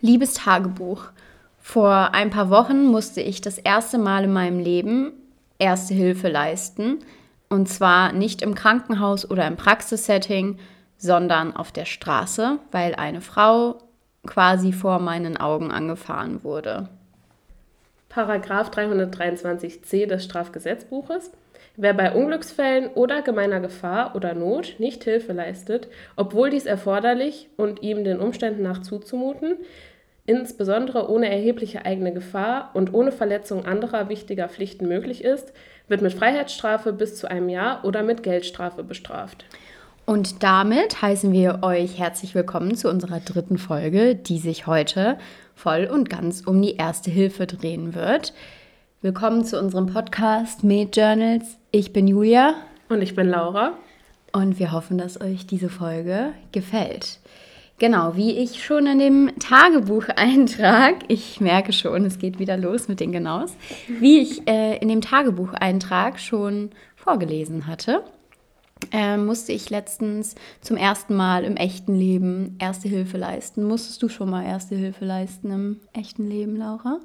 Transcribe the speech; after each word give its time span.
Liebes 0.00 0.34
Tagebuch. 0.34 1.04
Vor 1.58 2.14
ein 2.14 2.30
paar 2.30 2.50
Wochen 2.50 2.86
musste 2.86 3.20
ich 3.20 3.40
das 3.40 3.58
erste 3.58 3.98
Mal 3.98 4.24
in 4.24 4.32
meinem 4.32 4.58
Leben 4.60 5.12
Erste 5.58 5.92
Hilfe 5.92 6.28
leisten. 6.28 6.98
Und 7.48 7.68
zwar 7.68 8.12
nicht 8.12 8.42
im 8.42 8.54
Krankenhaus 8.54 9.28
oder 9.28 9.46
im 9.46 9.56
Praxissetting, 9.56 10.58
sondern 10.96 11.54
auf 11.56 11.72
der 11.72 11.84
Straße, 11.84 12.58
weil 12.70 12.94
eine 12.94 13.20
Frau 13.20 13.78
quasi 14.26 14.72
vor 14.72 15.00
meinen 15.00 15.36
Augen 15.36 15.70
angefahren 15.70 16.44
wurde. 16.44 16.88
Paragraph 18.08 18.70
323c 18.70 20.06
des 20.06 20.24
Strafgesetzbuches. 20.24 21.32
Wer 21.76 21.94
bei 21.94 22.12
Unglücksfällen 22.12 22.88
oder 22.94 23.22
gemeiner 23.22 23.60
Gefahr 23.60 24.16
oder 24.16 24.34
Not 24.34 24.76
nicht 24.78 25.04
Hilfe 25.04 25.32
leistet, 25.32 25.88
obwohl 26.16 26.50
dies 26.50 26.66
erforderlich 26.66 27.48
und 27.56 27.82
ihm 27.82 28.02
den 28.02 28.18
Umständen 28.18 28.62
nach 28.62 28.82
zuzumuten, 28.82 29.56
insbesondere 30.28 31.10
ohne 31.10 31.30
erhebliche 31.30 31.86
eigene 31.86 32.12
Gefahr 32.12 32.70
und 32.74 32.92
ohne 32.92 33.12
Verletzung 33.12 33.64
anderer 33.64 34.10
wichtiger 34.10 34.48
Pflichten 34.48 34.86
möglich 34.86 35.24
ist, 35.24 35.54
wird 35.88 36.02
mit 36.02 36.12
Freiheitsstrafe 36.12 36.92
bis 36.92 37.16
zu 37.16 37.30
einem 37.30 37.48
Jahr 37.48 37.82
oder 37.84 38.02
mit 38.02 38.22
Geldstrafe 38.22 38.84
bestraft. 38.84 39.46
Und 40.04 40.42
damit 40.42 41.00
heißen 41.00 41.32
wir 41.32 41.60
euch 41.62 41.98
herzlich 41.98 42.34
willkommen 42.34 42.76
zu 42.76 42.90
unserer 42.90 43.20
dritten 43.20 43.56
Folge, 43.56 44.14
die 44.14 44.38
sich 44.38 44.66
heute 44.66 45.18
voll 45.54 45.88
und 45.90 46.10
ganz 46.10 46.42
um 46.42 46.60
die 46.60 46.76
Erste 46.76 47.10
Hilfe 47.10 47.46
drehen 47.46 47.94
wird. 47.94 48.34
Willkommen 49.00 49.44
zu 49.44 49.58
unserem 49.58 49.86
Podcast 49.86 50.62
Made 50.62 50.90
Journals. 50.92 51.56
Ich 51.70 51.94
bin 51.94 52.06
Julia. 52.06 52.54
Und 52.90 53.00
ich 53.00 53.14
bin 53.14 53.28
Laura. 53.28 53.72
Und 54.32 54.58
wir 54.58 54.72
hoffen, 54.72 54.98
dass 54.98 55.20
euch 55.20 55.46
diese 55.46 55.70
Folge 55.70 56.34
gefällt. 56.52 57.18
Genau, 57.78 58.16
wie 58.16 58.32
ich 58.32 58.64
schon 58.64 58.86
in 58.88 58.98
dem 58.98 59.30
Tagebucheintrag, 59.38 60.96
ich 61.06 61.40
merke 61.40 61.72
schon, 61.72 62.04
es 62.04 62.18
geht 62.18 62.40
wieder 62.40 62.56
los 62.56 62.88
mit 62.88 62.98
den 62.98 63.12
Genaus, 63.12 63.56
wie 64.00 64.18
ich 64.18 64.48
äh, 64.48 64.78
in 64.78 64.88
dem 64.88 65.00
Tagebucheintrag 65.00 66.18
schon 66.18 66.70
vorgelesen 66.96 67.68
hatte, 67.68 68.02
äh, 68.92 69.16
musste 69.16 69.52
ich 69.52 69.70
letztens 69.70 70.34
zum 70.60 70.76
ersten 70.76 71.14
Mal 71.14 71.44
im 71.44 71.56
echten 71.56 71.94
Leben 71.94 72.56
Erste 72.60 72.88
Hilfe 72.88 73.16
leisten. 73.16 73.64
Musstest 73.64 74.02
du 74.02 74.08
schon 74.08 74.30
mal 74.30 74.44
Erste 74.44 74.74
Hilfe 74.74 75.04
leisten 75.04 75.50
im 75.50 75.80
echten 75.92 76.28
Leben, 76.28 76.56
Laura? 76.56 76.98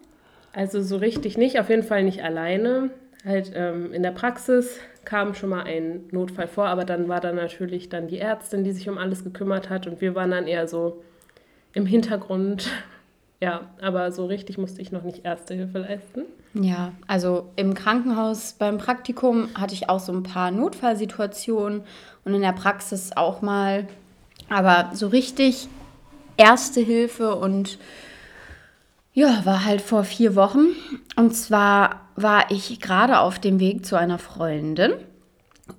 Also 0.54 0.82
so 0.82 0.98
richtig 0.98 1.38
nicht, 1.38 1.60
auf 1.60 1.70
jeden 1.70 1.84
Fall 1.84 2.04
nicht 2.04 2.24
alleine. 2.24 2.92
Halt 3.26 3.52
ähm, 3.56 3.94
in 3.94 4.04
der 4.04 4.12
Praxis 4.12 4.80
kam 5.06 5.34
schon 5.34 5.50
mal 5.50 5.64
ein 5.64 6.02
Notfall 6.12 6.48
vor, 6.48 6.68
aber 6.68 6.84
dann 6.84 7.08
war 7.08 7.22
da 7.22 7.32
natürlich 7.32 7.90
dann 7.90 8.08
die 8.08 8.20
Ärztin, 8.20 8.64
die 8.64 8.72
sich 8.72 8.90
um 8.90 8.98
alles 8.98 9.24
gekümmert 9.24 9.70
hat 9.70 9.88
und 9.88 10.02
wir 10.02 10.16
waren 10.16 10.32
dann 10.32 10.48
eher 10.48 10.68
so 10.68 11.04
im 11.74 11.86
Hintergrund. 11.86 12.70
Ja, 13.42 13.72
aber 13.82 14.14
so 14.14 14.26
richtig 14.26 14.58
musste 14.58 14.82
ich 14.82 14.94
noch 14.94 15.04
nicht 15.04 15.26
Erste 15.26 15.54
Hilfe 15.54 15.80
leisten. 15.80 16.22
Ja, 16.54 16.94
also 17.08 17.50
im 17.58 17.74
Krankenhaus 17.74 18.54
beim 18.54 18.78
Praktikum 18.78 19.50
hatte 19.54 19.74
ich 19.74 19.90
auch 19.90 20.00
so 20.00 20.14
ein 20.14 20.24
paar 20.24 20.50
Notfallsituationen 20.50 21.82
und 22.24 22.34
in 22.34 22.42
der 22.42 22.54
Praxis 22.54 23.12
auch 23.18 23.42
mal. 23.42 23.86
Aber 24.48 24.92
so 24.94 25.08
richtig 25.08 25.68
Erste 26.38 26.80
Hilfe 26.80 27.36
und 27.36 27.80
ja, 29.14 29.42
war 29.44 29.66
halt 29.66 29.82
vor 29.82 30.06
vier 30.06 30.36
Wochen. 30.36 30.68
Und 31.18 31.36
zwar 31.36 32.03
war 32.16 32.52
ich 32.52 32.80
gerade 32.80 33.20
auf 33.20 33.40
dem 33.40 33.60
Weg 33.60 33.86
zu 33.86 33.96
einer 33.96 34.20
Freundin 34.20 34.94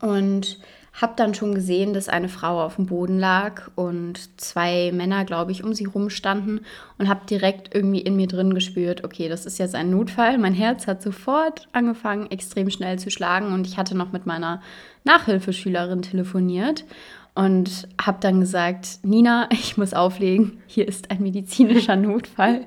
und 0.01 0.59
habe 0.95 1.15
dann 1.17 1.35
schon 1.35 1.55
gesehen, 1.55 1.93
dass 1.93 2.09
eine 2.09 2.29
Frau 2.29 2.63
auf 2.63 2.77
dem 2.77 2.87
Boden 2.87 3.19
lag 3.19 3.69
und 3.75 4.41
zwei 4.41 4.93
Männer, 4.93 5.25
glaube 5.25 5.51
ich, 5.51 5.65
um 5.65 5.75
sie 5.75 5.87
rumstanden 5.87 6.61
und 6.99 7.09
habe 7.09 7.27
direkt 7.27 7.75
irgendwie 7.75 8.01
in 8.01 8.15
mir 8.15 8.29
drin 8.29 8.55
gespürt, 8.55 9.03
okay, 9.03 9.29
das 9.29 9.45
ist 9.45 9.59
jetzt 9.59 9.75
ein 9.75 9.91
Notfall. 9.91 10.39
Mein 10.39 10.55
Herz 10.55 10.87
hat 10.87 11.03
sofort 11.03 11.69
angefangen, 11.73 12.31
extrem 12.31 12.71
schnell 12.71 12.99
zu 12.99 13.11
schlagen 13.11 13.53
und 13.53 13.67
ich 13.67 13.77
hatte 13.77 13.97
noch 13.97 14.13
mit 14.13 14.25
meiner 14.25 14.63
Nachhilfeschülerin 15.03 16.03
telefoniert 16.03 16.85
und 17.35 17.89
habe 18.01 18.19
dann 18.21 18.39
gesagt, 18.39 19.01
Nina, 19.03 19.49
ich 19.51 19.77
muss 19.77 19.95
auflegen, 19.95 20.63
hier 20.69 20.87
ist 20.87 21.11
ein 21.11 21.23
medizinischer 21.23 21.97
Notfall. 21.97 22.67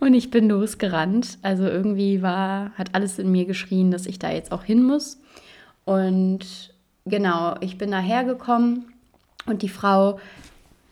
Und 0.00 0.14
ich 0.14 0.30
bin 0.30 0.48
losgerannt. 0.48 1.38
Also 1.42 1.64
irgendwie 1.64 2.22
war, 2.22 2.72
hat 2.74 2.94
alles 2.94 3.18
in 3.18 3.30
mir 3.30 3.44
geschrien, 3.44 3.90
dass 3.90 4.06
ich 4.06 4.18
da 4.18 4.30
jetzt 4.30 4.52
auch 4.52 4.64
hin 4.64 4.82
muss. 4.82 5.18
Und 5.84 6.74
genau, 7.04 7.54
ich 7.60 7.78
bin 7.78 7.90
daher 7.90 8.24
gekommen 8.24 8.92
und 9.46 9.62
die 9.62 9.68
Frau 9.68 10.18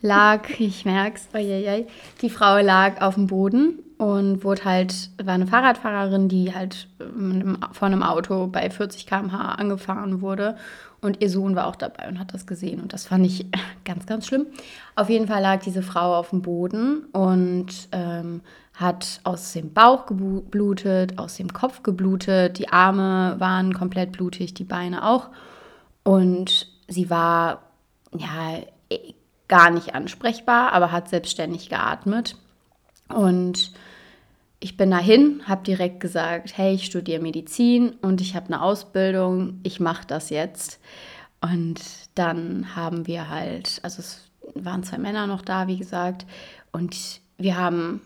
lag, 0.01 0.49
ich 0.59 0.85
merk's, 0.85 1.29
die 1.33 2.31
Frau 2.31 2.59
lag 2.59 3.01
auf 3.01 3.15
dem 3.15 3.27
Boden 3.27 3.84
und 3.99 4.45
wurde 4.45 4.65
halt, 4.65 5.11
war 5.23 5.35
eine 5.35 5.47
Fahrradfahrerin, 5.47 6.29
die 6.29 6.55
halt 6.55 6.89
von 6.99 7.93
einem 7.93 8.03
Auto 8.03 8.47
bei 8.49 8.69
40 8.69 9.07
km/h 9.07 9.53
angefahren 9.53 10.21
wurde 10.21 10.57
und 11.05 11.21
ihr 11.21 11.29
Sohn 11.29 11.55
war 11.55 11.67
auch 11.67 11.77
dabei 11.77 12.09
und 12.09 12.19
hat 12.19 12.33
das 12.33 12.47
gesehen. 12.47 12.81
Und 12.81 12.95
das 12.95 13.07
fand 13.07 13.27
ich 13.27 13.47
ganz, 13.85 14.07
ganz 14.07 14.27
schlimm. 14.27 14.47
Auf 14.97 15.11
jeden 15.11 15.29
Fall 15.29 15.43
lag 15.43 15.61
diese 15.63 15.83
Frau 15.83 16.17
auf 16.17 16.31
dem 16.31 16.41
Boden 16.41 17.05
und 17.13 17.89
ähm, 17.93 18.41
hat 18.73 19.21
aus 19.23 19.53
dem 19.53 19.73
Bauch 19.73 20.07
geblutet, 20.07 21.19
aus 21.19 21.37
dem 21.37 21.53
Kopf 21.53 21.83
geblutet. 21.83 22.59
Die 22.59 22.71
Arme 22.71 23.37
waren 23.39 23.75
komplett 23.75 24.13
blutig, 24.13 24.55
die 24.55 24.65
Beine 24.65 25.07
auch. 25.07 25.29
Und 26.03 26.69
sie 26.89 27.11
war 27.11 27.63
ja 28.17 28.61
gar 29.47 29.71
nicht 29.71 29.95
ansprechbar, 29.95 30.73
aber 30.73 30.91
hat 30.91 31.09
selbstständig 31.11 31.69
geatmet. 31.69 32.37
Und 33.09 33.73
ich 34.61 34.77
bin 34.77 34.91
dahin, 34.91 35.43
habe 35.47 35.63
direkt 35.63 36.01
gesagt, 36.01 36.57
hey, 36.57 36.75
ich 36.75 36.87
studiere 36.87 37.21
Medizin 37.21 37.91
und 38.01 38.21
ich 38.21 38.35
habe 38.35 38.47
eine 38.47 38.63
Ausbildung, 38.63 39.61
ich 39.63 39.79
mache 39.79 40.07
das 40.07 40.31
jetzt. 40.31 40.81
Und 41.41 41.81
dann 42.15 42.75
haben 42.75 43.07
wir 43.07 43.29
halt, 43.29 43.81
also 43.83 44.01
es 44.01 44.31
waren 44.55 44.83
zwei 44.83 44.99
Männer 44.99 45.27
noch 45.27 45.43
da, 45.43 45.67
wie 45.67 45.77
gesagt, 45.77 46.25
und 46.73 47.21
wir 47.37 47.57
haben, 47.57 48.01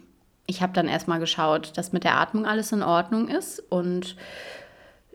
ich 0.47 0.63
habe 0.63 0.73
dann 0.73 0.89
erstmal 0.89 1.21
geschaut, 1.21 1.77
dass 1.77 1.93
mit 1.93 2.05
der 2.05 2.19
Atmung 2.19 2.45
alles 2.45 2.73
in 2.73 2.83
Ordnung 2.83 3.29
ist. 3.29 3.61
Und 3.71 4.17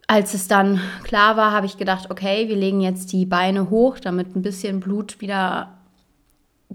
als 0.08 0.34
es 0.34 0.48
dann 0.48 0.80
klar 1.04 1.38
war, 1.38 1.52
habe 1.52 1.66
ich 1.66 1.78
gedacht, 1.78 2.10
okay, 2.10 2.48
wir 2.48 2.56
legen 2.56 2.82
jetzt 2.82 3.12
die 3.12 3.26
Beine 3.26 3.70
hoch, 3.70 4.00
damit 4.00 4.36
ein 4.36 4.42
bisschen 4.42 4.80
Blut 4.80 5.22
wieder 5.22 5.78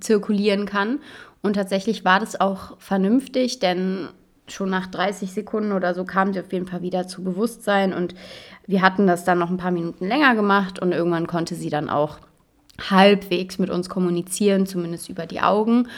zirkulieren 0.01 0.67
kann. 0.67 1.01
Und 1.49 1.55
tatsächlich 1.55 2.05
war 2.05 2.21
das 2.21 2.39
auch 2.39 2.77
vernünftig, 2.79 3.59
denn 3.59 4.11
schon 4.49 4.69
nach 4.69 4.87
30 4.87 5.33
Sekunden 5.33 5.73
oder 5.73 5.95
so 5.95 6.05
kam 6.05 6.35
sie 6.35 6.41
auf 6.41 6.53
jeden 6.53 6.67
Fall 6.67 6.83
wieder 6.83 7.09
zu 7.09 7.25
Bewusstsein 7.25 7.95
und 7.95 8.15
wir 8.67 8.83
hatten 8.83 9.07
das 9.07 9.25
dann 9.25 9.39
noch 9.39 9.49
ein 9.49 9.57
paar 9.57 9.71
Minuten 9.71 10.07
länger 10.07 10.35
gemacht 10.35 10.79
und 10.79 10.93
irgendwann 10.93 11.27
konnte 11.27 11.55
sie 11.55 11.71
dann 11.71 11.89
auch 11.89 12.19
halbwegs 12.91 13.59
mit 13.59 13.71
uns 13.71 13.89
kommunizieren, 13.89 14.67
zumindest 14.67 15.09
über 15.09 15.25
die 15.25 15.41
Augen. 15.41 15.89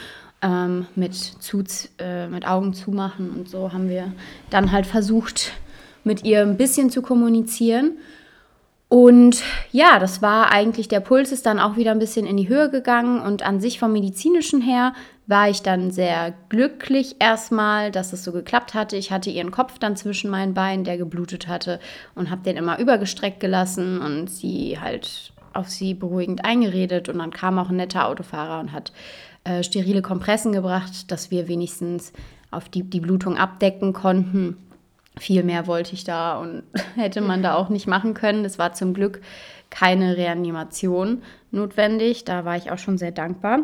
Ähm, 0.40 0.86
mit, 0.94 1.16
zu, 1.16 1.64
äh, 1.98 2.28
mit 2.28 2.46
Augen 2.46 2.72
zumachen 2.72 3.30
und 3.30 3.48
so 3.48 3.72
haben 3.72 3.88
wir 3.88 4.12
dann 4.50 4.70
halt 4.70 4.86
versucht, 4.86 5.50
mit 6.04 6.24
ihr 6.24 6.42
ein 6.42 6.58
bisschen 6.58 6.90
zu 6.90 7.02
kommunizieren. 7.02 7.98
Und 8.90 9.44
ja, 9.70 10.00
das 10.00 10.20
war 10.20 10.50
eigentlich, 10.50 10.88
der 10.88 10.98
Puls 10.98 11.30
ist 11.30 11.46
dann 11.46 11.60
auch 11.60 11.76
wieder 11.76 11.92
ein 11.92 12.00
bisschen 12.00 12.26
in 12.26 12.36
die 12.36 12.48
Höhe 12.48 12.70
gegangen 12.70 13.22
und 13.22 13.46
an 13.46 13.60
sich 13.60 13.78
vom 13.78 13.92
medizinischen 13.92 14.60
her 14.60 14.94
war 15.28 15.48
ich 15.48 15.62
dann 15.62 15.92
sehr 15.92 16.34
glücklich 16.48 17.14
erstmal, 17.20 17.92
dass 17.92 18.12
es 18.12 18.24
so 18.24 18.32
geklappt 18.32 18.74
hatte. 18.74 18.96
Ich 18.96 19.12
hatte 19.12 19.30
ihren 19.30 19.52
Kopf 19.52 19.78
dann 19.78 19.94
zwischen 19.94 20.28
meinen 20.28 20.54
Beinen, 20.54 20.82
der 20.82 20.98
geblutet 20.98 21.46
hatte 21.46 21.78
und 22.16 22.30
habe 22.30 22.42
den 22.42 22.56
immer 22.56 22.80
übergestreckt 22.80 23.38
gelassen 23.38 24.00
und 24.00 24.28
sie 24.28 24.80
halt 24.80 25.32
auf 25.52 25.68
sie 25.68 25.94
beruhigend 25.94 26.44
eingeredet 26.44 27.08
und 27.08 27.18
dann 27.18 27.30
kam 27.30 27.60
auch 27.60 27.70
ein 27.70 27.76
netter 27.76 28.08
Autofahrer 28.08 28.58
und 28.58 28.72
hat 28.72 28.92
äh, 29.44 29.62
sterile 29.62 30.02
Kompressen 30.02 30.50
gebracht, 30.50 31.12
dass 31.12 31.30
wir 31.30 31.46
wenigstens 31.46 32.12
auf 32.50 32.68
die, 32.68 32.82
die 32.82 32.98
Blutung 32.98 33.38
abdecken 33.38 33.92
konnten 33.92 34.56
viel 35.20 35.42
mehr 35.42 35.66
wollte 35.66 35.92
ich 35.92 36.04
da 36.04 36.38
und 36.38 36.62
hätte 36.96 37.20
man 37.20 37.42
da 37.42 37.54
auch 37.54 37.68
nicht 37.68 37.86
machen 37.86 38.14
können. 38.14 38.44
Es 38.44 38.58
war 38.58 38.72
zum 38.72 38.94
Glück 38.94 39.20
keine 39.68 40.16
Reanimation 40.16 41.22
notwendig. 41.50 42.24
Da 42.24 42.44
war 42.44 42.56
ich 42.56 42.70
auch 42.70 42.78
schon 42.78 42.98
sehr 42.98 43.12
dankbar. 43.12 43.60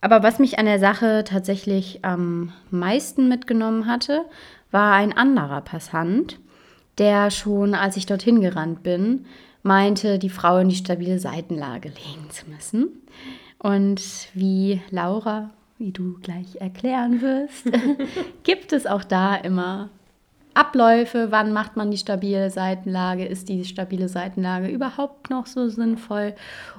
Aber 0.00 0.22
was 0.22 0.38
mich 0.38 0.58
an 0.58 0.66
der 0.66 0.78
Sache 0.78 1.24
tatsächlich 1.24 2.04
am 2.04 2.52
meisten 2.70 3.28
mitgenommen 3.28 3.86
hatte, 3.86 4.24
war 4.70 4.94
ein 4.94 5.12
anderer 5.12 5.60
Passant, 5.60 6.38
der 6.98 7.30
schon, 7.30 7.74
als 7.74 7.96
ich 7.96 8.06
dorthin 8.06 8.40
gerannt 8.40 8.82
bin, 8.82 9.26
meinte, 9.62 10.18
die 10.18 10.30
Frau 10.30 10.58
in 10.58 10.68
die 10.68 10.74
stabile 10.76 11.18
Seitenlage 11.18 11.88
legen 11.88 12.30
zu 12.30 12.48
müssen. 12.50 12.88
Und 13.58 14.02
wie 14.34 14.80
Laura, 14.90 15.50
wie 15.78 15.92
du 15.92 16.18
gleich 16.20 16.56
erklären 16.60 17.22
wirst, 17.22 17.70
gibt 18.42 18.72
es 18.72 18.86
auch 18.86 19.04
da 19.04 19.36
immer 19.36 19.90
Abläufe, 20.54 21.28
wann 21.30 21.52
macht 21.52 21.76
man 21.76 21.90
die 21.90 21.98
stabile 21.98 22.50
Seitenlage, 22.50 23.24
ist 23.24 23.48
die 23.48 23.64
stabile 23.64 24.08
Seitenlage 24.08 24.68
überhaupt 24.68 25.30
noch 25.30 25.46
so 25.46 25.68
sinnvoll? 25.68 26.34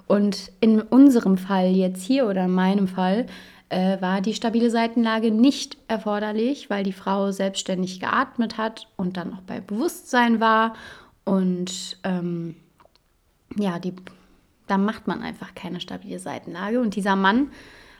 Und 0.08 0.52
in 0.60 0.82
unserem 0.82 1.38
Fall 1.38 1.68
jetzt 1.68 2.04
hier 2.04 2.28
oder 2.28 2.46
in 2.46 2.52
meinem 2.52 2.88
Fall 2.88 3.26
äh, 3.70 4.00
war 4.02 4.22
die 4.22 4.34
stabile 4.34 4.70
Seitenlage 4.70 5.32
nicht 5.32 5.78
erforderlich, 5.88 6.70
weil 6.70 6.84
die 6.84 6.94
Frau 6.94 7.32
selbstständig 7.32 8.00
geatmet 8.00 8.58
hat 8.58 8.88
und 8.98 9.18
dann 9.18 9.34
auch 9.34 9.42
bei 9.42 9.60
Bewusstsein 9.60 10.40
war. 10.40 10.74
Und 11.26 11.98
ähm, 12.04 12.56
ja, 13.58 13.80
die, 13.80 13.94
da 14.68 14.78
macht 14.78 15.08
man 15.08 15.22
einfach 15.22 15.56
keine 15.56 15.80
stabile 15.80 16.20
Seitenlage. 16.20 16.80
Und 16.80 16.96
dieser 16.96 17.16
Mann 17.16 17.50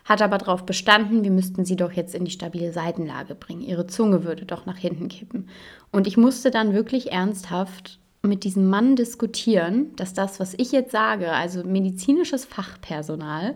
hat 0.06 0.22
aber 0.22 0.38
darauf 0.38 0.66
bestanden, 0.66 1.24
wir 1.24 1.32
müssten 1.32 1.66
sie 1.66 1.76
doch 1.76 1.92
jetzt 1.92 2.14
in 2.14 2.26
die 2.26 2.32
stabile 2.32 2.74
Seitenlage 2.74 3.36
bringen. 3.36 3.62
Ihre 3.62 3.88
Zunge 3.88 4.24
würde 4.24 4.46
doch 4.46 4.66
nach 4.66 4.78
hinten 4.78 5.08
kippen. 5.08 5.48
Und 5.92 6.08
ich 6.08 6.18
musste 6.18 6.52
dann 6.52 6.74
wirklich 6.74 7.12
ernsthaft 7.12 8.00
mit 8.22 8.44
diesem 8.44 8.70
Mann 8.70 8.96
diskutieren, 8.96 9.96
dass 9.96 10.14
das, 10.14 10.40
was 10.40 10.54
ich 10.58 10.72
jetzt 10.72 10.92
sage, 10.92 11.32
also 11.32 11.64
medizinisches 11.64 12.46
Fachpersonal, 12.46 13.56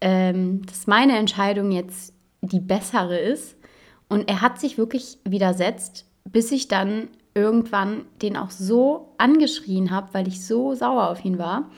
ähm, 0.00 0.64
dass 0.66 0.86
meine 0.86 1.16
Entscheidung 1.16 1.72
jetzt 1.72 2.14
die 2.42 2.60
bessere 2.60 3.18
ist. 3.18 3.56
Und 4.08 4.28
er 4.28 4.42
hat 4.42 4.60
sich 4.60 4.76
wirklich 4.76 5.18
widersetzt, 5.24 6.06
bis 6.24 6.52
ich 6.52 6.68
dann 6.68 7.08
irgendwann 7.34 8.04
den 8.20 8.36
auch 8.36 8.50
so 8.50 9.14
angeschrien 9.16 9.90
habe, 9.90 10.12
weil 10.12 10.28
ich 10.28 10.44
so 10.44 10.74
sauer 10.74 11.08
auf 11.08 11.24
ihn 11.24 11.38
war. 11.38 11.70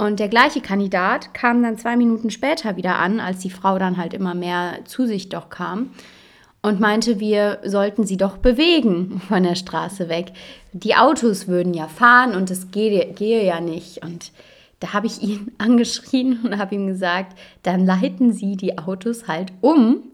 Und 0.00 0.18
der 0.18 0.28
gleiche 0.28 0.62
Kandidat 0.62 1.34
kam 1.34 1.62
dann 1.62 1.76
zwei 1.76 1.94
Minuten 1.94 2.30
später 2.30 2.78
wieder 2.78 2.98
an, 2.98 3.20
als 3.20 3.40
die 3.40 3.50
Frau 3.50 3.78
dann 3.78 3.98
halt 3.98 4.14
immer 4.14 4.34
mehr 4.34 4.78
zu 4.86 5.04
sich 5.04 5.28
doch 5.28 5.50
kam 5.50 5.90
und 6.62 6.80
meinte, 6.80 7.20
wir 7.20 7.58
sollten 7.64 8.06
sie 8.06 8.16
doch 8.16 8.38
bewegen 8.38 9.20
von 9.28 9.42
der 9.42 9.56
Straße 9.56 10.08
weg. 10.08 10.32
Die 10.72 10.96
Autos 10.96 11.48
würden 11.48 11.74
ja 11.74 11.86
fahren 11.86 12.34
und 12.34 12.50
es 12.50 12.70
gehe, 12.70 13.12
gehe 13.12 13.44
ja 13.44 13.60
nicht. 13.60 14.02
Und 14.02 14.32
da 14.80 14.94
habe 14.94 15.06
ich 15.06 15.20
ihn 15.20 15.52
angeschrien 15.58 16.40
und 16.44 16.56
habe 16.56 16.76
ihm 16.76 16.86
gesagt, 16.86 17.38
dann 17.62 17.84
leiten 17.84 18.32
Sie 18.32 18.56
die 18.56 18.78
Autos 18.78 19.28
halt 19.28 19.52
um. 19.60 20.04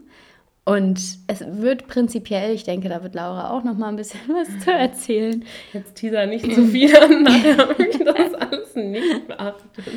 Und 0.65 0.99
es 1.27 1.45
wird 1.47 1.87
prinzipiell, 1.87 2.53
ich 2.53 2.65
denke, 2.65 2.89
da 2.89 3.01
wird 3.03 3.15
Laura 3.15 3.51
auch 3.51 3.63
noch 3.63 3.77
mal 3.77 3.87
ein 3.87 3.95
bisschen 3.95 4.19
was 4.27 4.65
zu 4.65 4.69
erzählen. 4.69 5.45
Jetzt 5.71 5.95
teaser 5.95 6.25
nicht 6.25 6.53
zu 6.53 6.65
viel 6.65 6.93
an, 6.93 7.23
nachher 7.23 7.57
habe 7.57 7.87
ich 7.87 7.97
das 7.99 8.33
nicht 8.77 9.27
beachtet. 9.27 9.87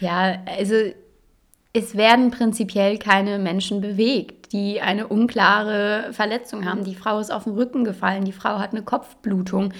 Ja, 0.00 0.38
also 0.46 0.74
es 1.72 1.96
werden 1.96 2.30
prinzipiell 2.30 2.98
keine 2.98 3.38
Menschen 3.38 3.80
bewegt, 3.80 4.52
die 4.52 4.80
eine 4.80 5.08
unklare 5.08 6.12
Verletzung 6.12 6.64
haben. 6.64 6.84
Die 6.84 6.94
Frau 6.94 7.18
ist 7.18 7.32
auf 7.32 7.44
den 7.44 7.54
Rücken 7.54 7.84
gefallen, 7.84 8.24
die 8.24 8.32
Frau 8.32 8.58
hat 8.58 8.72
eine 8.72 8.82
Kopfblutung 8.82 9.72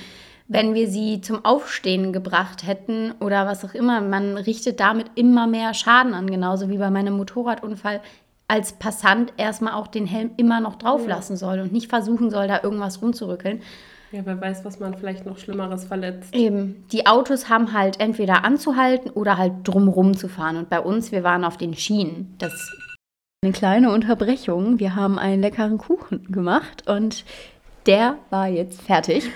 wenn 0.47 0.75
wir 0.75 0.89
sie 0.89 1.21
zum 1.21 1.45
Aufstehen 1.45 2.13
gebracht 2.13 2.67
hätten 2.67 3.13
oder 3.21 3.47
was 3.47 3.65
auch 3.65 3.75
immer. 3.75 4.01
Man 4.01 4.37
richtet 4.37 4.81
damit 4.81 5.07
immer 5.15 5.47
mehr 5.47 5.73
Schaden 5.75 6.15
an, 6.15 6.31
genauso 6.31 6.69
wie 6.69 6.79
bei 6.79 6.91
meinem 6.91 7.17
Motorradunfall 7.17 8.01
als 8.47 8.75
Passant 8.75 9.33
erstmal 9.39 9.73
auch 9.73 9.87
den 9.87 10.07
Helm 10.07 10.33
immer 10.37 10.61
noch 10.61 10.77
drauf 10.77 11.07
lassen 11.07 11.37
soll 11.37 11.61
und 11.61 11.73
nicht 11.73 11.89
versuchen 11.89 12.31
soll, 12.31 12.47
da 12.47 12.63
irgendwas 12.63 13.01
rumzurückeln. 13.01 13.63
Ja, 14.15 14.21
wer 14.25 14.41
weiß, 14.41 14.65
was 14.65 14.79
man 14.79 14.97
vielleicht 14.97 15.27
noch 15.27 15.39
Schlimmeres 15.39 15.87
verletzt. 15.87 16.33
Eben. 16.37 16.85
Die 16.93 17.09
Autos 17.09 17.49
haben 17.49 17.73
halt 17.73 17.99
entweder 17.99 18.45
anzuhalten 18.45 19.11
oder 19.11 19.39
halt 19.39 19.53
drumrum 19.65 20.17
zu 20.17 20.29
fahren. 20.29 20.57
Und 20.57 20.71
bei 20.71 20.79
uns, 20.79 21.11
wir 21.11 21.25
waren 21.25 21.45
auf 21.45 21.57
den 21.57 21.75
Schienen. 21.75 22.33
Das 22.39 22.71
eine 23.43 23.51
kleine 23.51 23.91
Unterbrechung. 23.91 24.79
Wir 24.79 24.95
haben 24.95 25.19
einen 25.19 25.43
leckeren 25.43 25.79
Kuchen 25.79 26.31
gemacht 26.31 26.89
und 26.89 27.25
der 27.87 28.17
war 28.31 28.47
jetzt 28.47 28.83
fertig. 28.83 29.29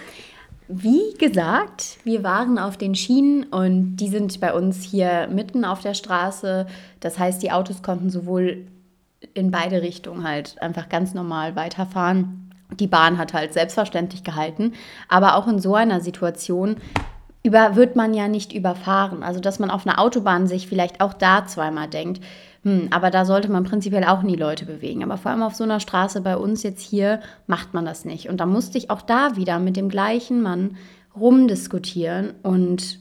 Wie 0.68 1.12
gesagt, 1.18 1.98
wir 2.04 2.22
waren 2.22 2.56
auf 2.56 2.76
den 2.76 2.94
Schienen 2.94 3.44
und 3.44 3.96
die 3.96 4.08
sind 4.08 4.38
bei 4.38 4.54
uns 4.54 4.84
hier 4.84 5.26
mitten 5.26 5.64
auf 5.64 5.80
der 5.80 5.94
Straße. 5.94 6.68
Das 7.00 7.18
heißt, 7.18 7.42
die 7.42 7.50
Autos 7.50 7.82
konnten 7.82 8.10
sowohl 8.10 8.64
in 9.34 9.50
beide 9.50 9.82
Richtungen 9.82 10.22
halt 10.22 10.62
einfach 10.62 10.88
ganz 10.88 11.14
normal 11.14 11.56
weiterfahren. 11.56 12.47
Die 12.70 12.86
Bahn 12.86 13.18
hat 13.18 13.32
halt 13.32 13.52
selbstverständlich 13.52 14.24
gehalten. 14.24 14.74
Aber 15.08 15.36
auch 15.36 15.48
in 15.48 15.58
so 15.58 15.74
einer 15.74 16.00
Situation 16.00 16.76
über, 17.42 17.76
wird 17.76 17.96
man 17.96 18.14
ja 18.14 18.28
nicht 18.28 18.52
überfahren. 18.52 19.22
Also, 19.22 19.40
dass 19.40 19.58
man 19.58 19.70
auf 19.70 19.86
einer 19.86 19.98
Autobahn 19.98 20.46
sich 20.46 20.68
vielleicht 20.68 21.00
auch 21.00 21.14
da 21.14 21.46
zweimal 21.46 21.88
denkt, 21.88 22.22
hm, 22.64 22.88
aber 22.90 23.10
da 23.10 23.24
sollte 23.24 23.50
man 23.50 23.64
prinzipiell 23.64 24.04
auch 24.04 24.22
nie 24.22 24.36
Leute 24.36 24.66
bewegen. 24.66 25.02
Aber 25.02 25.16
vor 25.16 25.30
allem 25.30 25.42
auf 25.42 25.54
so 25.54 25.64
einer 25.64 25.80
Straße 25.80 26.20
bei 26.20 26.36
uns 26.36 26.62
jetzt 26.62 26.82
hier 26.82 27.20
macht 27.46 27.72
man 27.72 27.84
das 27.84 28.04
nicht. 28.04 28.28
Und 28.28 28.38
da 28.38 28.46
musste 28.46 28.78
ich 28.78 28.90
auch 28.90 29.02
da 29.02 29.36
wieder 29.36 29.58
mit 29.58 29.76
dem 29.76 29.88
gleichen 29.88 30.42
Mann 30.42 30.76
rumdiskutieren. 31.18 32.34
Und 32.42 32.98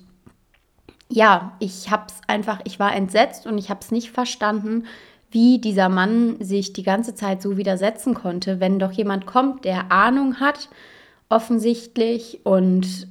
ja, 1.10 1.54
ich 1.60 1.90
habe 1.90 2.04
es 2.08 2.22
einfach, 2.28 2.60
ich 2.66 2.80
war 2.80 2.96
entsetzt 2.96 3.48
und 3.48 3.58
ich 3.58 3.70
habe 3.70 3.80
es 3.82 3.92
nicht 3.92 4.12
verstanden, 4.12 4.86
wie 5.32 5.60
dieser 5.60 5.90
Mann 5.90 6.38
sich 6.40 6.74
die 6.74 6.84
ganze 6.84 7.16
Zeit 7.16 7.42
so 7.42 7.58
widersetzen 7.58 8.14
konnte, 8.14 8.60
wenn 8.60 8.80
doch 8.80 8.92
jemand 8.92 9.26
kommt, 9.26 9.66
der 9.66 9.92
Ahnung 9.92 10.40
hat, 10.40 10.70
offensichtlich 11.30 12.40
und 12.44 13.08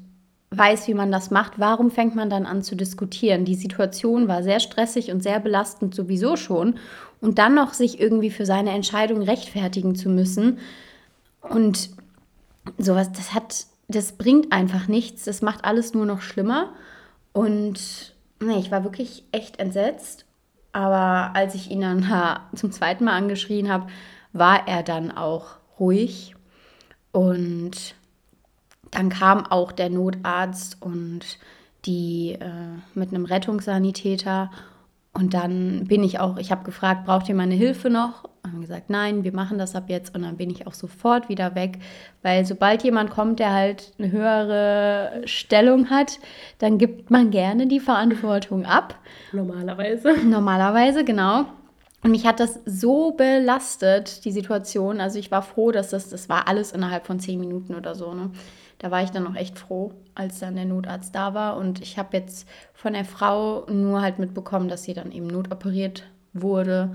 weiß, 0.51 0.89
wie 0.89 0.95
man 0.95 1.13
das 1.13 1.31
macht, 1.31 1.59
warum 1.59 1.91
fängt 1.91 2.15
man 2.15 2.31
dann 2.31 2.47
an 2.47 2.63
zu 2.63 2.77
diskutieren? 2.77 3.45
Die 3.45 3.55
Situation 3.55 4.29
war 4.29 4.43
sehr 4.43 4.61
stressig 4.61 5.11
und 5.11 5.23
sehr 5.23 5.41
belastend 5.41 5.95
sowieso 5.95 6.37
schon. 6.37 6.79
Und 7.21 7.39
dann 7.39 7.55
noch 7.55 7.75
sich 7.75 8.01
irgendwie 8.01 8.31
für 8.31 8.47
seine 8.47 8.71
Entscheidung 8.71 9.23
rechtfertigen 9.23 9.97
zu 9.97 10.09
müssen. 10.09 10.59
Und 11.43 11.91
sowas, 12.79 13.13
das 13.13 13.35
hat, 13.35 13.67
das 13.89 14.13
bringt 14.13 14.53
einfach 14.53 14.89
nichts. 14.89 15.25
Das 15.25 15.43
macht 15.43 15.65
alles 15.65 15.95
nur 15.95 16.07
noch 16.07 16.21
schlimmer. 16.21 16.73
Und 17.33 18.15
nee, 18.41 18.59
ich 18.59 18.71
war 18.71 18.85
wirklich 18.85 19.25
echt 19.33 19.59
entsetzt. 19.59 20.26
Aber 20.77 21.35
als 21.35 21.55
ich 21.55 21.71
ihn 21.71 21.81
dann 21.81 22.07
zum 22.55 22.71
zweiten 22.71 23.05
Mal 23.05 23.15
angeschrien 23.15 23.73
habe, 23.73 23.87
war 24.35 24.69
er 24.69 24.83
dann 24.83 25.11
auch 25.11 25.57
ruhig. 25.81 26.37
Und 27.13 27.95
dann 28.91 29.09
kam 29.09 29.47
auch 29.47 29.73
der 29.73 29.89
Notarzt 29.89 30.77
und 30.83 31.39
die 31.87 32.33
äh, 32.33 32.77
mit 32.93 33.09
einem 33.09 33.25
Rettungssanitäter. 33.25 34.51
Und 35.15 35.33
dann 35.33 35.87
bin 35.87 36.05
ich 36.05 36.21
auch, 36.21 36.37
ich 36.37 36.51
habe 36.51 36.65
gefragt, 36.65 37.07
braucht 37.07 37.27
ihr 37.31 37.35
meine 37.35 37.55
Hilfe 37.55 37.89
noch? 37.89 38.29
Haben 38.53 38.61
gesagt, 38.61 38.91
nein, 38.91 39.25
wir 39.25 39.33
machen 39.33 39.59
das 39.59 39.75
ab 39.75 39.85
jetzt. 39.89 40.15
Und 40.15 40.23
dann 40.23 40.37
bin 40.37 40.51
ich 40.51 40.67
auch 40.67 40.75
sofort 40.75 41.29
wieder 41.29 41.55
weg, 41.55 41.79
weil 42.23 42.45
sobald 42.45 42.83
jemand 42.83 43.11
kommt, 43.11 43.39
der 43.39 43.53
halt 43.53 43.93
eine 43.99 44.11
höhere 44.11 45.23
Stellung 45.25 45.91
hat, 45.91 46.19
dann 46.59 46.79
gibt 46.79 47.11
man 47.11 47.31
gerne 47.31 47.67
die 47.67 47.81
Verantwortung 47.81 48.65
ab. 48.65 48.99
Normalerweise. 49.33 50.15
Normalerweise, 50.25 51.05
genau. 51.05 51.47
Und 52.03 52.11
mich 52.11 52.27
hat 52.27 52.41
das 52.41 52.61
so 52.65 53.13
belastet, 53.13 54.25
die 54.25 54.33
Situation. 54.33 55.01
Also 55.01 55.19
ich 55.19 55.31
war 55.31 55.43
froh, 55.43 55.73
dass 55.73 55.91
das, 55.91 56.09
das 56.11 56.29
war 56.29 56.47
alles 56.47 56.73
innerhalb 56.73 57.07
von 57.07 57.19
zehn 57.19 57.41
Minuten 57.41 57.75
oder 57.75 57.95
so. 57.95 58.15
Ne? 58.15 58.31
da 58.79 58.91
war 58.91 59.03
ich 59.03 59.11
dann 59.11 59.27
auch 59.27 59.35
echt 59.35 59.59
froh, 59.59 59.93
als 60.15 60.41
dann 60.41 60.57
der 60.57 60.65
Notarzt 60.65 61.15
da 61.15 61.35
war. 61.35 61.57
Und 61.57 61.81
ich 61.81 61.99
habe 61.99 62.17
jetzt 62.17 62.47
von 62.75 62.93
der 62.93 63.05
Frau 63.05 63.67
nur 63.71 64.03
halt 64.03 64.19
mitbekommen, 64.19 64.69
dass 64.69 64.83
sie 64.83 64.95
dann 64.95 65.13
eben 65.13 65.27
notoperiert 65.27 66.05
wurde 66.33 66.95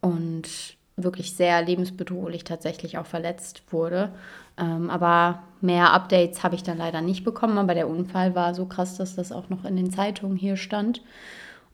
und 0.00 0.76
wirklich 0.96 1.36
sehr 1.36 1.62
lebensbedrohlich 1.62 2.44
tatsächlich 2.44 2.98
auch 2.98 3.06
verletzt 3.06 3.62
wurde. 3.70 4.12
Ähm, 4.58 4.88
aber 4.88 5.42
mehr 5.60 5.92
Updates 5.92 6.42
habe 6.42 6.54
ich 6.54 6.62
dann 6.62 6.78
leider 6.78 7.02
nicht 7.02 7.24
bekommen. 7.24 7.58
Aber 7.58 7.74
der 7.74 7.88
Unfall 7.88 8.34
war 8.34 8.54
so 8.54 8.66
krass, 8.66 8.96
dass 8.96 9.14
das 9.14 9.32
auch 9.32 9.48
noch 9.50 9.64
in 9.64 9.76
den 9.76 9.90
Zeitungen 9.90 10.36
hier 10.36 10.56
stand. 10.56 11.02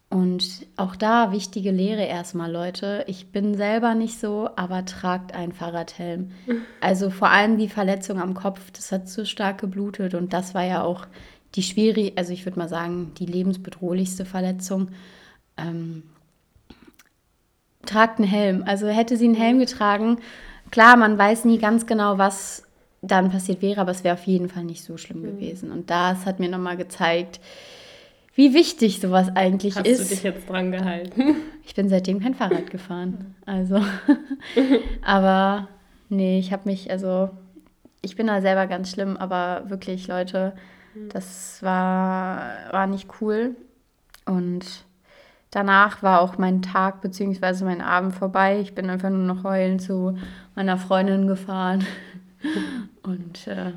Und 0.08 0.66
auch 0.76 0.94
da 0.94 1.32
wichtige 1.32 1.70
Lehre 1.70 2.04
erstmal, 2.04 2.52
Leute. 2.52 3.04
Ich 3.06 3.32
bin 3.32 3.56
selber 3.56 3.94
nicht 3.94 4.20
so, 4.20 4.50
aber 4.56 4.84
tragt 4.84 5.34
einen 5.34 5.52
Fahrradhelm. 5.52 6.32
Also 6.80 7.10
vor 7.10 7.30
allem 7.30 7.56
die 7.58 7.68
Verletzung 7.68 8.20
am 8.20 8.34
Kopf, 8.34 8.72
das 8.72 8.90
hat 8.90 9.08
zu 9.08 9.24
stark 9.24 9.58
geblutet 9.58 10.14
und 10.14 10.32
das 10.32 10.52
war 10.52 10.64
ja 10.64 10.82
auch 10.82 11.06
die 11.54 11.62
schwierige, 11.62 12.18
also 12.18 12.32
ich 12.32 12.44
würde 12.44 12.58
mal 12.58 12.68
sagen, 12.68 13.12
die 13.18 13.26
lebensbedrohlichste 13.26 14.24
Verletzung. 14.24 14.88
Ähm, 15.56 16.02
tragt 17.92 18.18
einen 18.18 18.28
Helm. 18.28 18.64
Also 18.66 18.86
hätte 18.88 19.16
sie 19.16 19.26
einen 19.26 19.34
Helm 19.34 19.58
getragen, 19.58 20.18
klar, 20.70 20.96
man 20.96 21.18
weiß 21.18 21.44
nie 21.44 21.58
ganz 21.58 21.86
genau, 21.86 22.18
was 22.18 22.64
dann 23.02 23.30
passiert 23.30 23.62
wäre, 23.62 23.80
aber 23.80 23.90
es 23.90 24.04
wäre 24.04 24.14
auf 24.14 24.24
jeden 24.24 24.48
Fall 24.48 24.64
nicht 24.64 24.84
so 24.84 24.96
schlimm 24.96 25.22
mhm. 25.22 25.26
gewesen. 25.26 25.70
Und 25.72 25.90
das 25.90 26.24
hat 26.24 26.40
mir 26.40 26.48
nochmal 26.48 26.76
gezeigt, 26.76 27.40
wie 28.34 28.54
wichtig 28.54 29.00
sowas 29.00 29.28
eigentlich 29.34 29.76
Hast 29.76 29.86
ist. 29.86 30.00
Hast 30.00 30.10
du 30.10 30.14
dich 30.14 30.24
jetzt 30.24 30.48
dran 30.48 30.72
gehalten? 30.72 31.36
Ich 31.64 31.76
bin 31.76 31.88
seitdem 31.88 32.18
kein 32.18 32.34
Fahrrad 32.34 32.72
gefahren. 32.72 33.36
Also, 33.46 33.80
aber 35.02 35.68
nee, 36.08 36.40
ich 36.40 36.52
habe 36.52 36.68
mich, 36.68 36.90
also, 36.90 37.30
ich 38.02 38.16
bin 38.16 38.26
da 38.26 38.40
selber 38.40 38.66
ganz 38.66 38.90
schlimm, 38.90 39.16
aber 39.16 39.70
wirklich, 39.70 40.08
Leute, 40.08 40.54
das 41.10 41.62
war, 41.62 42.50
war 42.72 42.88
nicht 42.88 43.08
cool. 43.20 43.54
Und 44.26 44.64
danach 45.52 46.02
war 46.02 46.20
auch 46.20 46.38
mein 46.38 46.62
Tag 46.62 47.00
bzw. 47.02 47.64
mein 47.64 47.80
Abend 47.80 48.14
vorbei. 48.14 48.58
Ich 48.60 48.74
bin 48.74 48.90
einfach 48.90 49.10
nur 49.10 49.20
noch 49.20 49.44
heulen 49.44 49.78
zu 49.78 50.16
meiner 50.56 50.76
Freundin 50.76 51.28
gefahren. 51.28 51.86
Und 53.04 53.46
äh, 53.46 53.72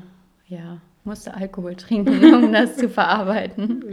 ja, 0.48 0.78
musste 1.04 1.34
Alkohol 1.34 1.76
trinken, 1.76 2.34
um 2.34 2.52
das 2.52 2.76
zu 2.76 2.88
verarbeiten. 2.88 3.84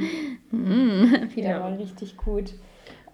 Mm, 0.50 1.36
wieder 1.36 1.50
ja. 1.50 1.60
mal 1.60 1.74
richtig 1.74 2.18
gut. 2.18 2.54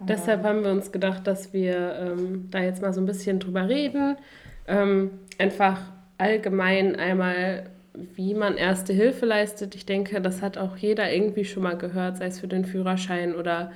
Deshalb 0.01 0.45
haben 0.45 0.63
wir 0.63 0.71
uns 0.71 0.93
gedacht, 0.93 1.27
dass 1.27 1.51
wir 1.51 1.95
ähm, 1.99 2.47
da 2.51 2.59
jetzt 2.59 2.81
mal 2.81 2.93
so 2.93 3.01
ein 3.01 3.05
bisschen 3.05 3.39
drüber 3.39 3.67
reden. 3.67 4.15
Ähm, 4.65 5.11
einfach 5.38 5.81
allgemein 6.17 6.95
einmal, 6.95 7.65
wie 8.15 8.33
man 8.33 8.55
erste 8.55 8.93
Hilfe 8.93 9.25
leistet. 9.25 9.75
Ich 9.75 9.85
denke, 9.85 10.21
das 10.21 10.41
hat 10.41 10.57
auch 10.57 10.77
jeder 10.77 11.11
irgendwie 11.11 11.43
schon 11.43 11.63
mal 11.63 11.77
gehört, 11.77 12.17
sei 12.17 12.27
es 12.27 12.39
für 12.39 12.47
den 12.47 12.63
Führerschein 12.63 13.35
oder 13.35 13.71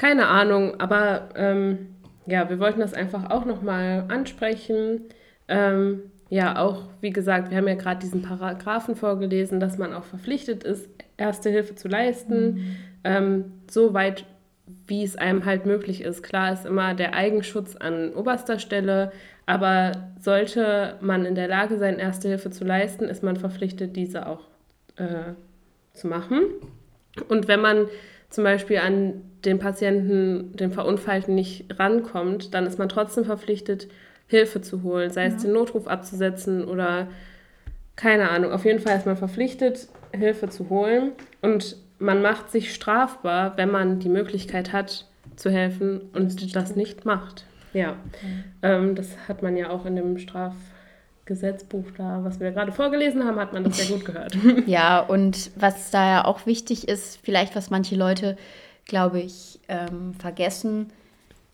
keine 0.00 0.28
Ahnung. 0.28 0.80
Aber 0.80 1.28
ähm, 1.36 1.88
ja, 2.24 2.48
wir 2.48 2.58
wollten 2.58 2.80
das 2.80 2.94
einfach 2.94 3.30
auch 3.30 3.44
nochmal 3.44 4.06
ansprechen. 4.08 5.02
Ähm, 5.46 6.04
ja, 6.30 6.58
auch 6.58 6.84
wie 7.02 7.10
gesagt, 7.10 7.50
wir 7.50 7.58
haben 7.58 7.68
ja 7.68 7.74
gerade 7.74 8.00
diesen 8.00 8.22
Paragraphen 8.22 8.96
vorgelesen, 8.96 9.60
dass 9.60 9.76
man 9.76 9.92
auch 9.92 10.04
verpflichtet 10.04 10.64
ist, 10.64 10.88
erste 11.18 11.50
Hilfe 11.50 11.74
zu 11.74 11.88
leisten. 11.88 12.54
Mhm. 12.54 12.76
Ähm, 13.04 13.44
so 13.70 13.92
weit 13.92 14.24
wie 14.86 15.04
es 15.04 15.16
einem 15.16 15.44
halt 15.44 15.66
möglich 15.66 16.00
ist. 16.00 16.22
Klar 16.22 16.54
ist 16.54 16.64
immer 16.64 16.94
der 16.94 17.12
Eigenschutz 17.14 17.76
an 17.76 18.14
oberster 18.14 18.58
Stelle, 18.58 19.12
aber 19.44 19.92
sollte 20.18 20.96
man 21.02 21.26
in 21.26 21.34
der 21.34 21.48
Lage 21.48 21.76
sein, 21.76 21.98
Erste 21.98 22.28
Hilfe 22.28 22.50
zu 22.50 22.64
leisten, 22.64 23.04
ist 23.04 23.22
man 23.22 23.36
verpflichtet, 23.36 23.96
diese 23.96 24.26
auch 24.26 24.48
äh, 24.96 25.34
zu 25.92 26.06
machen. 26.06 26.40
Und 27.28 27.48
wenn 27.48 27.60
man 27.60 27.86
zum 28.30 28.44
Beispiel 28.44 28.78
an 28.78 29.29
den 29.44 29.58
Patienten, 29.58 30.56
den 30.56 30.70
Verunfallten 30.70 31.34
nicht 31.34 31.66
rankommt, 31.78 32.54
dann 32.54 32.66
ist 32.66 32.78
man 32.78 32.88
trotzdem 32.88 33.24
verpflichtet, 33.24 33.88
Hilfe 34.26 34.60
zu 34.60 34.82
holen, 34.82 35.10
sei 35.10 35.26
ja. 35.26 35.34
es 35.34 35.42
den 35.42 35.52
Notruf 35.52 35.88
abzusetzen 35.88 36.64
oder 36.64 37.08
keine 37.96 38.30
Ahnung. 38.30 38.52
Auf 38.52 38.64
jeden 38.64 38.78
Fall 38.80 38.96
ist 38.96 39.06
man 39.06 39.16
verpflichtet, 39.16 39.88
Hilfe 40.12 40.48
zu 40.48 40.70
holen. 40.70 41.12
Und 41.42 41.76
man 41.98 42.22
macht 42.22 42.50
sich 42.50 42.72
strafbar, 42.72 43.56
wenn 43.56 43.70
man 43.70 43.98
die 43.98 44.08
Möglichkeit 44.08 44.72
hat, 44.72 45.06
zu 45.36 45.50
helfen 45.50 46.00
und 46.12 46.54
das, 46.54 46.76
nicht 46.76 47.04
macht. 47.04 47.44
Ja, 47.72 47.92
mhm. 47.92 48.44
ähm, 48.62 48.94
das 48.94 49.16
hat 49.28 49.42
man 49.42 49.56
ja 49.56 49.70
auch 49.70 49.86
in 49.86 49.96
dem 49.96 50.18
Strafgesetzbuch 50.18 51.86
da, 51.96 52.20
was 52.22 52.40
wir 52.40 52.50
gerade 52.52 52.72
vorgelesen 52.72 53.24
haben, 53.24 53.38
hat 53.38 53.52
man 53.52 53.64
das 53.64 53.76
sehr 53.76 53.96
gut 53.96 54.04
gehört. 54.04 54.36
ja, 54.66 55.00
und 55.00 55.50
was 55.56 55.90
da 55.90 56.10
ja 56.10 56.24
auch 56.24 56.46
wichtig 56.46 56.88
ist, 56.88 57.18
vielleicht 57.22 57.54
was 57.54 57.70
manche 57.70 57.96
Leute, 57.96 58.36
glaube 58.90 59.20
ich, 59.20 59.60
ähm, 59.68 60.12
vergessen, 60.12 60.92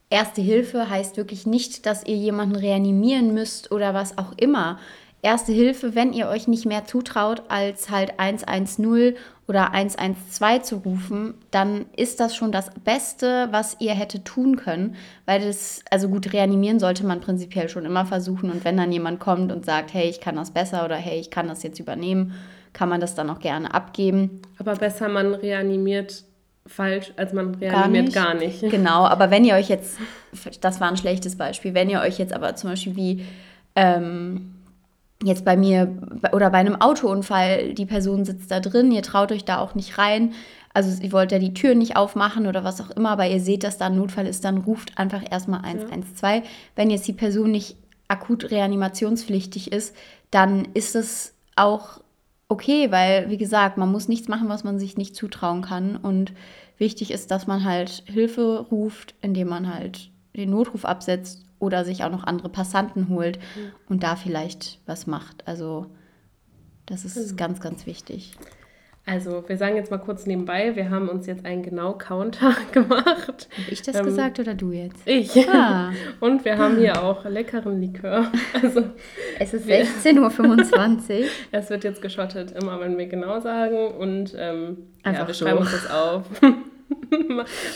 Erste 0.08 0.40
Hilfe 0.40 0.88
heißt 0.88 1.16
wirklich 1.16 1.46
nicht, 1.46 1.84
dass 1.84 2.06
ihr 2.06 2.16
jemanden 2.16 2.54
reanimieren 2.54 3.34
müsst 3.34 3.72
oder 3.72 3.92
was 3.92 4.18
auch 4.18 4.32
immer. 4.36 4.78
Erste 5.20 5.50
Hilfe, 5.50 5.96
wenn 5.96 6.12
ihr 6.12 6.28
euch 6.28 6.46
nicht 6.46 6.64
mehr 6.64 6.84
zutraut, 6.84 7.42
als 7.48 7.90
halt 7.90 8.20
110 8.20 9.16
oder 9.48 9.72
112 9.72 10.62
zu 10.62 10.76
rufen, 10.76 11.34
dann 11.50 11.86
ist 11.96 12.20
das 12.20 12.36
schon 12.36 12.52
das 12.52 12.70
Beste, 12.84 13.48
was 13.50 13.76
ihr 13.80 13.94
hätte 13.94 14.22
tun 14.22 14.54
können, 14.56 14.94
weil 15.24 15.40
das, 15.40 15.82
also 15.90 16.08
gut, 16.08 16.32
reanimieren 16.32 16.78
sollte 16.78 17.04
man 17.04 17.20
prinzipiell 17.20 17.68
schon 17.68 17.84
immer 17.84 18.06
versuchen 18.06 18.52
und 18.52 18.64
wenn 18.64 18.76
dann 18.76 18.92
jemand 18.92 19.18
kommt 19.18 19.50
und 19.50 19.66
sagt, 19.66 19.92
hey, 19.92 20.08
ich 20.08 20.20
kann 20.20 20.36
das 20.36 20.52
besser 20.52 20.84
oder 20.84 20.96
hey, 20.96 21.18
ich 21.18 21.30
kann 21.32 21.48
das 21.48 21.64
jetzt 21.64 21.80
übernehmen, 21.80 22.34
kann 22.72 22.88
man 22.88 23.00
das 23.00 23.16
dann 23.16 23.30
auch 23.30 23.40
gerne 23.40 23.74
abgeben. 23.74 24.42
Aber 24.58 24.76
besser 24.76 25.08
man 25.08 25.34
reanimiert 25.34 26.25
falsch, 26.66 27.12
als 27.16 27.32
man 27.32 27.54
reanimiert 27.54 28.12
gar 28.12 28.34
nicht. 28.34 28.60
Gar 28.60 28.70
nicht. 28.70 28.76
Genau, 28.76 29.04
aber 29.04 29.30
wenn 29.30 29.44
ihr 29.44 29.54
euch 29.54 29.68
jetzt, 29.68 29.98
das 30.60 30.80
war 30.80 30.88
ein 30.88 30.96
schlechtes 30.96 31.36
Beispiel, 31.36 31.74
wenn 31.74 31.90
ihr 31.90 32.00
euch 32.00 32.18
jetzt 32.18 32.32
aber 32.32 32.54
zum 32.56 32.70
Beispiel 32.70 32.96
wie, 32.96 33.26
ähm, 33.74 34.56
jetzt 35.22 35.44
bei 35.44 35.56
mir 35.56 35.96
oder 36.32 36.50
bei 36.50 36.58
einem 36.58 36.80
Autounfall, 36.80 37.74
die 37.74 37.86
Person 37.86 38.24
sitzt 38.24 38.50
da 38.50 38.60
drin, 38.60 38.92
ihr 38.92 39.02
traut 39.02 39.32
euch 39.32 39.44
da 39.44 39.58
auch 39.58 39.74
nicht 39.74 39.98
rein. 39.98 40.34
Also 40.74 41.02
ihr 41.02 41.12
wollt 41.12 41.32
ja 41.32 41.38
die 41.38 41.54
Tür 41.54 41.74
nicht 41.74 41.96
aufmachen 41.96 42.46
oder 42.46 42.62
was 42.62 42.82
auch 42.82 42.90
immer, 42.90 43.10
aber 43.10 43.26
ihr 43.26 43.40
seht, 43.40 43.64
dass 43.64 43.78
da 43.78 43.86
ein 43.86 43.96
Notfall 43.96 44.26
ist, 44.26 44.44
dann 44.44 44.58
ruft 44.58 44.98
einfach 44.98 45.22
erstmal 45.30 45.64
112. 45.64 46.44
Ja. 46.44 46.50
Wenn 46.74 46.90
jetzt 46.90 47.08
die 47.08 47.14
Person 47.14 47.50
nicht 47.50 47.76
akut 48.08 48.50
reanimationspflichtig 48.50 49.72
ist, 49.72 49.96
dann 50.30 50.68
ist 50.74 50.94
es 50.94 51.34
auch 51.56 52.00
okay, 52.48 52.90
weil, 52.90 53.30
wie 53.30 53.38
gesagt, 53.38 53.76
man 53.76 53.90
muss 53.90 54.08
nichts 54.08 54.28
machen, 54.28 54.48
was 54.48 54.64
man 54.64 54.78
sich 54.78 54.96
nicht 54.96 55.16
zutrauen 55.16 55.62
kann. 55.62 55.96
Und 55.96 56.32
wichtig 56.78 57.10
ist, 57.10 57.30
dass 57.30 57.46
man 57.46 57.64
halt 57.64 58.02
Hilfe 58.06 58.66
ruft, 58.70 59.14
indem 59.20 59.48
man 59.48 59.72
halt 59.72 60.10
den 60.36 60.50
Notruf 60.50 60.84
absetzt 60.84 61.44
oder 61.58 61.84
sich 61.84 62.04
auch 62.04 62.10
noch 62.10 62.24
andere 62.24 62.48
Passanten 62.48 63.08
holt 63.08 63.38
mhm. 63.38 63.72
und 63.88 64.02
da 64.02 64.16
vielleicht 64.16 64.80
was 64.86 65.06
macht. 65.06 65.46
Also 65.48 65.86
das 66.84 67.04
ist 67.04 67.32
mhm. 67.32 67.36
ganz, 67.36 67.60
ganz 67.60 67.86
wichtig. 67.86 68.32
Also, 69.08 69.44
wir 69.46 69.56
sagen 69.56 69.76
jetzt 69.76 69.92
mal 69.92 69.98
kurz 69.98 70.26
nebenbei, 70.26 70.74
wir 70.74 70.90
haben 70.90 71.08
uns 71.08 71.28
jetzt 71.28 71.46
einen 71.46 71.62
Genau-Counter 71.62 72.56
gemacht. 72.72 73.48
Habe 73.56 73.70
ich 73.70 73.80
das 73.80 73.94
ähm, 73.94 74.04
gesagt 74.04 74.40
oder 74.40 74.54
du 74.54 74.72
jetzt? 74.72 75.00
Ich. 75.04 75.48
Ah. 75.48 75.92
Und 76.20 76.44
wir 76.44 76.58
haben 76.58 76.76
hier 76.76 77.00
auch 77.00 77.24
leckeren 77.24 77.80
Likör. 77.80 78.26
Also, 78.60 78.82
es 79.38 79.54
ist 79.54 79.68
16.25 79.68 81.20
Uhr. 81.20 81.26
es 81.52 81.70
wird 81.70 81.84
jetzt 81.84 82.02
geschottet, 82.02 82.50
immer 82.60 82.80
wenn 82.80 82.98
wir 82.98 83.06
genau 83.06 83.38
sagen. 83.38 83.92
Und 83.92 84.34
ähm, 84.36 84.78
Einfach 85.04 85.22
ja, 85.22 85.28
wir 85.28 85.34
so. 85.34 85.44
schreiben 85.44 85.58
uns 85.58 85.70
das 85.70 85.88
auf. 85.88 86.24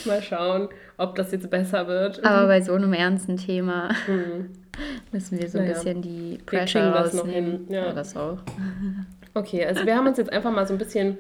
mal, 0.07 0.23
schauen, 0.23 0.69
ob 0.97 1.15
das 1.15 1.31
jetzt 1.31 1.49
besser 1.49 1.87
wird. 1.87 2.25
Aber 2.25 2.49
bei 2.49 2.61
so 2.61 2.73
einem 2.73 2.93
ernsten 2.93 3.37
Thema 3.37 3.91
hm. 4.07 4.51
müssen 5.13 5.39
wir 5.39 5.49
so 5.49 5.59
ein 5.59 5.65
naja. 5.65 5.77
bisschen 5.77 6.03
die 6.03 6.39
Pressure 6.45 6.93
wir 6.93 7.01
rausnehmen. 7.01 7.51
Noch 7.51 7.59
hin. 7.59 7.67
Ja. 7.69 7.87
ja, 7.87 7.93
das 7.93 8.17
auch. 8.17 8.39
Okay, 9.35 9.65
also 9.65 9.87
wir 9.87 9.97
haben 9.97 10.07
uns 10.07 10.19
jetzt 10.19 10.33
einfach 10.33 10.51
mal 10.51 10.67
so 10.67 10.75
ein 10.75 10.79
bisschen 10.79 11.19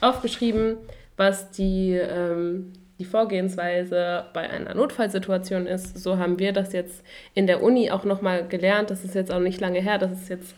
aufgeschrieben, 0.00 0.76
was 1.16 1.50
die, 1.50 1.92
ähm, 1.92 2.72
die 2.98 3.04
Vorgehensweise 3.04 4.26
bei 4.32 4.48
einer 4.48 4.74
Notfallsituation 4.74 5.66
ist. 5.66 5.98
So 5.98 6.18
haben 6.18 6.38
wir 6.38 6.52
das 6.52 6.72
jetzt 6.72 7.04
in 7.34 7.46
der 7.46 7.62
Uni 7.62 7.90
auch 7.90 8.04
nochmal 8.04 8.46
gelernt. 8.46 8.90
Das 8.90 9.04
ist 9.04 9.14
jetzt 9.14 9.32
auch 9.32 9.40
nicht 9.40 9.60
lange 9.60 9.80
her. 9.80 9.98
Das 9.98 10.12
ist 10.12 10.28
jetzt 10.28 10.54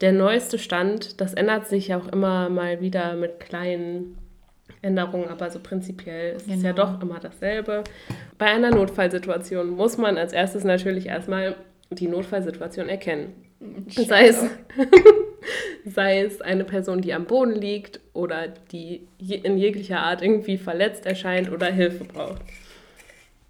der 0.00 0.12
neueste 0.12 0.58
Stand. 0.58 1.20
Das 1.20 1.34
ändert 1.34 1.68
sich 1.68 1.94
auch 1.94 2.08
immer 2.08 2.48
mal 2.48 2.80
wieder 2.80 3.14
mit 3.14 3.40
kleinen 3.40 4.16
Änderungen, 4.82 5.28
aber 5.28 5.50
so 5.50 5.58
prinzipiell 5.60 6.36
ist 6.36 6.46
genau. 6.46 6.56
es 6.56 6.62
ja 6.62 6.72
genau. 6.72 6.86
doch 6.86 7.02
immer 7.02 7.20
dasselbe. 7.20 7.84
Bei 8.38 8.46
einer 8.46 8.70
Notfallsituation 8.70 9.68
muss 9.68 9.98
man 9.98 10.16
als 10.16 10.32
erstes 10.32 10.64
natürlich 10.64 11.06
erstmal 11.06 11.56
die 11.90 12.08
Notfallsituation 12.08 12.88
erkennen. 12.88 13.34
Sei 13.88 14.28
es, 14.28 14.42
sei 15.84 16.22
es 16.22 16.40
eine 16.40 16.64
Person, 16.64 17.02
die 17.02 17.12
am 17.12 17.26
Boden 17.26 17.54
liegt 17.54 18.00
oder 18.14 18.48
die 18.48 19.06
in 19.18 19.58
jeglicher 19.58 20.00
Art 20.00 20.22
irgendwie 20.22 20.56
verletzt 20.56 21.04
erscheint 21.04 21.52
oder 21.52 21.66
Hilfe 21.66 22.04
braucht. 22.04 22.40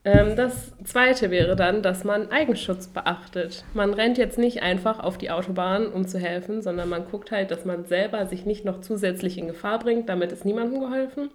Ähm, 0.04 0.34
das 0.34 0.72
zweite 0.82 1.30
wäre 1.30 1.56
dann, 1.56 1.82
dass 1.82 2.04
man 2.04 2.30
Eigenschutz 2.30 2.88
beachtet. 2.88 3.64
Man 3.74 3.92
rennt 3.92 4.18
jetzt 4.18 4.38
nicht 4.38 4.62
einfach 4.62 4.98
auf 4.98 5.18
die 5.18 5.30
Autobahn, 5.30 5.86
um 5.86 6.08
zu 6.08 6.18
helfen, 6.18 6.62
sondern 6.62 6.88
man 6.88 7.04
guckt 7.04 7.30
halt, 7.30 7.50
dass 7.50 7.64
man 7.64 7.84
selber 7.84 8.26
sich 8.26 8.46
nicht 8.46 8.64
noch 8.64 8.80
zusätzlich 8.80 9.36
in 9.36 9.46
Gefahr 9.46 9.78
bringt. 9.78 10.08
Damit 10.08 10.32
ist 10.32 10.44
niemandem 10.44 10.80
geholfen. 10.80 11.30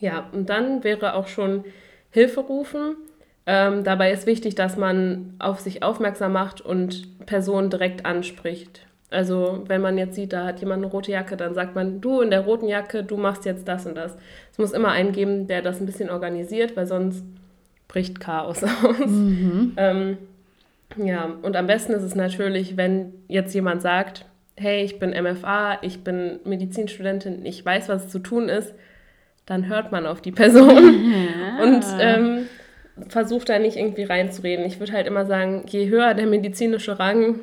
Ja, 0.00 0.28
und 0.32 0.48
dann 0.50 0.82
wäre 0.82 1.14
auch 1.14 1.28
schon 1.28 1.64
Hilfe 2.10 2.40
rufen. 2.40 2.96
Ähm, 3.46 3.84
dabei 3.84 4.12
ist 4.12 4.26
wichtig, 4.26 4.54
dass 4.54 4.76
man 4.76 5.34
auf 5.38 5.60
sich 5.60 5.82
aufmerksam 5.82 6.32
macht 6.32 6.60
und 6.60 7.26
Personen 7.26 7.70
direkt 7.70 8.06
anspricht. 8.06 8.86
Also 9.10 9.64
wenn 9.66 9.80
man 9.80 9.98
jetzt 9.98 10.14
sieht, 10.14 10.32
da 10.32 10.44
hat 10.44 10.60
jemand 10.60 10.84
eine 10.84 10.92
rote 10.92 11.10
Jacke, 11.10 11.36
dann 11.36 11.54
sagt 11.54 11.74
man, 11.74 12.00
du 12.00 12.20
in 12.20 12.30
der 12.30 12.40
roten 12.42 12.68
Jacke, 12.68 13.02
du 13.02 13.16
machst 13.16 13.44
jetzt 13.44 13.66
das 13.66 13.86
und 13.86 13.96
das. 13.96 14.16
Es 14.52 14.58
muss 14.58 14.72
immer 14.72 14.90
einen 14.90 15.12
geben, 15.12 15.48
der 15.48 15.62
das 15.62 15.80
ein 15.80 15.86
bisschen 15.86 16.10
organisiert, 16.10 16.76
weil 16.76 16.86
sonst 16.86 17.24
bricht 17.88 18.20
Chaos 18.20 18.62
aus. 18.84 19.06
Mhm. 19.06 19.72
Ähm, 19.76 20.18
ja, 20.96 21.30
und 21.42 21.56
am 21.56 21.66
besten 21.66 21.92
ist 21.92 22.02
es 22.02 22.14
natürlich, 22.14 22.76
wenn 22.76 23.12
jetzt 23.26 23.54
jemand 23.54 23.82
sagt, 23.82 24.26
hey, 24.56 24.84
ich 24.84 24.98
bin 24.98 25.10
MFA, 25.10 25.78
ich 25.82 26.04
bin 26.04 26.38
Medizinstudentin, 26.44 27.44
ich 27.46 27.64
weiß, 27.64 27.88
was 27.88 28.10
zu 28.10 28.18
tun 28.18 28.48
ist, 28.48 28.74
dann 29.46 29.66
hört 29.68 29.90
man 29.90 30.06
auf 30.06 30.20
die 30.20 30.32
Person 30.32 30.68
ja. 31.12 31.62
und 31.64 31.84
ähm, 31.98 32.46
versucht 33.08 33.48
da 33.48 33.58
nicht 33.58 33.76
irgendwie 33.76 34.04
reinzureden. 34.04 34.64
Ich 34.64 34.80
würde 34.80 34.92
halt 34.92 35.06
immer 35.06 35.26
sagen, 35.26 35.64
je 35.68 35.88
höher 35.88 36.14
der 36.14 36.26
medizinische 36.26 36.98
Rang, 36.98 37.40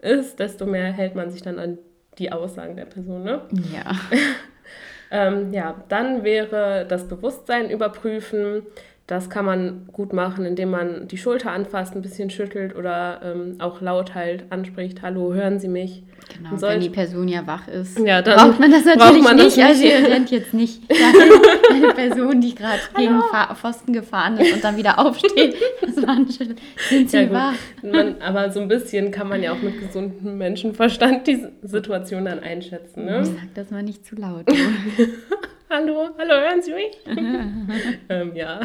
ist, 0.00 0.38
desto 0.38 0.66
mehr 0.66 0.92
hält 0.92 1.14
man 1.14 1.30
sich 1.30 1.42
dann 1.42 1.58
an 1.58 1.78
die 2.18 2.32
Aussagen 2.32 2.76
der 2.76 2.86
Person. 2.86 3.24
Ne? 3.24 3.42
Ja. 3.74 3.92
ähm, 5.10 5.52
ja, 5.52 5.82
dann 5.88 6.24
wäre 6.24 6.86
das 6.88 7.08
Bewusstsein 7.08 7.70
überprüfen. 7.70 8.62
Das 9.08 9.30
kann 9.30 9.46
man 9.46 9.86
gut 9.90 10.12
machen, 10.12 10.44
indem 10.44 10.68
man 10.68 11.08
die 11.08 11.16
Schulter 11.16 11.50
anfasst, 11.50 11.96
ein 11.96 12.02
bisschen 12.02 12.28
schüttelt 12.28 12.76
oder 12.76 13.22
ähm, 13.24 13.54
auch 13.58 13.80
laut 13.80 14.14
halt 14.14 14.44
anspricht, 14.50 15.00
hallo, 15.00 15.32
hören 15.32 15.58
Sie 15.58 15.68
mich. 15.68 16.02
Genau, 16.36 16.58
sollte, 16.58 16.74
wenn 16.74 16.80
die 16.82 16.90
Person 16.90 17.26
ja 17.26 17.46
wach 17.46 17.68
ist, 17.68 17.98
ja, 17.98 18.20
dann 18.20 18.36
braucht 18.36 18.60
man 18.60 18.70
das 18.70 18.84
natürlich 18.84 19.22
man 19.22 19.36
nicht. 19.36 19.46
Das 19.46 19.56
nicht. 19.56 19.66
Also 19.66 19.84
ihr 19.84 20.10
rennt 20.10 20.30
jetzt 20.30 20.52
nicht 20.52 20.82
eine 21.70 21.94
Person, 21.94 22.42
die 22.42 22.54
gerade 22.54 22.80
gegen 22.98 23.18
Pfosten 23.54 23.94
gefahren 23.94 24.36
ist 24.36 24.52
und 24.52 24.62
dann 24.62 24.76
wieder 24.76 24.98
aufsteht. 24.98 25.56
Das 25.80 25.96
war 26.06 26.14
ein 26.14 26.28
Sind 26.28 27.08
Sie 27.08 27.16
ja, 27.16 27.30
wach? 27.30 27.54
Man, 27.82 28.20
aber 28.20 28.52
so 28.52 28.60
ein 28.60 28.68
bisschen 28.68 29.10
kann 29.10 29.30
man 29.30 29.42
ja 29.42 29.52
auch 29.52 29.62
mit 29.62 29.80
gesundem 29.80 30.36
Menschenverstand 30.36 31.26
die 31.26 31.46
Situation 31.62 32.26
dann 32.26 32.40
einschätzen. 32.40 33.06
Ne? 33.06 33.24
Sag 33.24 33.54
das 33.54 33.70
mal 33.70 33.82
nicht 33.82 34.04
zu 34.04 34.16
laut. 34.16 34.44
hallo, 35.70 36.10
hallo, 36.18 36.34
hören 36.34 36.62
Sie 36.62 36.72
mich? 36.72 36.98
ähm, 38.08 38.34
ja. 38.34 38.60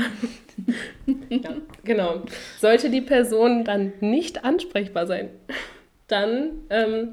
ja. 1.29 1.49
Genau. 1.83 2.21
Sollte 2.59 2.89
die 2.89 3.01
Person 3.01 3.63
dann 3.63 3.93
nicht 3.99 4.45
ansprechbar 4.45 5.07
sein, 5.07 5.29
dann 6.07 6.51
ähm, 6.69 7.09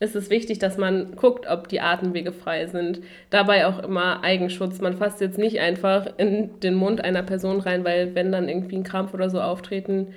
ist 0.00 0.16
es 0.16 0.30
wichtig, 0.30 0.58
dass 0.58 0.76
man 0.76 1.16
guckt, 1.16 1.46
ob 1.48 1.68
die 1.68 1.80
Atemwege 1.80 2.32
frei 2.32 2.66
sind. 2.66 3.00
Dabei 3.30 3.66
auch 3.66 3.82
immer 3.82 4.22
Eigenschutz. 4.22 4.80
Man 4.80 4.96
fasst 4.96 5.20
jetzt 5.20 5.38
nicht 5.38 5.60
einfach 5.60 6.06
in 6.16 6.60
den 6.60 6.74
Mund 6.74 7.02
einer 7.02 7.22
Person 7.22 7.60
rein, 7.60 7.84
weil 7.84 8.14
wenn 8.14 8.32
dann 8.32 8.48
irgendwie 8.48 8.76
ein 8.76 8.84
Krampf 8.84 9.14
oder 9.14 9.30
so 9.30 9.40
auftreten 9.40 10.14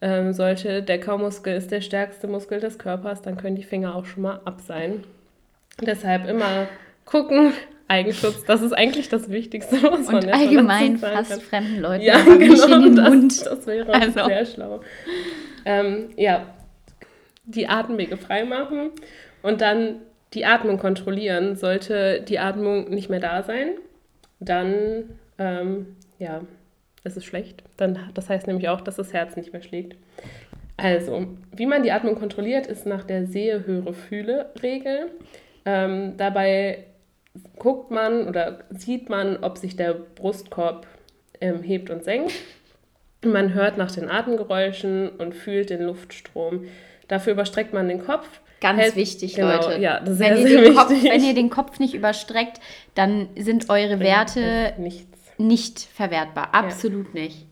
ähm, 0.00 0.32
sollte, 0.32 0.82
der 0.82 0.98
Kaumuskel 0.98 1.54
ist 1.56 1.70
der 1.70 1.80
stärkste 1.82 2.26
Muskel 2.26 2.58
des 2.58 2.78
Körpers, 2.78 3.22
dann 3.22 3.36
können 3.36 3.56
die 3.56 3.62
Finger 3.62 3.94
auch 3.94 4.06
schon 4.06 4.22
mal 4.22 4.40
ab 4.44 4.60
sein. 4.60 5.04
Deshalb 5.80 6.28
immer 6.28 6.66
gucken, 7.04 7.52
Eigenschutz, 7.92 8.44
das 8.44 8.62
ist 8.62 8.72
eigentlich 8.72 9.08
das 9.08 9.30
Wichtigste, 9.30 9.82
was 9.82 10.06
man 10.06 10.24
Und 10.24 10.32
allgemein 10.32 10.98
fast 10.98 11.42
fremden 11.42 11.80
Leuten 11.80 12.02
ja, 12.02 12.18
genau, 12.22 12.36
nicht 12.38 12.68
in 12.68 12.82
den 12.82 12.96
das, 12.96 13.08
Mund. 13.08 13.46
Das 13.46 13.66
wäre 13.66 13.92
also. 13.92 14.24
sehr 14.24 14.46
schlau. 14.46 14.80
Ähm, 15.64 16.08
ja, 16.16 16.46
die 17.44 17.68
Atemwege 17.68 18.16
freimachen 18.16 18.90
und 19.42 19.60
dann 19.60 19.96
die 20.32 20.46
Atmung 20.46 20.78
kontrollieren. 20.78 21.56
Sollte 21.56 22.22
die 22.26 22.38
Atmung 22.38 22.88
nicht 22.88 23.10
mehr 23.10 23.20
da 23.20 23.42
sein, 23.42 23.72
dann 24.40 25.18
ähm, 25.38 25.96
ja, 26.18 26.40
ist 27.04 27.16
es 27.16 27.24
schlecht. 27.24 27.62
Dann, 27.76 27.98
das 28.14 28.28
heißt 28.28 28.46
nämlich 28.46 28.68
auch, 28.68 28.80
dass 28.80 28.96
das 28.96 29.12
Herz 29.12 29.36
nicht 29.36 29.52
mehr 29.52 29.62
schlägt. 29.62 29.96
Also, 30.76 31.26
wie 31.54 31.66
man 31.66 31.82
die 31.82 31.92
Atmung 31.92 32.14
kontrolliert, 32.14 32.66
ist 32.66 32.86
nach 32.86 33.04
der 33.04 33.26
Sehe, 33.26 33.66
Höre, 33.66 33.92
Fühle-Regel. 33.92 35.10
Ähm, 35.64 36.14
dabei 36.16 36.86
guckt 37.58 37.90
man 37.90 38.28
oder 38.28 38.60
sieht 38.70 39.08
man, 39.08 39.42
ob 39.42 39.58
sich 39.58 39.76
der 39.76 39.94
Brustkorb 39.94 40.86
ähm, 41.40 41.62
hebt 41.62 41.90
und 41.90 42.04
senkt. 42.04 42.32
Man 43.24 43.54
hört 43.54 43.78
nach 43.78 43.90
den 43.90 44.10
Atemgeräuschen 44.10 45.08
und 45.10 45.34
fühlt 45.34 45.70
den 45.70 45.82
Luftstrom. 45.82 46.64
Dafür 47.08 47.34
überstreckt 47.34 47.72
man 47.72 47.88
den 47.88 48.04
Kopf. 48.04 48.26
Ganz 48.60 48.80
hält, 48.80 48.96
wichtig, 48.96 49.34
genau, 49.34 49.56
Leute. 49.56 49.80
Ja, 49.80 50.00
das 50.00 50.14
ist 50.14 50.20
wenn, 50.20 50.36
sehr, 50.36 50.46
ihr 50.46 50.64
sehr 50.64 50.74
Kopf, 50.74 50.90
wenn 50.90 51.24
ihr 51.24 51.34
den 51.34 51.50
Kopf 51.50 51.78
nicht 51.78 51.94
überstreckt, 51.94 52.60
dann 52.94 53.28
sind 53.36 53.70
eure 53.70 53.98
Werte 54.00 54.74
nicht 55.38 55.80
verwertbar. 55.80 56.54
Absolut 56.54 57.12
ja. 57.14 57.22
nicht. 57.22 57.46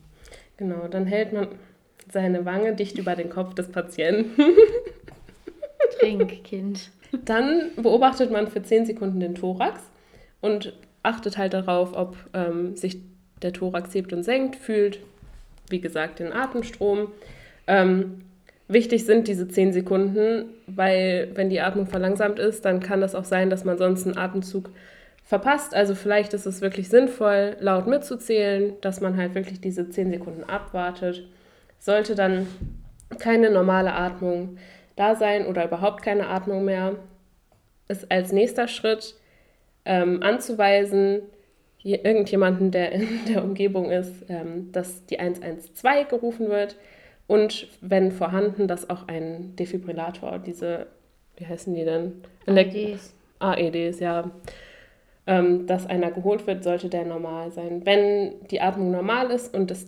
Genau, 0.57 0.87
dann 0.87 1.05
hält 1.05 1.33
man 1.33 1.47
seine 2.11 2.45
Wange 2.45 2.75
dicht 2.75 2.97
über 2.97 3.15
den 3.15 3.29
Kopf 3.29 3.53
des 3.55 3.71
Patienten. 3.71 4.43
Trink, 5.99 6.43
Kind. 6.43 6.91
Dann 7.25 7.71
beobachtet 7.75 8.31
man 8.31 8.47
für 8.47 8.61
10 8.61 8.85
Sekunden 8.85 9.19
den 9.19 9.35
Thorax 9.35 9.81
und 10.39 10.73
achtet 11.03 11.37
halt 11.37 11.53
darauf, 11.53 11.93
ob 11.93 12.15
ähm, 12.33 12.75
sich 12.75 12.99
der 13.41 13.53
Thorax 13.53 13.93
hebt 13.93 14.13
und 14.13 14.23
senkt, 14.23 14.55
fühlt, 14.55 14.99
wie 15.69 15.81
gesagt, 15.81 16.19
den 16.19 16.31
Atemstrom. 16.31 17.07
Ähm, 17.67 18.21
wichtig 18.67 19.05
sind 19.05 19.27
diese 19.27 19.47
10 19.47 19.73
Sekunden, 19.73 20.45
weil 20.67 21.31
wenn 21.33 21.49
die 21.49 21.61
Atmung 21.61 21.87
verlangsamt 21.87 22.39
ist, 22.39 22.65
dann 22.65 22.79
kann 22.79 23.01
das 23.01 23.15
auch 23.15 23.25
sein, 23.25 23.49
dass 23.49 23.65
man 23.65 23.77
sonst 23.77 24.05
einen 24.05 24.17
Atemzug 24.17 24.69
verpasst. 25.23 25.73
Also 25.73 25.95
vielleicht 25.95 26.33
ist 26.33 26.45
es 26.45 26.61
wirklich 26.61 26.89
sinnvoll, 26.89 27.55
laut 27.59 27.87
mitzuzählen, 27.87 28.73
dass 28.81 29.01
man 29.01 29.17
halt 29.17 29.35
wirklich 29.35 29.59
diese 29.59 29.89
10 29.89 30.11
Sekunden 30.11 30.43
abwartet. 30.43 31.25
Sollte 31.79 32.15
dann 32.15 32.47
keine 33.19 33.49
normale 33.49 33.93
Atmung 33.93 34.57
da 34.95 35.15
sein 35.15 35.45
oder 35.47 35.65
überhaupt 35.65 36.01
keine 36.01 36.27
Atmung 36.27 36.65
mehr, 36.65 36.95
ist 37.87 38.11
als 38.11 38.31
nächster 38.31 38.67
Schritt 38.67 39.15
ähm, 39.85 40.21
anzuweisen, 40.23 41.21
irgendjemanden, 41.83 42.71
der 42.71 42.91
in 42.91 43.07
der 43.27 43.43
Umgebung 43.43 43.89
ist, 43.91 44.25
ähm, 44.29 44.71
dass 44.71 45.05
die 45.05 45.19
112 45.19 46.07
gerufen 46.07 46.49
wird 46.49 46.75
und 47.27 47.67
wenn 47.81 48.11
vorhanden, 48.11 48.67
dass 48.67 48.89
auch 48.89 49.07
ein 49.07 49.55
Defibrillator, 49.55 50.39
diese, 50.39 50.87
wie 51.37 51.47
heißen 51.47 51.73
die 51.73 51.85
denn? 51.85 52.21
AEDs. 52.45 53.15
AEDs, 53.39 53.99
ja. 53.99 54.31
Ähm, 55.27 55.67
dass 55.67 55.87
einer 55.87 56.11
geholt 56.11 56.45
wird, 56.47 56.63
sollte 56.63 56.89
der 56.89 57.05
normal 57.05 57.51
sein. 57.51 57.85
Wenn 57.85 58.33
die 58.49 58.59
Atmung 58.59 58.91
normal 58.91 59.31
ist 59.31 59.55
und 59.55 59.71
das 59.71 59.87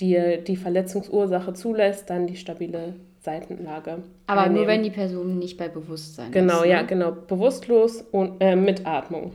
die, 0.00 0.38
die 0.46 0.56
Verletzungsursache 0.56 1.52
zulässt, 1.54 2.10
dann 2.10 2.26
die 2.26 2.36
stabile 2.36 2.94
Seitenlage. 3.26 3.98
Aber 4.26 4.42
einnehmen. 4.42 4.56
nur 4.56 4.66
wenn 4.68 4.82
die 4.82 4.90
Person 4.90 5.38
nicht 5.38 5.58
bei 5.58 5.68
Bewusstsein 5.68 6.30
genau, 6.30 6.58
ist. 6.58 6.62
Genau, 6.62 6.64
ne? 6.64 6.70
ja, 6.70 6.82
genau. 6.82 7.12
Bewusstlos 7.12 8.00
und 8.00 8.40
äh, 8.40 8.56
mit 8.56 8.86
Atmung. 8.86 9.32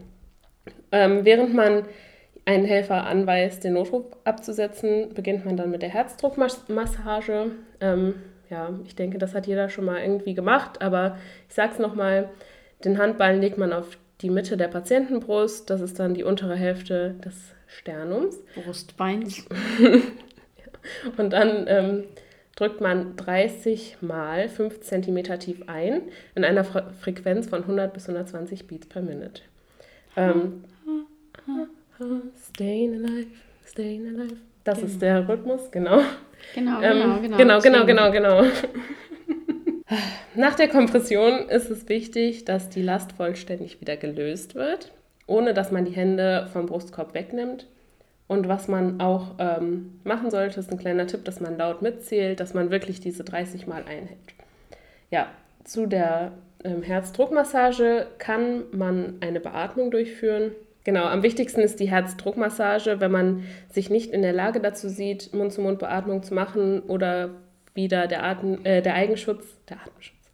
Ähm, 0.91 1.23
während 1.23 1.53
man 1.53 1.83
einen 2.45 2.65
Helfer 2.65 3.05
anweist, 3.05 3.63
den 3.63 3.73
Notruf 3.73 4.05
abzusetzen, 4.23 5.13
beginnt 5.13 5.45
man 5.45 5.57
dann 5.57 5.69
mit 5.69 5.81
der 5.81 5.89
Herzdruckmassage. 5.89 7.51
Ähm, 7.81 8.15
ja, 8.49 8.69
ich 8.85 8.95
denke, 8.95 9.17
das 9.17 9.35
hat 9.35 9.45
jeder 9.45 9.69
schon 9.69 9.85
mal 9.85 10.01
irgendwie 10.01 10.33
gemacht, 10.33 10.81
aber 10.81 11.17
ich 11.47 11.53
sage 11.53 11.73
es 11.73 11.79
nochmal, 11.79 12.29
den 12.83 12.97
Handballen 12.97 13.41
legt 13.41 13.57
man 13.57 13.73
auf 13.73 13.97
die 14.21 14.29
Mitte 14.29 14.57
der 14.57 14.67
Patientenbrust, 14.67 15.69
das 15.69 15.81
ist 15.81 15.99
dann 15.99 16.13
die 16.13 16.23
untere 16.23 16.55
Hälfte 16.55 17.15
des 17.23 17.35
Sternums. 17.67 18.37
Brustbeins. 18.55 19.45
Und 21.17 21.33
dann 21.33 21.65
ähm, 21.67 22.03
drückt 22.61 22.79
man 22.79 23.15
30 23.15 23.97
mal 24.01 24.47
5 24.47 24.81
cm 24.81 25.23
tief 25.39 25.63
ein 25.65 26.03
in 26.35 26.45
einer 26.45 26.63
Fre 26.63 26.91
Frequenz 27.01 27.47
von 27.47 27.63
100 27.63 27.91
bis 27.91 28.07
120 28.07 28.67
Beats 28.67 28.85
per 28.85 29.01
Minute. 29.01 29.41
Ähm, 30.15 30.63
staying 32.51 32.93
alive, 32.93 33.31
staying 33.65 34.07
alive. 34.07 34.35
Das 34.63 34.77
genau. 34.77 34.91
ist 34.91 35.01
der 35.01 35.27
Rhythmus, 35.27 35.71
genau. 35.71 36.01
Genau, 36.53 36.81
ähm, 36.81 37.21
genau, 37.21 37.37
genau. 37.37 37.37
Genau, 37.37 37.85
genau, 37.85 38.11
genau, 38.11 38.11
genau. 38.11 38.43
Nach 40.35 40.53
der 40.53 40.67
Kompression 40.67 41.49
ist 41.49 41.71
es 41.71 41.89
wichtig, 41.89 42.45
dass 42.45 42.69
die 42.69 42.83
Last 42.83 43.13
vollständig 43.13 43.81
wieder 43.81 43.97
gelöst 43.97 44.53
wird, 44.53 44.91
ohne 45.25 45.55
dass 45.55 45.71
man 45.71 45.85
die 45.85 45.91
Hände 45.91 46.47
vom 46.53 46.67
Brustkorb 46.67 47.15
wegnimmt. 47.15 47.65
Und 48.31 48.47
was 48.47 48.69
man 48.69 49.01
auch 49.01 49.35
ähm, 49.39 49.99
machen 50.05 50.31
sollte, 50.31 50.61
ist 50.61 50.71
ein 50.71 50.77
kleiner 50.77 51.05
Tipp, 51.05 51.25
dass 51.25 51.41
man 51.41 51.57
laut 51.57 51.81
mitzählt, 51.81 52.39
dass 52.39 52.53
man 52.53 52.71
wirklich 52.71 53.01
diese 53.01 53.25
30 53.25 53.67
Mal 53.67 53.83
einhält. 53.83 54.19
Ja, 55.09 55.27
zu 55.65 55.85
der 55.85 56.31
ähm, 56.63 56.81
Herzdruckmassage 56.81 58.07
kann 58.19 58.63
man 58.71 59.15
eine 59.19 59.41
Beatmung 59.41 59.91
durchführen. 59.91 60.51
Genau, 60.85 61.03
am 61.03 61.23
wichtigsten 61.23 61.59
ist 61.59 61.81
die 61.81 61.89
Herzdruckmassage, 61.91 63.01
wenn 63.01 63.11
man 63.11 63.43
sich 63.69 63.89
nicht 63.89 64.13
in 64.13 64.21
der 64.21 64.31
Lage 64.31 64.61
dazu 64.61 64.87
sieht, 64.87 65.33
Mund-zu-Mund-Beatmung 65.33 66.23
zu 66.23 66.33
machen 66.33 66.79
oder 66.83 67.31
wieder 67.73 68.07
der, 68.07 68.23
Atem, 68.23 68.63
äh, 68.63 68.81
der 68.81 68.93
Eigenschutz, 68.93 69.45
der 69.67 69.81
Atemschutz, 69.81 70.31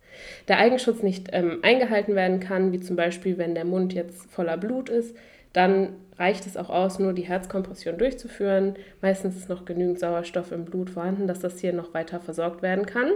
der 0.48 0.60
Eigenschutz 0.60 1.02
nicht 1.02 1.30
ähm, 1.32 1.62
eingehalten 1.64 2.14
werden 2.14 2.42
kann, 2.42 2.72
wie 2.72 2.80
zum 2.80 2.96
Beispiel, 2.96 3.40
wenn 3.40 3.56
der 3.56 3.66
Mund 3.66 3.92
jetzt 3.92 4.30
voller 4.30 4.58
Blut 4.58 4.88
ist, 4.88 5.16
dann 5.54 5.94
reicht 6.18 6.46
es 6.46 6.58
auch 6.58 6.70
aus, 6.70 7.00
nur 7.00 7.14
die 7.14 7.28
Herzkompression 7.28 7.98
durchzuführen. 7.98 8.76
Meistens 9.02 9.36
ist 9.36 9.50
noch 9.50 9.66
genügend 9.66 10.00
Sauerstoff 10.00 10.52
im 10.52 10.66
Blut 10.66 10.90
vorhanden, 10.90 11.28
dass 11.28 11.40
das 11.40 11.60
hier 11.60 11.74
noch 11.74 11.94
weiter 11.94 12.20
versorgt 12.20 12.62
werden 12.62 12.86
kann. 12.86 13.12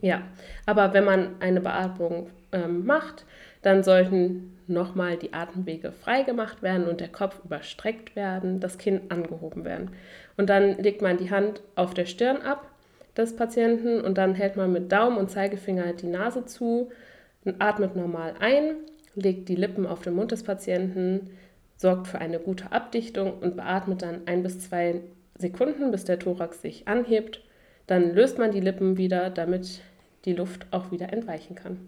Ja, 0.00 0.22
aber 0.66 0.92
wenn 0.94 1.04
man 1.04 1.36
eine 1.40 1.60
Beatmung 1.60 2.30
ähm, 2.52 2.84
macht, 2.84 3.24
dann 3.62 3.82
sollten 3.82 4.58
nochmal 4.66 5.16
die 5.16 5.32
Atemwege 5.32 5.92
frei 5.92 6.22
gemacht 6.22 6.62
werden 6.62 6.88
und 6.88 7.00
der 7.00 7.08
Kopf 7.08 7.40
überstreckt 7.44 8.16
werden, 8.16 8.58
das 8.58 8.78
Kinn 8.78 9.02
angehoben 9.10 9.64
werden. 9.64 9.90
Und 10.36 10.50
dann 10.50 10.76
legt 10.78 11.02
man 11.02 11.18
die 11.18 11.30
Hand 11.30 11.62
auf 11.76 11.94
der 11.94 12.06
Stirn 12.06 12.42
ab 12.42 12.68
des 13.16 13.36
Patienten 13.36 14.00
und 14.00 14.18
dann 14.18 14.34
hält 14.34 14.56
man 14.56 14.72
mit 14.72 14.90
Daumen 14.92 15.16
und 15.16 15.30
Zeigefinger 15.30 15.92
die 15.92 16.08
Nase 16.08 16.44
zu 16.44 16.90
und 17.44 17.62
atmet 17.62 17.96
normal 17.96 18.34
ein, 18.40 18.74
legt 19.16 19.48
die 19.48 19.56
Lippen 19.56 19.86
auf 19.86 20.02
den 20.02 20.14
Mund 20.14 20.30
des 20.30 20.44
Patienten, 20.44 21.30
sorgt 21.76 22.06
für 22.06 22.18
eine 22.18 22.38
gute 22.38 22.70
Abdichtung 22.72 23.38
und 23.38 23.56
beatmet 23.56 24.02
dann 24.02 24.22
ein 24.26 24.42
bis 24.42 24.60
zwei 24.60 25.00
Sekunden, 25.36 25.90
bis 25.90 26.04
der 26.04 26.18
Thorax 26.18 26.62
sich 26.62 26.86
anhebt. 26.86 27.42
Dann 27.86 28.14
löst 28.14 28.38
man 28.38 28.52
die 28.52 28.60
Lippen 28.60 28.96
wieder, 28.96 29.30
damit 29.30 29.80
die 30.24 30.32
Luft 30.32 30.66
auch 30.70 30.90
wieder 30.90 31.12
entweichen 31.12 31.54
kann. 31.54 31.78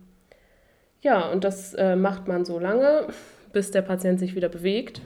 Ja, 1.00 1.28
und 1.30 1.44
das 1.44 1.74
äh, 1.74 1.96
macht 1.96 2.28
man 2.28 2.44
so 2.44 2.58
lange, 2.58 3.06
bis 3.52 3.70
der 3.70 3.82
Patient 3.82 4.18
sich 4.18 4.34
wieder 4.34 4.48
bewegt, 4.48 5.00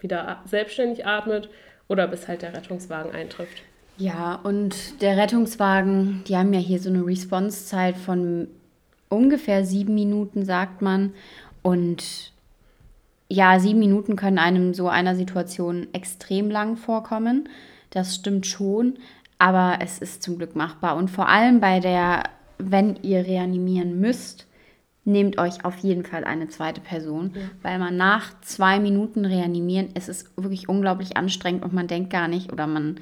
wieder 0.00 0.42
selbstständig 0.46 1.06
atmet 1.06 1.48
oder 1.88 2.08
bis 2.08 2.28
halt 2.28 2.42
der 2.42 2.54
Rettungswagen 2.54 3.12
eintrifft. 3.12 3.62
Ja, 3.96 4.36
und 4.42 5.00
der 5.02 5.16
Rettungswagen, 5.16 6.24
die 6.26 6.36
haben 6.36 6.52
ja 6.52 6.60
hier 6.60 6.80
so 6.80 6.88
eine 6.88 7.06
Response-Zeit 7.06 7.96
von 7.96 8.48
ungefähr 9.12 9.64
sieben 9.64 9.94
Minuten, 9.94 10.44
sagt 10.44 10.82
man. 10.82 11.12
Und 11.62 12.32
ja, 13.28 13.58
sieben 13.60 13.78
Minuten 13.78 14.16
können 14.16 14.38
einem 14.38 14.74
so 14.74 14.88
einer 14.88 15.14
Situation 15.14 15.86
extrem 15.92 16.50
lang 16.50 16.76
vorkommen. 16.76 17.48
Das 17.90 18.14
stimmt 18.14 18.46
schon, 18.46 18.98
aber 19.38 19.78
es 19.80 19.98
ist 19.98 20.22
zum 20.22 20.38
Glück 20.38 20.56
machbar. 20.56 20.96
Und 20.96 21.10
vor 21.10 21.28
allem 21.28 21.60
bei 21.60 21.80
der, 21.80 22.24
wenn 22.58 22.96
ihr 23.02 23.26
reanimieren 23.26 24.00
müsst, 24.00 24.46
nehmt 25.04 25.38
euch 25.38 25.64
auf 25.64 25.78
jeden 25.78 26.04
Fall 26.04 26.24
eine 26.24 26.48
zweite 26.48 26.80
Person, 26.80 27.32
ja. 27.34 27.42
weil 27.62 27.78
man 27.78 27.96
nach 27.96 28.40
zwei 28.42 28.78
Minuten 28.78 29.24
reanimieren, 29.24 29.88
es 29.94 30.08
ist 30.08 30.30
wirklich 30.36 30.68
unglaublich 30.68 31.16
anstrengend 31.16 31.64
und 31.64 31.72
man 31.72 31.88
denkt 31.88 32.10
gar 32.10 32.28
nicht 32.28 32.52
oder 32.52 32.66
man 32.66 33.00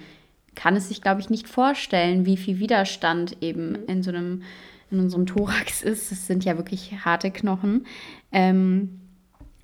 kann 0.54 0.76
es 0.76 0.88
sich, 0.88 1.02
glaube 1.02 1.20
ich, 1.20 1.30
nicht 1.30 1.48
vorstellen, 1.48 2.26
wie 2.26 2.36
viel 2.36 2.58
Widerstand 2.58 3.36
eben 3.40 3.70
mhm. 3.70 3.84
in 3.86 4.02
so 4.02 4.10
einem, 4.10 4.42
in 4.90 5.00
unserem 5.00 5.26
Thorax 5.26 5.82
ist. 5.82 6.10
Das 6.10 6.26
sind 6.26 6.44
ja 6.44 6.56
wirklich 6.56 6.92
harte 7.04 7.30
Knochen. 7.30 7.86
Ähm, 8.32 9.00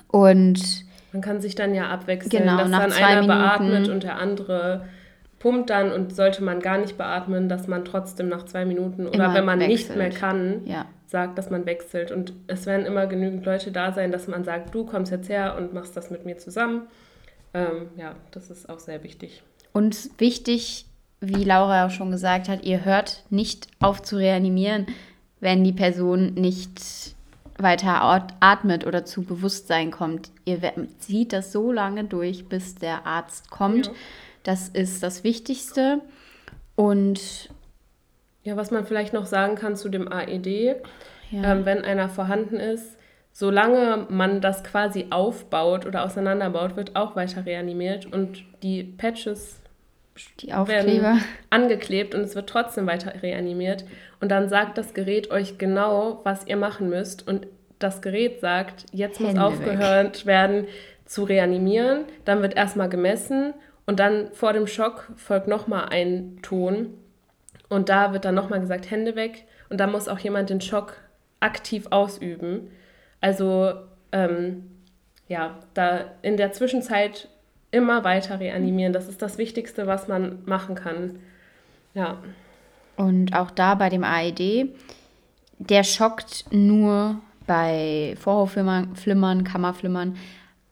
und 0.09 0.85
man 1.13 1.23
kann 1.23 1.41
sich 1.41 1.55
dann 1.55 1.75
ja 1.75 1.89
abwechseln, 1.89 2.43
genau, 2.43 2.59
dass 2.59 2.71
dann 2.71 2.93
einer 2.93 3.23
Minuten, 3.23 3.27
beatmet 3.27 3.89
und 3.89 4.03
der 4.03 4.19
andere 4.19 4.85
pumpt 5.39 5.71
dann 5.71 5.93
und 5.93 6.15
sollte 6.15 6.43
man 6.43 6.61
gar 6.61 6.79
nicht 6.79 6.99
beatmen, 6.99 7.49
dass 7.49 7.69
man 7.69 7.85
trotzdem 7.85 8.29
nach 8.29 8.45
zwei 8.45 8.65
Minuten 8.65 9.07
oder 9.07 9.33
wenn 9.33 9.45
man 9.45 9.61
wechselt. 9.61 9.79
nicht 9.79 9.97
mehr 9.97 10.11
kann, 10.11 10.67
ja. 10.67 10.87
sagt, 11.07 11.39
dass 11.39 11.51
man 11.51 11.67
wechselt. 11.67 12.11
Und 12.11 12.33
es 12.47 12.67
werden 12.67 12.85
immer 12.85 13.07
genügend 13.07 13.45
Leute 13.47 13.73
da 13.73 13.93
sein, 13.93 14.13
dass 14.13 14.29
man 14.29 14.45
sagt, 14.45 14.75
du 14.75 14.85
kommst 14.85 15.13
jetzt 15.13 15.29
her 15.29 15.57
und 15.57 15.73
machst 15.73 15.97
das 15.97 16.11
mit 16.11 16.27
mir 16.27 16.39
zusammen. 16.39 16.83
Ähm, 17.55 17.89
ja, 17.97 18.15
das 18.33 18.51
ist 18.51 18.69
auch 18.69 18.79
sehr 18.79 19.03
wichtig. 19.03 19.43
Und 19.73 20.11
wichtig, 20.19 20.87
wie 21.21 21.45
Laura 21.45 21.87
auch 21.87 21.91
schon 21.91 22.11
gesagt 22.11 22.49
hat, 22.49 22.65
ihr 22.65 22.85
hört 22.85 23.25
nicht 23.31 23.69
auf 23.79 24.03
zu 24.03 24.17
reanimieren, 24.17 24.87
wenn 25.47 25.63
die 25.63 25.73
Person 25.73 26.35
nicht 26.35 27.15
weiter 27.57 28.03
atmet 28.41 28.85
oder 28.85 29.05
zu 29.05 29.23
Bewusstsein 29.23 29.93
kommt. 29.93 30.33
Ihr 30.45 30.59
zieht 30.99 31.33
das 31.33 31.53
so 31.53 31.71
lange 31.71 32.03
durch, 32.03 32.49
bis 32.49 32.75
der 32.75 33.07
Arzt 33.07 33.49
kommt. 33.49 33.87
Ja. 33.87 33.93
Das 34.43 34.69
ist 34.69 35.05
das 35.05 35.23
Wichtigste. 35.23 36.01
Und 36.75 37.51
ja, 38.43 38.57
was 38.57 38.73
man 38.73 38.87
vielleicht 38.87 39.13
noch 39.13 39.27
sagen 39.27 39.55
kann 39.55 39.77
zu 39.77 39.89
dem 39.89 40.11
AED, 40.11 40.47
ja. 41.31 41.53
ähm, 41.53 41.65
wenn 41.65 41.85
einer 41.85 42.09
vorhanden 42.09 42.57
ist, 42.57 42.99
solange 43.31 44.09
man 44.11 44.41
das 44.41 44.65
quasi 44.65 45.07
aufbaut 45.11 45.87
oder 45.87 46.03
auseinanderbaut, 46.03 46.75
wird 46.75 46.97
auch 46.97 47.15
weiter 47.15 47.47
reanimiert 47.47 48.05
und 48.05 48.43
die 48.65 48.83
Patches 48.83 49.61
die 50.41 50.49
werden 50.49 51.23
angeklebt 51.51 52.15
und 52.15 52.23
es 52.23 52.35
wird 52.35 52.49
trotzdem 52.49 52.87
weiter 52.87 53.23
reanimiert. 53.23 53.85
Und 54.21 54.31
dann 54.31 54.49
sagt 54.49 54.79
das 54.79 54.95
Gerät 54.95 55.31
euch 55.31 55.59
genau, 55.59 56.21
was 56.25 56.47
ihr 56.47 56.57
machen 56.57 56.89
müsst. 56.89 57.27
Und 57.27 57.47
das 57.79 58.01
Gerät 58.03 58.41
sagt, 58.41 58.87
jetzt 58.93 59.21
Hände 59.21 59.35
muss 59.35 59.41
aufgehört 59.41 60.19
weg. 60.21 60.27
werden 60.27 60.67
zu 61.05 61.25
reanimieren. 61.25 62.05
Dann 62.25 62.43
wird 62.43 62.57
erstmal 62.57 62.89
gemessen 62.89 63.55
und 63.87 64.01
dann 64.01 64.33
vor 64.33 64.53
dem 64.53 64.67
Schock 64.67 65.11
folgt 65.17 65.49
nochmal 65.49 65.89
ein 65.91 66.39
Ton. 66.43 66.95
Und 67.69 67.89
da 67.89 68.13
wird 68.13 68.25
dann 68.25 68.35
nochmal 68.35 68.61
gesagt, 68.61 68.91
Hände 68.91 69.17
weg. 69.17 69.45
Und 69.69 69.79
da 69.79 69.87
muss 69.87 70.09
auch 70.09 70.19
jemand 70.19 70.51
den 70.51 70.61
Schock 70.61 70.97
aktiv 71.41 71.87
ausüben. 71.91 72.71
Also 73.21 73.73
ähm, 74.13 74.71
ja, 75.29 75.59
da 75.75 76.13
in 76.23 76.37
der 76.37 76.53
Zwischenzeit 76.53 77.29
immer 77.71 78.05
weiter 78.05 78.41
reanimieren. 78.41 78.93
Das 78.93 79.09
ist 79.09 79.23
das 79.23 79.39
Wichtigste, 79.39 79.87
was 79.87 80.09
man 80.09 80.39
machen 80.47 80.75
kann. 80.75 81.19
Ja. 81.95 82.19
Und 82.97 83.35
auch 83.35 83.51
da 83.51 83.75
bei 83.75 83.89
dem 83.89 84.05
AED, 84.05 84.75
der 85.59 85.85
schockt 85.85 86.45
nur 86.51 87.21
bei 87.47 88.15
Vorhofflimmern, 88.19 89.45
Kammerflimmern, 89.45 90.17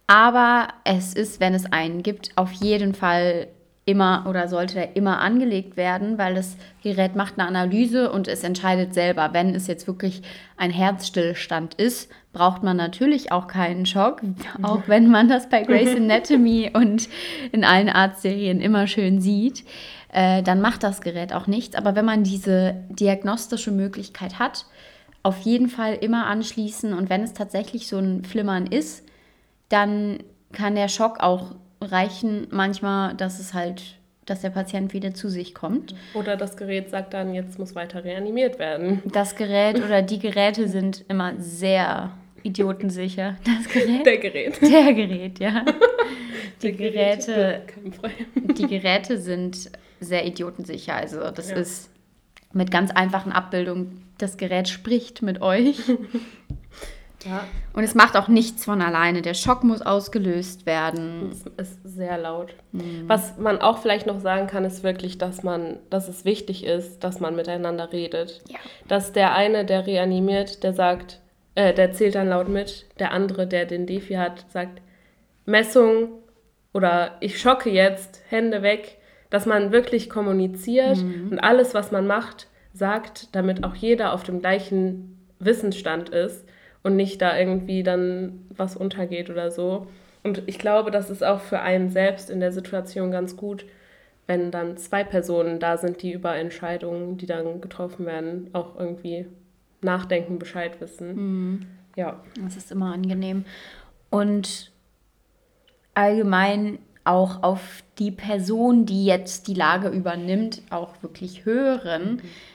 aber 0.06 0.68
es 0.84 1.14
ist, 1.14 1.40
wenn 1.40 1.54
es 1.54 1.66
einen 1.66 2.02
gibt, 2.02 2.32
auf 2.36 2.52
jeden 2.52 2.94
Fall 2.94 3.48
immer 3.86 4.24
oder 4.28 4.48
sollte 4.48 4.78
er 4.78 4.96
immer 4.96 5.20
angelegt 5.20 5.76
werden, 5.76 6.16
weil 6.16 6.34
das 6.34 6.56
Gerät 6.82 7.16
macht 7.16 7.38
eine 7.38 7.46
Analyse 7.46 8.10
und 8.10 8.28
es 8.28 8.42
entscheidet 8.42 8.94
selber. 8.94 9.30
Wenn 9.32 9.54
es 9.54 9.66
jetzt 9.66 9.86
wirklich 9.86 10.22
ein 10.56 10.70
Herzstillstand 10.70 11.74
ist, 11.74 12.10
braucht 12.32 12.62
man 12.62 12.76
natürlich 12.76 13.30
auch 13.30 13.46
keinen 13.46 13.84
Schock, 13.84 14.22
auch 14.62 14.82
wenn 14.86 15.10
man 15.10 15.28
das 15.28 15.48
bei 15.48 15.62
Grey's 15.62 15.94
Anatomy 15.96 16.70
und 16.72 17.08
in 17.52 17.64
allen 17.64 17.90
Arztserien 17.90 18.60
immer 18.60 18.86
schön 18.86 19.20
sieht. 19.20 19.64
Äh, 20.12 20.42
dann 20.42 20.60
macht 20.60 20.82
das 20.82 21.00
Gerät 21.00 21.32
auch 21.32 21.46
nichts. 21.46 21.76
Aber 21.76 21.94
wenn 21.94 22.04
man 22.04 22.24
diese 22.24 22.76
diagnostische 22.88 23.70
Möglichkeit 23.70 24.38
hat, 24.38 24.64
auf 25.22 25.40
jeden 25.40 25.68
Fall 25.68 25.94
immer 25.94 26.26
anschließen 26.26 26.94
und 26.94 27.10
wenn 27.10 27.22
es 27.22 27.32
tatsächlich 27.32 27.88
so 27.88 27.98
ein 27.98 28.24
Flimmern 28.24 28.66
ist, 28.66 29.04
dann 29.70 30.18
kann 30.52 30.74
der 30.74 30.88
Schock 30.88 31.20
auch 31.20 31.54
reichen 31.84 32.46
manchmal, 32.50 33.14
dass 33.14 33.38
es 33.38 33.54
halt, 33.54 33.82
dass 34.26 34.40
der 34.40 34.50
Patient 34.50 34.92
wieder 34.92 35.14
zu 35.14 35.28
sich 35.28 35.54
kommt. 35.54 35.94
Oder 36.14 36.36
das 36.36 36.56
Gerät 36.56 36.90
sagt 36.90 37.14
dann, 37.14 37.34
jetzt 37.34 37.58
muss 37.58 37.74
weiter 37.74 38.04
reanimiert 38.04 38.58
werden. 38.58 39.02
Das 39.04 39.36
Gerät 39.36 39.82
oder 39.82 40.02
die 40.02 40.18
Geräte 40.18 40.68
sind 40.68 41.04
immer 41.08 41.34
sehr 41.38 42.12
idiotensicher. 42.42 43.36
Das 43.44 43.72
Gerät? 43.72 44.06
Der 44.06 44.18
Gerät. 44.18 44.62
Der 44.62 44.92
Gerät, 44.92 45.38
ja. 45.38 45.64
Die 46.62 46.72
Geräte, 46.72 47.62
die 48.56 48.66
Geräte 48.66 49.18
sind 49.18 49.70
sehr 50.00 50.24
idiotensicher. 50.24 50.94
Also 50.94 51.30
das 51.30 51.50
ja. 51.50 51.56
ist 51.56 51.90
mit 52.54 52.70
ganz 52.70 52.90
einfachen 52.90 53.32
Abbildungen, 53.32 54.04
das 54.18 54.36
Gerät 54.38 54.68
spricht 54.68 55.20
mit 55.20 55.42
euch. 55.42 55.78
Ja. 57.24 57.46
Und 57.72 57.84
es 57.84 57.94
macht 57.94 58.16
auch 58.16 58.28
nichts 58.28 58.64
von 58.64 58.82
alleine. 58.82 59.22
Der 59.22 59.34
Schock 59.34 59.64
muss 59.64 59.82
ausgelöst 59.82 60.66
werden. 60.66 61.30
Es 61.56 61.70
ist 61.70 61.78
sehr 61.84 62.18
laut. 62.18 62.54
Mhm. 62.72 63.04
Was 63.06 63.38
man 63.38 63.60
auch 63.60 63.78
vielleicht 63.78 64.06
noch 64.06 64.20
sagen 64.20 64.46
kann, 64.46 64.64
ist 64.64 64.82
wirklich, 64.82 65.18
dass 65.18 65.42
man, 65.42 65.78
dass 65.90 66.08
es 66.08 66.24
wichtig 66.24 66.64
ist, 66.64 67.02
dass 67.02 67.20
man 67.20 67.34
miteinander 67.34 67.92
redet. 67.92 68.42
Ja. 68.48 68.58
Dass 68.88 69.12
der 69.12 69.34
eine, 69.34 69.64
der 69.64 69.86
reanimiert, 69.86 70.62
der 70.62 70.72
sagt, 70.72 71.20
äh, 71.54 71.72
der 71.72 71.92
zählt 71.92 72.14
dann 72.14 72.28
laut 72.28 72.48
mit, 72.48 72.86
der 72.98 73.12
andere, 73.12 73.46
der 73.46 73.64
den 73.64 73.86
Defi 73.86 74.14
hat, 74.14 74.44
sagt, 74.50 74.80
Messung 75.46 76.08
oder 76.72 77.16
ich 77.20 77.40
schocke 77.40 77.70
jetzt, 77.70 78.22
Hände 78.28 78.62
weg, 78.62 78.98
dass 79.30 79.46
man 79.46 79.72
wirklich 79.72 80.10
kommuniziert 80.10 80.98
mhm. 80.98 81.28
und 81.32 81.38
alles, 81.38 81.74
was 81.74 81.92
man 81.92 82.06
macht, 82.06 82.48
sagt, 82.72 83.34
damit 83.34 83.64
auch 83.64 83.74
jeder 83.74 84.12
auf 84.12 84.24
dem 84.24 84.40
gleichen 84.40 85.28
Wissensstand 85.38 86.08
ist 86.08 86.44
und 86.84 86.94
nicht 86.96 87.20
da 87.20 87.36
irgendwie 87.36 87.82
dann 87.82 88.46
was 88.50 88.76
untergeht 88.76 89.30
oder 89.30 89.50
so. 89.50 89.88
Und 90.22 90.42
ich 90.46 90.58
glaube, 90.58 90.90
das 90.90 91.10
ist 91.10 91.24
auch 91.24 91.40
für 91.40 91.60
einen 91.60 91.90
selbst 91.90 92.30
in 92.30 92.38
der 92.38 92.52
Situation 92.52 93.10
ganz 93.10 93.36
gut, 93.36 93.64
wenn 94.26 94.50
dann 94.50 94.76
zwei 94.76 95.02
Personen 95.02 95.58
da 95.58 95.76
sind, 95.76 96.02
die 96.02 96.12
über 96.12 96.36
Entscheidungen, 96.36 97.18
die 97.18 97.26
dann 97.26 97.60
getroffen 97.60 98.06
werden, 98.06 98.50
auch 98.52 98.78
irgendwie 98.78 99.26
nachdenken, 99.80 100.38
Bescheid 100.38 100.80
wissen. 100.80 101.16
Mhm. 101.16 101.66
Ja. 101.96 102.22
Das 102.42 102.56
ist 102.56 102.70
immer 102.70 102.92
angenehm. 102.92 103.44
Und 104.10 104.70
allgemein 105.94 106.78
auch 107.04 107.42
auf 107.42 107.82
die 107.98 108.10
Person, 108.10 108.86
die 108.86 109.04
jetzt 109.04 109.46
die 109.48 109.54
Lage 109.54 109.88
übernimmt, 109.88 110.62
auch 110.70 111.02
wirklich 111.02 111.44
hören. 111.44 112.16
Mhm 112.16 112.53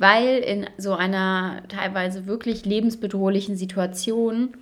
weil 0.00 0.38
in 0.38 0.66
so 0.78 0.94
einer 0.94 1.62
teilweise 1.68 2.26
wirklich 2.26 2.64
lebensbedrohlichen 2.64 3.54
Situation, 3.54 4.54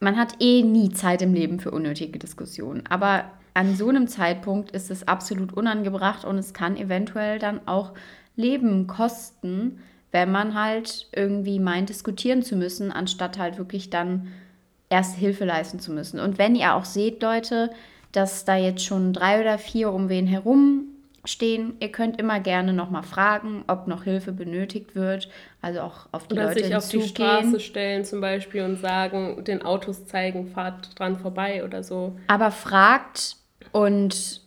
man 0.00 0.16
hat 0.16 0.34
eh 0.40 0.64
nie 0.64 0.90
Zeit 0.90 1.22
im 1.22 1.32
Leben 1.32 1.60
für 1.60 1.70
unnötige 1.70 2.18
Diskussionen. 2.18 2.82
Aber 2.88 3.26
an 3.54 3.76
so 3.76 3.88
einem 3.88 4.08
Zeitpunkt 4.08 4.72
ist 4.72 4.90
es 4.90 5.06
absolut 5.06 5.52
unangebracht 5.52 6.24
und 6.24 6.36
es 6.36 6.52
kann 6.52 6.76
eventuell 6.76 7.38
dann 7.38 7.60
auch 7.66 7.92
Leben 8.34 8.88
kosten, 8.88 9.78
wenn 10.10 10.32
man 10.32 10.54
halt 10.60 11.06
irgendwie 11.14 11.60
meint, 11.60 11.88
diskutieren 11.88 12.42
zu 12.42 12.56
müssen, 12.56 12.90
anstatt 12.90 13.38
halt 13.38 13.56
wirklich 13.56 13.88
dann 13.88 14.32
erst 14.88 15.14
Hilfe 15.14 15.44
leisten 15.44 15.78
zu 15.78 15.92
müssen. 15.92 16.18
Und 16.18 16.38
wenn 16.38 16.56
ihr 16.56 16.74
auch 16.74 16.84
seht, 16.84 17.22
Leute, 17.22 17.70
dass 18.10 18.44
da 18.44 18.56
jetzt 18.56 18.84
schon 18.84 19.12
drei 19.12 19.40
oder 19.40 19.58
vier 19.58 19.92
um 19.92 20.08
wen 20.08 20.26
herum 20.26 20.86
stehen. 21.24 21.74
Ihr 21.80 21.92
könnt 21.92 22.18
immer 22.18 22.40
gerne 22.40 22.72
nochmal 22.72 23.02
fragen, 23.02 23.64
ob 23.66 23.86
noch 23.86 24.04
Hilfe 24.04 24.32
benötigt 24.32 24.94
wird. 24.94 25.28
Also 25.60 25.80
auch 25.80 26.06
auf 26.12 26.26
die 26.26 26.34
Oder 26.34 26.48
Leute 26.48 26.64
sich 26.64 26.76
auf 26.76 26.88
die 26.88 27.02
Straße 27.02 27.60
stellen 27.60 28.04
zum 28.04 28.20
Beispiel 28.20 28.62
und 28.62 28.76
sagen, 28.76 29.44
den 29.44 29.62
Autos 29.62 30.06
zeigen, 30.06 30.48
fahrt 30.48 30.98
dran 30.98 31.18
vorbei 31.18 31.64
oder 31.64 31.82
so. 31.82 32.16
Aber 32.26 32.50
fragt 32.50 33.36
und 33.72 34.40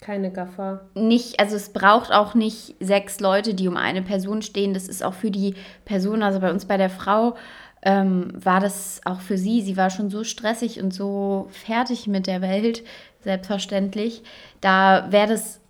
keine 0.00 0.30
Gaffer. 0.30 0.86
Nicht, 0.94 1.40
also 1.40 1.56
es 1.56 1.72
braucht 1.72 2.12
auch 2.12 2.34
nicht 2.34 2.76
sechs 2.78 3.18
Leute, 3.18 3.54
die 3.54 3.66
um 3.66 3.76
eine 3.76 4.02
Person 4.02 4.42
stehen. 4.42 4.72
Das 4.72 4.86
ist 4.86 5.02
auch 5.02 5.14
für 5.14 5.30
die 5.30 5.54
Person, 5.84 6.22
also 6.22 6.38
bei 6.40 6.50
uns 6.50 6.66
bei 6.66 6.76
der 6.76 6.90
Frau 6.90 7.34
ähm, 7.82 8.30
war 8.34 8.60
das 8.60 9.00
auch 9.04 9.20
für 9.20 9.38
sie. 9.38 9.62
Sie 9.62 9.76
war 9.76 9.90
schon 9.90 10.10
so 10.10 10.24
stressig 10.24 10.80
und 10.82 10.92
so 10.92 11.48
fertig 11.50 12.06
mit 12.06 12.26
der 12.26 12.40
Welt, 12.42 12.84
selbstverständlich. 13.28 14.22
Da 14.62 15.08
wäre 15.10 15.28
das 15.28 15.60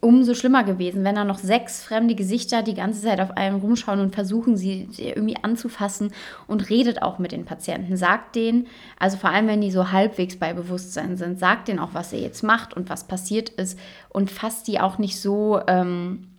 umso 0.00 0.34
schlimmer 0.34 0.64
gewesen, 0.64 1.04
wenn 1.04 1.14
da 1.14 1.24
noch 1.24 1.38
sechs 1.38 1.84
fremde 1.84 2.16
Gesichter 2.16 2.62
die 2.62 2.74
ganze 2.74 3.02
Zeit 3.02 3.20
auf 3.20 3.36
einem 3.36 3.60
rumschauen 3.60 4.00
und 4.00 4.14
versuchen, 4.14 4.56
sie, 4.56 4.88
sie, 4.90 5.10
irgendwie 5.10 5.36
anzufassen 5.40 6.10
und 6.48 6.70
redet 6.70 7.02
auch 7.02 7.20
mit 7.20 7.30
den 7.30 7.44
Patienten. 7.44 7.96
Sagt 7.96 8.34
denen, 8.34 8.66
also 8.98 9.16
vor 9.16 9.30
allem 9.30 9.46
wenn 9.46 9.60
die 9.60 9.70
so 9.70 9.92
halbwegs 9.92 10.36
bei 10.36 10.54
Bewusstsein 10.54 11.16
sind, 11.16 11.38
sagt 11.38 11.68
denen 11.68 11.78
auch, 11.78 11.90
was 11.92 12.12
ihr 12.12 12.18
jetzt 12.18 12.42
macht 12.42 12.74
und 12.74 12.90
was 12.90 13.04
passiert 13.04 13.50
ist 13.50 13.78
und 14.08 14.30
fasst 14.30 14.66
die 14.66 14.80
auch 14.80 14.98
nicht 14.98 15.20
so 15.20 15.60
ähm, 15.68 16.31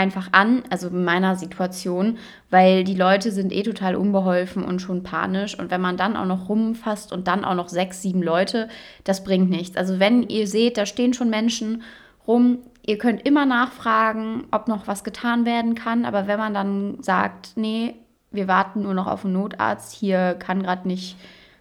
einfach 0.00 0.28
an, 0.32 0.62
also 0.70 0.88
in 0.88 1.04
meiner 1.04 1.36
Situation, 1.36 2.16
weil 2.48 2.84
die 2.84 2.94
Leute 2.94 3.32
sind 3.32 3.52
eh 3.52 3.62
total 3.62 3.96
unbeholfen 3.96 4.64
und 4.64 4.80
schon 4.80 5.02
panisch. 5.02 5.58
Und 5.58 5.70
wenn 5.70 5.82
man 5.82 5.98
dann 5.98 6.16
auch 6.16 6.24
noch 6.24 6.48
rumfasst 6.48 7.12
und 7.12 7.28
dann 7.28 7.44
auch 7.44 7.54
noch 7.54 7.68
sechs, 7.68 8.00
sieben 8.00 8.22
Leute, 8.22 8.68
das 9.04 9.22
bringt 9.22 9.50
nichts. 9.50 9.76
Also 9.76 10.00
wenn 10.00 10.22
ihr 10.22 10.46
seht, 10.46 10.78
da 10.78 10.86
stehen 10.86 11.12
schon 11.12 11.28
Menschen 11.28 11.82
rum, 12.26 12.60
ihr 12.86 12.96
könnt 12.96 13.26
immer 13.26 13.44
nachfragen, 13.44 14.44
ob 14.50 14.68
noch 14.68 14.86
was 14.86 15.04
getan 15.04 15.44
werden 15.44 15.74
kann. 15.74 16.06
Aber 16.06 16.26
wenn 16.26 16.38
man 16.38 16.54
dann 16.54 17.02
sagt, 17.02 17.52
nee, 17.56 17.94
wir 18.30 18.48
warten 18.48 18.82
nur 18.82 18.94
noch 18.94 19.06
auf 19.06 19.26
einen 19.26 19.34
Notarzt, 19.34 19.92
hier 19.92 20.34
kann 20.38 20.62
gerade 20.62 20.88
nicht, 20.88 21.16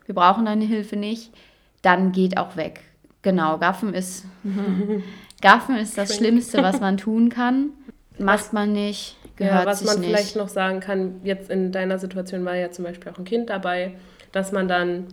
wir 0.06 0.16
brauchen 0.16 0.46
deine 0.46 0.64
Hilfe 0.64 0.96
nicht, 0.96 1.34
dann 1.82 2.14
geht 2.14 2.38
auch 2.38 2.56
weg. 2.56 2.84
Genau, 3.22 3.58
Gaffen 3.58 3.94
ist, 3.94 4.24
Gaffen 5.42 5.76
ist 5.76 5.98
das 5.98 6.16
Schlimmste, 6.16 6.64
was 6.64 6.80
man 6.80 6.96
tun 6.96 7.28
kann. 7.28 7.72
Macht 8.20 8.54
man 8.54 8.74
nicht, 8.74 9.16
gehört 9.36 9.62
ja, 9.62 9.66
was 9.66 9.84
man 9.84 10.00
nicht. 10.00 10.10
vielleicht 10.10 10.36
noch 10.36 10.50
sagen 10.50 10.80
kann, 10.80 11.22
jetzt 11.24 11.50
in 11.50 11.72
deiner 11.72 12.00
Situation 12.00 12.46
war 12.46 12.56
ja 12.56 12.72
zum 12.72 12.86
Beispiel 12.86 13.12
auch 13.12 13.18
ein 13.18 13.26
Kind 13.26 13.50
dabei, 13.50 13.94
dass 14.32 14.52
man 14.52 14.68
dann 14.68 15.08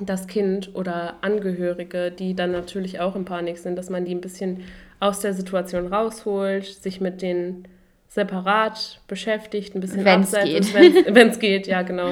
das 0.00 0.26
Kind 0.26 0.74
oder 0.74 1.16
Angehörige, 1.20 2.10
die 2.10 2.34
dann 2.34 2.50
natürlich 2.52 3.00
auch 3.00 3.14
in 3.14 3.24
Panik 3.24 3.58
sind, 3.58 3.76
dass 3.76 3.90
man 3.90 4.04
die 4.04 4.14
ein 4.14 4.20
bisschen 4.20 4.64
aus 5.00 5.20
der 5.20 5.34
Situation 5.34 5.86
rausholt, 5.86 6.64
sich 6.64 7.00
mit 7.00 7.22
denen 7.22 7.68
separat 8.08 9.00
beschäftigt, 9.08 9.74
ein 9.74 9.80
bisschen 9.80 10.04
wenn's 10.04 10.34
abseits, 10.34 10.74
wenn 10.74 11.28
es 11.28 11.38
geht, 11.38 11.66
ja 11.66 11.82
genau. 11.82 12.10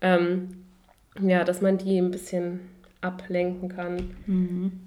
Ähm, 0.00 0.64
ja, 1.20 1.44
dass 1.44 1.60
man 1.60 1.78
die 1.78 1.98
ein 1.98 2.10
bisschen 2.10 2.60
ablenken 3.00 3.68
kann. 3.68 4.16
Mhm. 4.26 4.83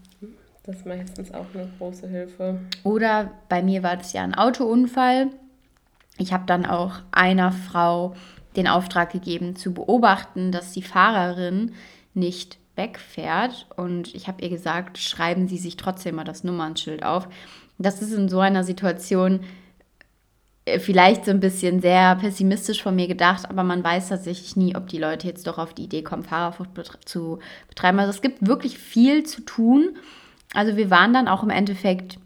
Das 0.67 0.75
ist 0.75 0.85
meistens 0.85 1.33
auch 1.33 1.45
eine 1.53 1.69
große 1.77 2.09
Hilfe. 2.09 2.59
Oder 2.83 3.31
bei 3.47 3.63
mir 3.63 3.83
war 3.83 3.95
das 3.95 4.11
ja 4.11 4.21
ein 4.21 4.35
Autounfall. 4.35 5.27
Ich 6.17 6.33
habe 6.33 6.43
dann 6.45 6.65
auch 6.65 6.99
einer 7.11 7.53
Frau 7.53 8.15
den 8.57 8.67
Auftrag 8.67 9.13
gegeben, 9.13 9.55
zu 9.55 9.73
beobachten, 9.73 10.51
dass 10.51 10.73
die 10.73 10.83
Fahrerin 10.83 11.71
nicht 12.13 12.57
wegfährt. 12.75 13.67
Und 13.77 14.13
ich 14.13 14.27
habe 14.27 14.41
ihr 14.41 14.49
gesagt, 14.49 14.97
schreiben 14.97 15.47
Sie 15.47 15.57
sich 15.57 15.77
trotzdem 15.77 16.15
mal 16.15 16.25
das 16.25 16.43
Nummernschild 16.43 17.01
auf. 17.01 17.29
Das 17.77 18.01
ist 18.01 18.11
in 18.11 18.27
so 18.27 18.41
einer 18.41 18.65
Situation 18.65 19.39
äh, 20.65 20.79
vielleicht 20.79 21.23
so 21.23 21.31
ein 21.31 21.39
bisschen 21.39 21.79
sehr 21.79 22.13
pessimistisch 22.17 22.83
von 22.83 22.93
mir 22.93 23.07
gedacht, 23.07 23.49
aber 23.49 23.63
man 23.63 23.85
weiß 23.85 24.09
tatsächlich 24.09 24.57
nie, 24.57 24.75
ob 24.75 24.87
die 24.87 24.97
Leute 24.97 25.27
jetzt 25.27 25.47
doch 25.47 25.59
auf 25.59 25.73
die 25.73 25.85
Idee 25.85 26.03
kommen, 26.03 26.23
Fahrerflucht 26.23 27.07
zu 27.07 27.39
betreiben. 27.69 27.99
Also 27.99 28.09
es 28.09 28.21
gibt 28.21 28.45
wirklich 28.45 28.77
viel 28.77 29.23
zu 29.23 29.45
tun. 29.45 29.95
Also 30.53 30.77
wir 30.77 30.89
waren 30.89 31.13
dann 31.13 31.27
auch 31.27 31.43
im 31.43 31.49
Endeffekt, 31.49 32.19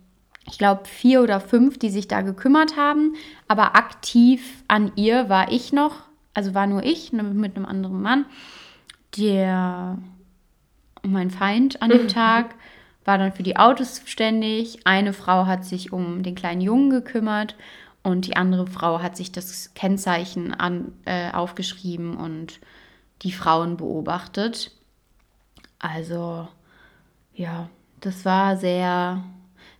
ich 0.47 0.57
glaube, 0.57 0.85
vier 0.85 1.21
oder 1.21 1.39
fünf, 1.39 1.79
die 1.79 1.89
sich 1.89 2.07
da 2.07 2.21
gekümmert 2.21 2.77
haben, 2.77 3.15
aber 3.47 3.75
aktiv 3.75 4.63
an 4.67 4.91
ihr 4.95 5.29
war 5.29 5.51
ich 5.51 5.73
noch, 5.73 6.03
also 6.33 6.53
war 6.53 6.67
nur 6.67 6.83
ich 6.83 7.13
ne, 7.13 7.23
mit 7.23 7.55
einem 7.55 7.65
anderen 7.65 8.01
Mann, 8.01 8.25
der 9.17 9.97
mein 11.03 11.31
Feind 11.31 11.81
an 11.81 11.89
dem 11.89 12.07
Tag 12.09 12.55
war 13.03 13.17
dann 13.17 13.31
für 13.31 13.43
die 13.43 13.57
Autos 13.57 13.95
zuständig. 13.95 14.85
Eine 14.85 15.13
Frau 15.13 15.45
hat 15.47 15.65
sich 15.65 15.91
um 15.91 16.23
den 16.23 16.35
kleinen 16.35 16.61
Jungen 16.61 16.89
gekümmert 16.91 17.55
und 18.03 18.27
die 18.27 18.35
andere 18.35 18.67
Frau 18.67 19.01
hat 19.01 19.17
sich 19.17 19.31
das 19.31 19.73
Kennzeichen 19.73 20.53
an, 20.53 20.93
äh, 21.05 21.31
aufgeschrieben 21.31 22.15
und 22.15 22.59
die 23.23 23.31
Frauen 23.31 23.77
beobachtet. 23.77 24.71
Also 25.79 26.47
ja, 27.33 27.69
das 28.01 28.25
war 28.25 28.57
sehr, 28.57 29.23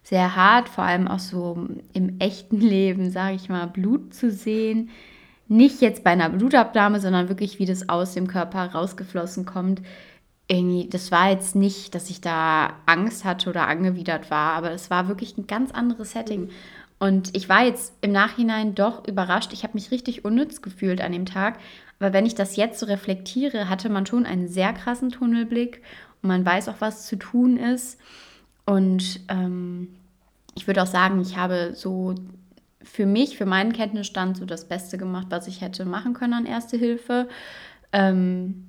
sehr 0.04 0.36
hart, 0.36 0.70
vor 0.70 0.84
allem 0.84 1.08
auch 1.08 1.20
so 1.20 1.68
im 1.94 2.20
echten 2.20 2.60
Leben, 2.60 3.12
sage 3.12 3.36
ich 3.36 3.50
mal, 3.50 3.68
Blut 3.68 4.14
zu 4.14 4.32
sehen. 4.32 4.90
Nicht 5.48 5.82
jetzt 5.82 6.04
bei 6.04 6.12
einer 6.12 6.30
Blutabnahme, 6.30 7.00
sondern 7.00 7.28
wirklich, 7.28 7.60
wie 7.60 7.66
das 7.66 7.90
aus 7.90 8.14
dem 8.14 8.28
Körper 8.28 8.72
rausgeflossen 8.72 9.46
kommt. 9.46 9.82
Irgendwie, 10.48 10.88
das 10.90 11.12
war 11.12 11.30
jetzt 11.30 11.56
nicht, 11.56 11.94
dass 11.94 12.10
ich 12.10 12.22
da 12.22 12.74
Angst 12.86 13.26
hatte 13.26 13.50
oder 13.50 13.68
angewidert 13.68 14.32
war, 14.32 14.54
aber 14.54 14.72
es 14.72 14.90
war 14.90 15.08
wirklich 15.08 15.38
ein 15.38 15.48
ganz 15.48 15.72
anderes 15.72 16.12
Setting. 16.12 16.50
Und 17.00 17.36
ich 17.36 17.50
war 17.50 17.66
jetzt 17.66 17.94
im 18.02 18.12
Nachhinein 18.12 18.76
doch 18.76 19.08
überrascht. 19.08 19.54
Ich 19.54 19.64
habe 19.64 19.74
mich 19.74 19.90
richtig 19.90 20.24
unnütz 20.24 20.62
gefühlt 20.62 21.02
an 21.02 21.12
dem 21.12 21.26
Tag. 21.26 21.58
Aber 22.00 22.14
wenn 22.14 22.28
ich 22.28 22.36
das 22.36 22.56
jetzt 22.56 22.80
so 22.80 22.86
reflektiere, 22.86 23.70
hatte 23.70 23.90
man 23.90 24.06
schon 24.06 24.26
einen 24.26 24.48
sehr 24.48 24.72
krassen 24.74 25.10
Tunnelblick 25.10 25.82
man 26.22 26.46
weiß 26.46 26.70
auch, 26.70 26.80
was 26.80 27.08
zu 27.08 27.18
tun 27.18 27.58
ist. 27.58 28.00
Und 28.66 29.22
ähm, 29.28 29.90
ich 30.56 30.68
würde 30.68 30.84
auch 30.84 30.88
sagen, 30.88 31.22
ich 31.22 31.38
habe 31.38 31.74
so 31.76 32.16
für 32.84 33.06
mich, 33.06 33.38
für 33.38 33.46
meinen 33.46 33.74
Kenntnisstand 33.74 34.38
so 34.38 34.46
das 34.46 34.68
Beste 34.68 34.98
gemacht, 34.98 35.28
was 35.30 35.48
ich 35.48 35.62
hätte 35.62 35.86
machen 35.86 36.14
können 36.14 36.34
an 36.34 36.46
Erste 36.46 36.78
Hilfe. 36.78 37.28
Ähm, 37.92 38.68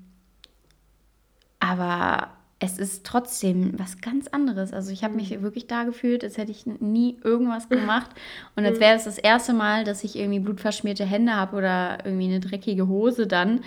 aber 1.60 2.30
es 2.62 2.78
ist 2.78 3.04
trotzdem 3.04 3.72
was 3.76 4.00
ganz 4.00 4.28
anderes. 4.28 4.72
Also 4.72 4.92
ich 4.92 5.02
habe 5.02 5.14
mich 5.14 5.36
mhm. 5.36 5.42
wirklich 5.42 5.66
da 5.66 5.82
gefühlt, 5.82 6.22
als 6.22 6.38
hätte 6.38 6.52
ich 6.52 6.64
nie 6.66 7.18
irgendwas 7.24 7.68
gemacht 7.68 8.10
und 8.56 8.64
als 8.64 8.78
mhm. 8.78 8.82
wäre 8.82 8.96
es 8.96 9.04
das 9.04 9.18
erste 9.18 9.52
Mal, 9.52 9.84
dass 9.84 10.04
ich 10.04 10.16
irgendwie 10.16 10.38
blutverschmierte 10.38 11.04
Hände 11.04 11.34
habe 11.34 11.56
oder 11.56 11.98
irgendwie 12.04 12.26
eine 12.26 12.40
dreckige 12.40 12.86
Hose 12.86 13.26
dann. 13.26 13.60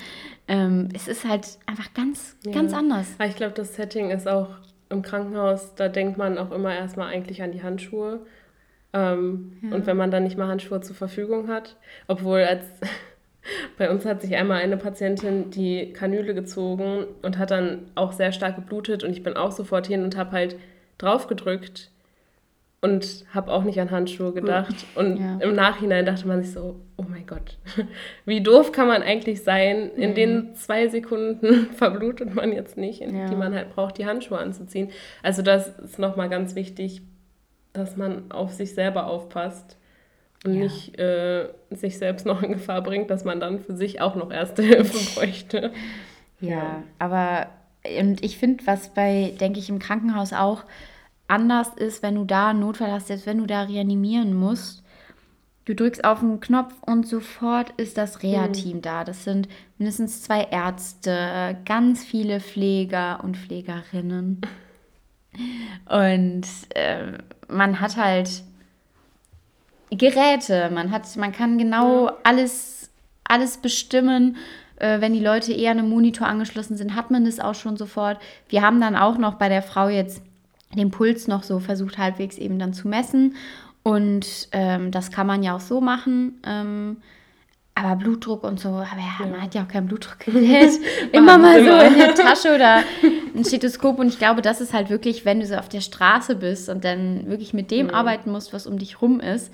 Ähm, 0.48 0.90
es 0.94 1.08
ist 1.08 1.28
halt 1.28 1.58
einfach 1.66 1.94
ganz, 1.94 2.38
ja. 2.46 2.54
ganz 2.54 2.74
anders. 2.74 3.08
ich 3.28 3.36
glaube, 3.36 3.54
das 3.54 3.76
Setting 3.76 4.12
ist 4.12 4.28
auch 4.28 4.50
im 4.90 5.02
Krankenhaus, 5.02 5.76
da 5.76 5.90
denkt 5.90 6.18
man 6.18 6.38
auch 6.38 6.52
immer 6.52 6.74
erstmal 6.74 7.14
eigentlich 7.14 7.42
an 7.42 7.52
die 7.52 7.64
Handschuhe. 7.64 8.22
Ähm, 8.94 9.58
ja. 9.62 9.76
Und 9.76 9.88
wenn 9.88 9.98
man 9.98 10.10
dann 10.10 10.24
nicht 10.24 10.38
mal 10.38 10.48
Handschuhe 10.48 10.80
zur 10.80 10.96
Verfügung 10.96 11.50
hat, 11.50 11.76
obwohl 12.08 12.40
als 12.40 12.66
bei 13.78 13.90
uns 13.90 14.06
hat 14.06 14.22
sich 14.22 14.36
einmal 14.36 14.62
eine 14.62 14.78
Patientin 14.78 15.50
die 15.52 15.94
Kanüle 15.94 16.34
gezogen 16.34 17.06
und 17.22 17.38
hat 17.38 17.52
dann 17.52 17.92
auch 17.96 18.12
sehr 18.12 18.32
stark 18.32 18.56
geblutet 18.56 19.04
und 19.04 19.12
ich 19.12 19.24
bin 19.24 19.36
auch 19.36 19.52
sofort 19.52 19.88
hin 19.88 20.04
und 20.04 20.18
habe 20.18 20.32
halt 20.32 20.56
drauf 20.98 21.28
gedrückt 21.28 21.92
und 22.86 23.26
habe 23.34 23.52
auch 23.52 23.64
nicht 23.64 23.80
an 23.82 23.90
Handschuhe 23.90 24.32
gedacht. 24.32 24.86
Und 24.94 25.18
ja. 25.18 25.40
im 25.40 25.56
Nachhinein 25.56 26.06
dachte 26.06 26.28
man 26.28 26.44
sich 26.44 26.54
so, 26.54 26.80
oh 26.98 27.06
mein 27.10 27.26
Gott, 27.26 27.58
wie 28.26 28.42
doof 28.42 28.72
kann 28.72 28.88
man 28.88 29.02
eigentlich 29.02 29.44
sein? 29.44 29.90
In 29.96 30.12
mhm. 30.12 30.16
den 30.16 30.56
zwei 30.56 30.88
Sekunden 30.88 31.72
verblutet 31.74 32.36
man 32.36 32.52
jetzt 32.52 32.78
nicht, 32.78 33.02
in 33.02 33.18
ja. 33.18 33.26
die 33.26 33.36
man 33.36 33.56
halt 33.56 33.74
braucht, 33.74 33.98
die 33.98 34.06
Handschuhe 34.06 34.38
anzuziehen. 34.38 34.90
Also 35.24 35.42
das 35.42 35.80
ist 35.80 35.98
nochmal 35.98 36.30
ganz 36.30 36.54
wichtig, 36.54 37.02
dass 37.74 37.98
man 37.98 38.32
auf 38.32 38.54
sich 38.54 38.76
selber 38.76 39.08
aufpasst 39.08 39.78
und 40.46 40.54
ja. 40.54 40.64
nicht 40.64 40.98
äh, 41.00 41.50
sich 41.72 41.98
selbst 41.98 42.26
noch 42.26 42.44
in 42.44 42.54
Gefahr 42.54 42.82
bringt, 42.82 43.10
dass 43.10 43.24
man 43.24 43.40
dann 43.40 43.60
für 43.60 43.76
sich 43.76 44.02
auch 44.02 44.16
noch 44.16 44.32
Erste 44.32 44.62
Hilfe 44.64 45.20
bräuchte. 45.20 45.72
Ja, 46.40 46.50
ja. 46.50 46.84
aber 47.00 47.48
und 48.00 48.24
ich 48.24 48.38
finde, 48.38 48.66
was 48.66 48.94
bei, 48.94 49.34
denke 49.40 49.60
ich, 49.60 49.70
im 49.70 49.80
Krankenhaus 49.80 50.34
auch 50.34 50.64
anders 51.28 51.70
ist, 51.76 52.04
wenn 52.04 52.16
du 52.16 52.24
da 52.24 52.50
einen 52.50 52.60
Notfall 52.60 52.92
hast, 52.92 53.08
selbst 53.08 53.26
wenn 53.26 53.38
du 53.38 53.46
da 53.46 53.64
reanimieren 53.64 54.34
musst, 54.34 54.84
du 55.66 55.76
drückst 55.76 56.04
auf 56.04 56.20
den 56.20 56.40
Knopf 56.40 56.74
und 56.82 57.08
sofort 57.08 57.72
ist 57.78 57.98
das 57.98 58.24
Reha-Team 58.24 58.78
mhm. 58.78 58.82
da. 58.82 59.04
Das 59.04 59.24
sind 59.24 59.48
mindestens 59.78 60.22
zwei 60.24 60.44
Ärzte, 60.44 61.58
ganz 61.66 62.04
viele 62.04 62.40
Pfleger 62.40 63.24
und 63.24 63.38
Pflegerinnen. 63.38 64.42
Und 65.90 66.48
äh, 66.70 67.18
man 67.48 67.82
hat 67.82 67.98
halt 67.98 68.44
Geräte. 69.92 70.70
Man 70.74 70.92
hat, 70.92 71.16
man 71.18 71.32
kann 71.32 71.58
genau 71.58 72.12
alles, 72.24 72.90
alles 73.24 73.58
bestimmen. 73.58 74.38
Äh, 74.78 75.02
wenn 75.02 75.14
die 75.14 75.24
Leute 75.24 75.54
eher 75.54 75.72
an 75.72 75.80
einem 75.80 75.90
Monitor 75.90 76.28
angeschlossen 76.28 76.78
sind, 76.78 76.96
hat 76.96 77.12
man 77.12 77.26
das 77.26 77.40
auch 77.40 77.56
schon 77.56 77.78
sofort. 77.78 78.20
Wir 78.50 78.62
haben 78.62 78.82
dann 78.82 78.96
auch 78.96 79.18
noch 79.18 79.36
bei 79.36 79.50
der 79.50 79.62
Frau 79.62 79.90
jetzt 79.90 80.22
den 80.76 80.92
Puls 80.92 81.28
noch 81.28 81.44
so 81.44 81.60
versucht, 81.60 81.98
halbwegs 81.98 82.38
eben 82.38 82.60
dann 82.60 82.74
zu 82.74 82.88
messen. 82.88 83.36
Und 83.84 84.50
ähm, 84.52 84.92
das 84.92 85.12
kann 85.12 85.28
man 85.28 85.44
ja 85.44 85.56
auch 85.56 85.62
so 85.62 85.80
machen. 85.80 86.40
Ähm, 86.46 86.98
aber 87.78 87.98
Blutdruck 87.98 88.46
und 88.46 88.58
so, 88.58 88.70
aber 88.70 88.86
ja, 88.86 89.28
man 89.28 89.42
hat 89.42 89.54
ja 89.54 89.64
auch 89.64 89.68
kein 89.68 89.86
Blutdruckgerät. 89.86 90.80
immer 91.12 91.38
mal 91.38 91.64
so 91.64 91.86
in 91.86 91.98
der 92.00 92.16
Tasche 92.16 92.56
oder 92.56 92.84
ein 93.36 93.44
Stethoskop. 93.44 94.00
Und 94.00 94.08
ich 94.08 94.18
glaube, 94.18 94.42
das 94.42 94.62
ist 94.62 94.74
halt 94.74 94.90
wirklich, 94.90 95.26
wenn 95.26 95.42
du 95.42 95.46
so 95.46 95.56
auf 95.56 95.68
der 95.68 95.82
Straße 95.82 96.38
bist 96.38 96.70
und 96.70 96.86
dann 96.86 97.28
wirklich 97.28 97.54
mit 97.54 97.72
dem 97.72 97.88
mhm. 97.88 97.94
arbeiten 97.94 98.32
musst, 98.32 98.54
was 98.54 98.66
um 98.66 98.80
dich 98.80 99.02
rum 99.02 99.20
ist. 99.20 99.52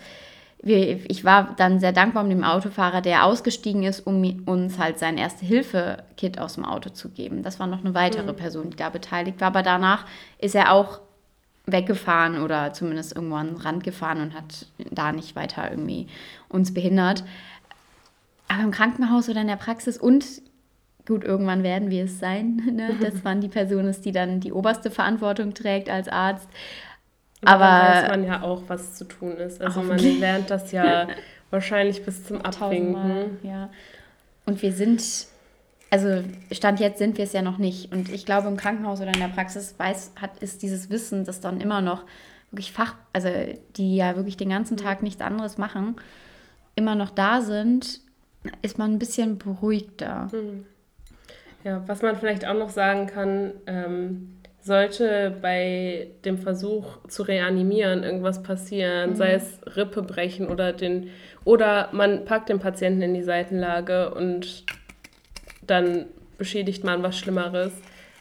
Ich 0.64 1.26
war 1.26 1.56
dann 1.58 1.80
sehr 1.80 1.92
dankbar 1.92 2.24
um 2.24 2.30
den 2.30 2.44
Autofahrer, 2.44 3.02
der 3.02 3.26
ausgestiegen 3.26 3.82
ist, 3.82 4.02
um 4.06 4.44
uns 4.46 4.78
halt 4.78 5.00
sein 5.00 5.18
Erste-Hilfe-Kit 5.18 6.38
aus 6.38 6.54
dem 6.54 6.66
Auto 6.66 6.92
zu 6.92 7.10
geben. 7.10 7.42
Das 7.42 7.60
war 7.60 7.66
noch 7.66 7.80
eine 7.84 7.96
weitere 7.96 8.32
mhm. 8.32 8.36
Person, 8.36 8.70
die 8.70 8.78
da 8.78 8.90
beteiligt 8.90 9.42
war. 9.42 9.48
Aber 9.48 9.64
danach 9.64 10.06
ist 10.38 10.54
er 10.54 10.72
auch 10.72 11.02
weggefahren 11.66 12.40
oder 12.40 12.74
zumindest 12.74 13.16
irgendwo 13.16 13.38
an 13.38 13.48
den 13.48 13.58
Rand 13.58 13.84
gefahren 13.84 14.22
und 14.22 14.36
hat 14.36 14.68
da 14.92 15.12
nicht 15.12 15.36
weiter 15.36 15.72
irgendwie 15.72 16.06
uns 16.50 16.72
behindert. 16.72 17.24
Aber 18.52 18.64
im 18.64 18.72
Krankenhaus 18.72 19.30
oder 19.30 19.42
in 19.42 19.48
der 19.48 19.56
Praxis 19.56 19.98
und 19.98 20.26
gut, 21.08 21.24
irgendwann 21.24 21.64
werden 21.64 21.90
wir 21.90 22.06
es 22.06 22.20
sein. 22.20 22.62
Ne? 22.72 22.96
Das 23.02 23.24
waren 23.24 23.40
die 23.40 23.48
Personen, 23.48 23.96
die 24.04 24.12
dann 24.12 24.40
die 24.42 24.52
oberste 24.52 24.92
Verantwortung 24.92 25.54
trägt 25.54 25.90
als 25.90 26.08
Arzt. 26.08 26.48
Und 27.42 27.48
aber 27.48 27.64
weiß 27.64 28.10
man 28.10 28.24
ja 28.26 28.42
auch, 28.42 28.64
was 28.68 28.96
zu 28.96 29.06
tun 29.06 29.38
ist. 29.38 29.62
Also 29.62 29.82
man 29.82 29.98
lernt 29.98 30.50
das 30.50 30.72
ja 30.72 31.08
wahrscheinlich 31.50 32.04
bis 32.04 32.26
zum 32.26 32.42
Abwinken. 32.42 33.40
Ja. 33.42 33.70
Und 34.46 34.62
wir 34.62 34.74
sind, 34.74 35.02
also 35.90 36.24
Stand 36.52 36.80
jetzt 36.80 37.00
sind 37.00 37.18
wir 37.18 37.24
es 37.24 37.34
ja 37.34 37.42
noch 37.42 37.58
nicht. 37.58 37.92
Und 37.92 38.12
ich 38.12 38.26
glaube, 38.26 38.48
im 38.48 38.58
Krankenhaus 38.58 39.00
oder 39.02 39.14
in 39.14 39.20
der 39.20 39.28
Praxis 39.30 39.76
weiß, 39.78 40.12
hat, 40.22 40.38
ist 40.40 40.62
dieses 40.62 40.90
Wissen, 40.90 41.26
das 41.26 41.40
dann 41.40 41.62
immer 41.62 41.82
noch 41.82 42.04
wirklich 42.52 42.74
Fach, 42.74 42.96
also 43.14 43.30
die 43.78 43.96
ja 43.96 44.18
wirklich 44.18 44.38
den 44.38 44.50
ganzen 44.50 44.78
Tag 44.78 45.04
nichts 45.04 45.22
anderes 45.22 45.58
machen, 45.58 45.96
immer 46.76 46.96
noch 46.96 47.10
da 47.10 47.42
sind, 47.42 48.02
ist 48.62 48.78
man 48.78 48.92
ein 48.92 49.00
bisschen 49.00 49.38
beruhigter. 49.38 50.30
Hm. 50.32 50.66
Ja, 51.64 51.84
was 51.88 52.02
man 52.02 52.16
vielleicht 52.16 52.46
auch 52.48 52.56
noch 52.56 52.70
sagen 52.70 53.08
kann, 53.08 53.54
ähm, 53.68 54.38
sollte 54.62 55.36
bei 55.42 56.08
dem 56.24 56.38
Versuch 56.38 57.00
zu 57.08 57.24
reanimieren 57.24 58.04
irgendwas 58.04 58.44
passieren, 58.44 59.12
mhm. 59.12 59.16
sei 59.16 59.34
es 59.34 59.60
Rippe 59.76 60.04
brechen 60.04 60.48
oder 60.48 60.74
den 60.74 61.10
oder 61.44 61.90
man 61.92 62.26
packt 62.26 62.50
den 62.50 62.60
Patienten 62.60 63.02
in 63.02 63.14
die 63.14 63.24
Seitenlage 63.24 64.14
und 64.14 64.66
dann 65.66 66.06
beschädigt 66.38 66.84
man 66.84 67.02
was 67.02 67.18
Schlimmeres. 67.18 67.74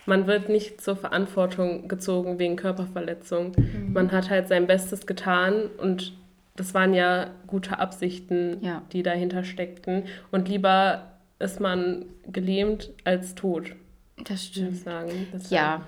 Man 0.07 0.27
wird 0.27 0.49
nicht 0.49 0.81
zur 0.81 0.97
Verantwortung 0.97 1.89
gezogen 1.89 2.39
wegen 2.39 2.57
Körperverletzung. 2.57 3.53
Mhm. 3.57 3.93
Man 3.93 4.13
hat 4.13 4.31
halt 4.31 4.49
sein 4.49 4.67
Bestes 4.67 5.07
getan 5.07 5.69
und 5.77 6.15
das 6.61 6.75
waren 6.75 6.93
ja 6.93 7.29
gute 7.47 7.79
Absichten, 7.79 8.59
ja. 8.61 8.83
die 8.93 9.03
dahinter 9.03 9.45
steckten. 9.45 10.05
Und 10.31 10.47
lieber 10.47 11.07
ist 11.39 11.59
man 11.59 12.05
gelähmt 12.31 12.91
als 13.05 13.35
tot. 13.35 13.73
Das 14.29 14.45
stimmt. 14.45 14.77
Sagen. 14.77 15.27
Das 15.33 15.49
ja. 15.49 15.81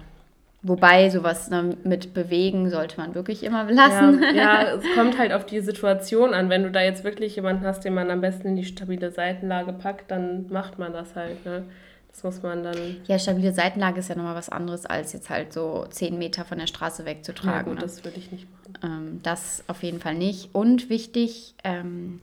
Wobei 0.62 1.10
sowas 1.10 1.50
mit 1.84 2.14
bewegen 2.14 2.70
sollte 2.70 2.98
man 2.98 3.14
wirklich 3.14 3.42
immer 3.42 3.70
lassen. 3.70 4.22
Ja, 4.22 4.32
ja, 4.34 4.62
es 4.76 4.84
kommt 4.94 5.18
halt 5.18 5.34
auf 5.34 5.44
die 5.44 5.60
Situation 5.60 6.32
an. 6.32 6.48
Wenn 6.48 6.62
du 6.62 6.70
da 6.70 6.80
jetzt 6.80 7.04
wirklich 7.04 7.36
jemanden 7.36 7.66
hast, 7.66 7.84
den 7.84 7.92
man 7.92 8.10
am 8.10 8.22
besten 8.22 8.48
in 8.48 8.56
die 8.56 8.64
stabile 8.64 9.10
Seitenlage 9.10 9.74
packt, 9.74 10.10
dann 10.10 10.46
macht 10.48 10.78
man 10.78 10.94
das 10.94 11.14
halt. 11.14 11.44
Ne? 11.44 11.64
Das 12.12 12.22
muss 12.24 12.42
man 12.42 12.62
dann. 12.62 12.96
Ja, 13.06 13.18
stabile 13.18 13.52
Seitenlage 13.52 14.00
ist 14.00 14.08
ja 14.08 14.14
nochmal 14.14 14.34
was 14.34 14.50
anderes, 14.50 14.86
als 14.86 15.12
jetzt 15.12 15.30
halt 15.30 15.52
so 15.52 15.86
zehn 15.90 16.18
Meter 16.18 16.44
von 16.44 16.58
der 16.58 16.66
Straße 16.66 17.04
wegzutragen. 17.04 17.56
Ja, 17.56 17.62
gut, 17.62 17.74
ne? 17.76 17.80
das 17.80 18.04
würde 18.04 18.18
ich 18.18 18.30
nicht 18.30 18.46
machen. 18.50 18.78
Ähm, 18.82 19.20
das 19.22 19.64
auf 19.66 19.82
jeden 19.82 20.00
Fall 20.00 20.14
nicht. 20.14 20.50
Und 20.54 20.90
wichtig, 20.90 21.54
ähm, 21.64 22.20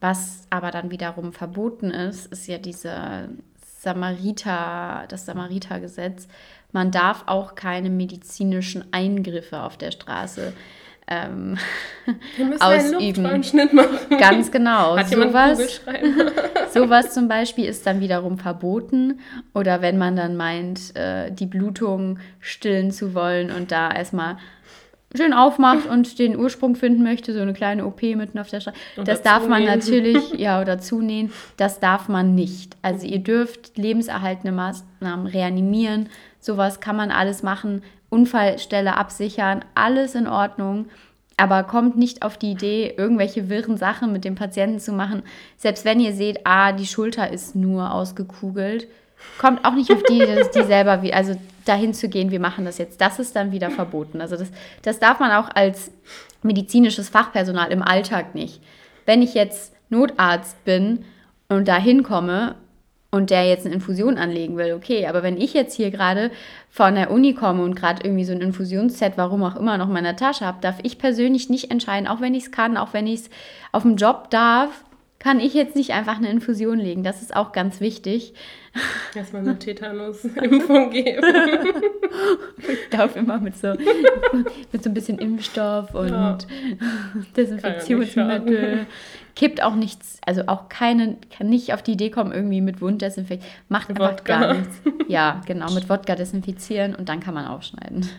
was 0.00 0.46
aber 0.50 0.70
dann 0.70 0.90
wiederum 0.90 1.32
verboten 1.32 1.90
ist, 1.90 2.26
ist 2.26 2.46
ja 2.46 2.58
diese 2.58 3.28
Samariter, 3.80 5.06
das 5.08 5.26
Samaritergesetz. 5.26 6.28
Man 6.72 6.90
darf 6.90 7.24
auch 7.26 7.54
keine 7.54 7.90
medizinischen 7.90 8.84
Eingriffe 8.92 9.62
auf 9.62 9.76
der 9.76 9.90
Straße 9.90 10.52
ähm, 11.10 11.58
ausüben. 12.60 13.22
Machen. 13.72 14.18
Ganz 14.18 14.50
genau. 14.50 14.96
Hat 14.96 15.08
sowas, 15.08 15.80
sowas 16.72 17.12
zum 17.12 17.28
Beispiel 17.28 17.66
ist 17.66 17.86
dann 17.86 18.00
wiederum 18.00 18.38
verboten. 18.38 19.20
Oder 19.52 19.82
wenn 19.82 19.98
man 19.98 20.16
dann 20.16 20.36
meint, 20.36 20.96
äh, 20.96 21.30
die 21.30 21.46
Blutung 21.46 22.18
stillen 22.38 22.92
zu 22.92 23.14
wollen 23.14 23.50
und 23.50 23.72
da 23.72 23.90
erstmal 23.90 24.38
schön 25.16 25.32
aufmacht 25.32 25.86
und 25.86 26.18
den 26.18 26.38
Ursprung 26.38 26.76
finden 26.76 27.02
möchte, 27.02 27.32
so 27.34 27.40
eine 27.40 27.52
kleine 27.52 27.84
OP 27.84 28.02
mitten 28.02 28.38
auf 28.38 28.48
der 28.48 28.60
Straße. 28.60 28.76
Das 29.04 29.22
darf 29.22 29.48
man 29.48 29.64
natürlich, 29.64 30.32
ja, 30.38 30.60
oder 30.60 30.78
zunähen, 30.78 31.32
das 31.56 31.80
darf 31.80 32.08
man 32.08 32.34
nicht. 32.34 32.76
Also 32.82 33.06
ihr 33.06 33.18
dürft 33.18 33.76
lebenserhaltende 33.76 34.52
Maßnahmen 34.52 35.26
reanimieren, 35.26 36.08
sowas 36.38 36.80
kann 36.80 36.96
man 36.96 37.10
alles 37.10 37.42
machen, 37.42 37.82
Unfallstelle 38.10 38.96
absichern, 38.96 39.64
alles 39.74 40.14
in 40.14 40.26
Ordnung. 40.26 40.86
Aber 41.36 41.62
kommt 41.62 41.96
nicht 41.96 42.22
auf 42.22 42.36
die 42.36 42.50
Idee, 42.50 42.92
irgendwelche 42.94 43.48
wirren 43.48 43.78
Sachen 43.78 44.12
mit 44.12 44.26
dem 44.26 44.34
Patienten 44.34 44.78
zu 44.78 44.92
machen. 44.92 45.22
Selbst 45.56 45.86
wenn 45.86 45.98
ihr 45.98 46.12
seht, 46.12 46.40
ah, 46.44 46.72
die 46.72 46.86
Schulter 46.86 47.32
ist 47.32 47.56
nur 47.56 47.94
ausgekugelt, 47.94 48.88
kommt 49.38 49.64
auch 49.64 49.72
nicht 49.72 49.90
auf 49.90 50.02
die, 50.02 50.18
die 50.54 50.62
selber, 50.64 51.02
wie, 51.02 51.14
also 51.14 51.34
dahin 51.64 51.94
zu 51.94 52.08
gehen, 52.10 52.30
wir 52.30 52.40
machen 52.40 52.66
das 52.66 52.76
jetzt. 52.76 53.00
Das 53.00 53.18
ist 53.18 53.36
dann 53.36 53.52
wieder 53.52 53.70
verboten. 53.70 54.20
Also 54.20 54.36
das, 54.36 54.50
das 54.82 54.98
darf 54.98 55.18
man 55.18 55.32
auch 55.32 55.48
als 55.54 55.90
medizinisches 56.42 57.08
Fachpersonal 57.08 57.70
im 57.72 57.82
Alltag 57.82 58.34
nicht. 58.34 58.60
Wenn 59.06 59.22
ich 59.22 59.34
jetzt 59.34 59.72
Notarzt 59.88 60.62
bin 60.64 61.04
und 61.48 61.68
da 61.68 61.76
hinkomme 61.76 62.54
und 63.10 63.30
der 63.30 63.48
jetzt 63.48 63.66
eine 63.66 63.74
Infusion 63.74 64.18
anlegen 64.18 64.56
will, 64.56 64.72
okay, 64.72 65.06
aber 65.06 65.22
wenn 65.22 65.40
ich 65.40 65.52
jetzt 65.52 65.74
hier 65.74 65.90
gerade 65.90 66.30
von 66.70 66.94
der 66.94 67.10
Uni 67.10 67.34
komme 67.34 67.62
und 67.64 67.74
gerade 67.74 68.04
irgendwie 68.04 68.24
so 68.24 68.32
ein 68.32 68.40
Infusionsset, 68.40 69.14
warum 69.16 69.42
auch 69.42 69.56
immer, 69.56 69.78
noch 69.78 69.88
in 69.88 69.92
meiner 69.92 70.16
Tasche 70.16 70.46
habe, 70.46 70.58
darf 70.60 70.78
ich 70.82 70.98
persönlich 70.98 71.50
nicht 71.50 71.70
entscheiden, 71.70 72.06
auch 72.06 72.20
wenn 72.20 72.34
ich 72.34 72.44
es 72.44 72.50
kann, 72.52 72.76
auch 72.76 72.92
wenn 72.92 73.06
ich 73.06 73.20
es 73.20 73.30
auf 73.72 73.82
dem 73.82 73.96
Job 73.96 74.30
darf, 74.30 74.84
kann 75.18 75.40
ich 75.40 75.54
jetzt 75.54 75.76
nicht 75.76 75.92
einfach 75.92 76.16
eine 76.16 76.30
Infusion 76.30 76.78
legen. 76.78 77.02
Das 77.02 77.20
ist 77.20 77.34
auch 77.36 77.52
ganz 77.52 77.80
wichtig. 77.80 78.32
Erstmal 79.14 79.42
eine 79.42 79.58
Tetanus-Impfung 79.58 80.90
geben. 80.90 81.26
ich 82.58 82.88
darf 82.90 83.16
immer 83.16 83.38
mit 83.38 83.56
so, 83.56 83.74
mit 84.72 84.82
so 84.82 84.90
ein 84.90 84.94
bisschen 84.94 85.18
Impfstoff 85.18 85.94
und 85.94 86.10
ja. 86.10 86.38
Desinfektionsmittel. 87.36 88.86
Kippt 89.34 89.62
auch 89.62 89.74
nichts, 89.74 90.20
also 90.26 90.42
auch 90.46 90.68
keine, 90.68 91.16
kann 91.36 91.48
nicht 91.48 91.72
auf 91.72 91.82
die 91.82 91.92
Idee 91.92 92.10
kommen, 92.10 92.32
irgendwie 92.32 92.60
mit 92.60 92.80
Wunddesinfektion. 92.80 93.50
Macht 93.68 93.90
einfach 93.90 94.12
Wodka. 94.12 94.38
gar 94.38 94.54
nichts. 94.54 94.80
Ja, 95.08 95.40
genau, 95.46 95.70
mit 95.74 95.88
Wodka 95.88 96.14
desinfizieren 96.14 96.94
und 96.94 97.08
dann 97.08 97.20
kann 97.20 97.34
man 97.34 97.46
aufschneiden. 97.46 98.08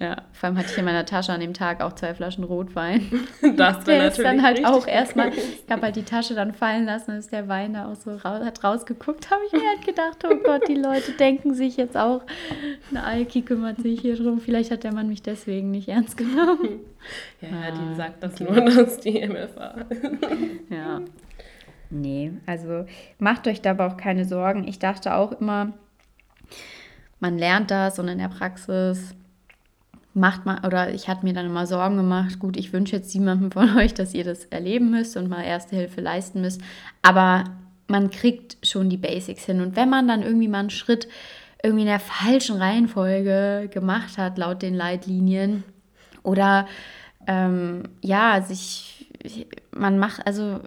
Ja, 0.00 0.22
vor 0.32 0.46
allem 0.46 0.58
hatte 0.58 0.68
ich 0.70 0.78
in 0.78 0.84
meiner 0.84 1.04
Tasche 1.04 1.32
an 1.32 1.40
dem 1.40 1.54
Tag 1.54 1.80
auch 1.80 1.92
zwei 1.92 2.14
Flaschen 2.14 2.44
Rotwein. 2.44 3.10
Das 3.56 3.82
der 3.84 4.08
ist 4.08 4.18
dann 4.18 4.42
halt 4.42 4.64
auch 4.64 4.86
erstmal, 4.86 5.32
ich 5.32 5.64
habe 5.68 5.82
halt 5.82 5.96
die 5.96 6.04
Tasche 6.04 6.34
dann 6.34 6.54
fallen 6.54 6.84
lassen, 6.84 7.12
ist 7.12 7.32
der 7.32 7.48
Wein 7.48 7.74
da 7.74 7.90
auch 7.90 7.96
so 7.96 8.12
raus, 8.12 8.44
hat 8.44 8.62
rausgeguckt, 8.62 9.30
habe 9.30 9.40
ich 9.46 9.52
mir 9.52 9.68
halt 9.68 9.84
gedacht, 9.84 10.24
oh 10.24 10.36
Gott, 10.44 10.68
die 10.68 10.76
Leute 10.76 11.12
denken 11.12 11.54
sich 11.54 11.76
jetzt 11.76 11.96
auch, 11.96 12.22
eine 12.90 13.02
Alki 13.02 13.42
kümmert 13.42 13.80
sich 13.80 14.00
hier 14.00 14.16
drum, 14.16 14.40
vielleicht 14.40 14.70
hat 14.70 14.84
der 14.84 14.92
Mann 14.92 15.08
mich 15.08 15.22
deswegen 15.22 15.70
nicht 15.72 15.88
ernst 15.88 16.16
genommen. 16.16 16.80
Ja, 17.40 17.48
ja 17.48 17.70
die 17.70 17.94
sagt 17.94 18.22
das 18.24 18.40
nur, 18.40 18.60
dass 18.60 18.98
die 18.98 19.24
MFA. 19.26 19.86
ja. 20.68 21.00
Nee, 21.90 22.32
also 22.44 22.86
macht 23.18 23.46
euch 23.46 23.62
da 23.62 23.70
aber 23.70 23.86
auch 23.86 23.96
keine 23.96 24.24
Sorgen. 24.24 24.66
Ich 24.66 24.80
dachte 24.80 25.14
auch 25.14 25.40
immer, 25.40 25.72
man 27.20 27.38
lernt 27.38 27.70
das 27.70 28.00
und 28.00 28.08
in 28.08 28.18
der 28.18 28.28
Praxis 28.28 29.14
macht 30.14 30.46
man, 30.46 30.64
oder 30.64 30.92
ich 30.92 31.08
hatte 31.08 31.24
mir 31.24 31.32
dann 31.32 31.46
immer 31.46 31.66
Sorgen 31.66 31.96
gemacht, 31.96 32.38
gut, 32.38 32.56
ich 32.56 32.72
wünsche 32.72 32.96
jetzt 32.96 33.14
niemandem 33.14 33.50
von 33.50 33.76
euch, 33.76 33.94
dass 33.94 34.14
ihr 34.14 34.24
das 34.24 34.46
erleben 34.46 34.90
müsst 34.90 35.16
und 35.16 35.28
mal 35.28 35.42
erste 35.42 35.76
Hilfe 35.76 36.00
leisten 36.00 36.40
müsst, 36.40 36.60
aber 37.02 37.44
man 37.86 38.10
kriegt 38.10 38.58
schon 38.66 38.90
die 38.90 38.96
Basics 38.96 39.44
hin. 39.44 39.60
Und 39.60 39.76
wenn 39.76 39.88
man 39.88 40.08
dann 40.08 40.22
irgendwie 40.22 40.48
mal 40.48 40.60
einen 40.60 40.70
Schritt 40.70 41.08
irgendwie 41.62 41.82
in 41.82 41.88
der 41.88 42.00
falschen 42.00 42.56
Reihenfolge 42.56 43.70
gemacht 43.72 44.18
hat, 44.18 44.38
laut 44.38 44.62
den 44.62 44.74
Leitlinien, 44.74 45.64
oder 46.22 46.66
ähm, 47.26 47.84
ja, 48.02 48.42
sich, 48.42 49.08
man 49.70 49.98
macht, 49.98 50.26
also 50.26 50.60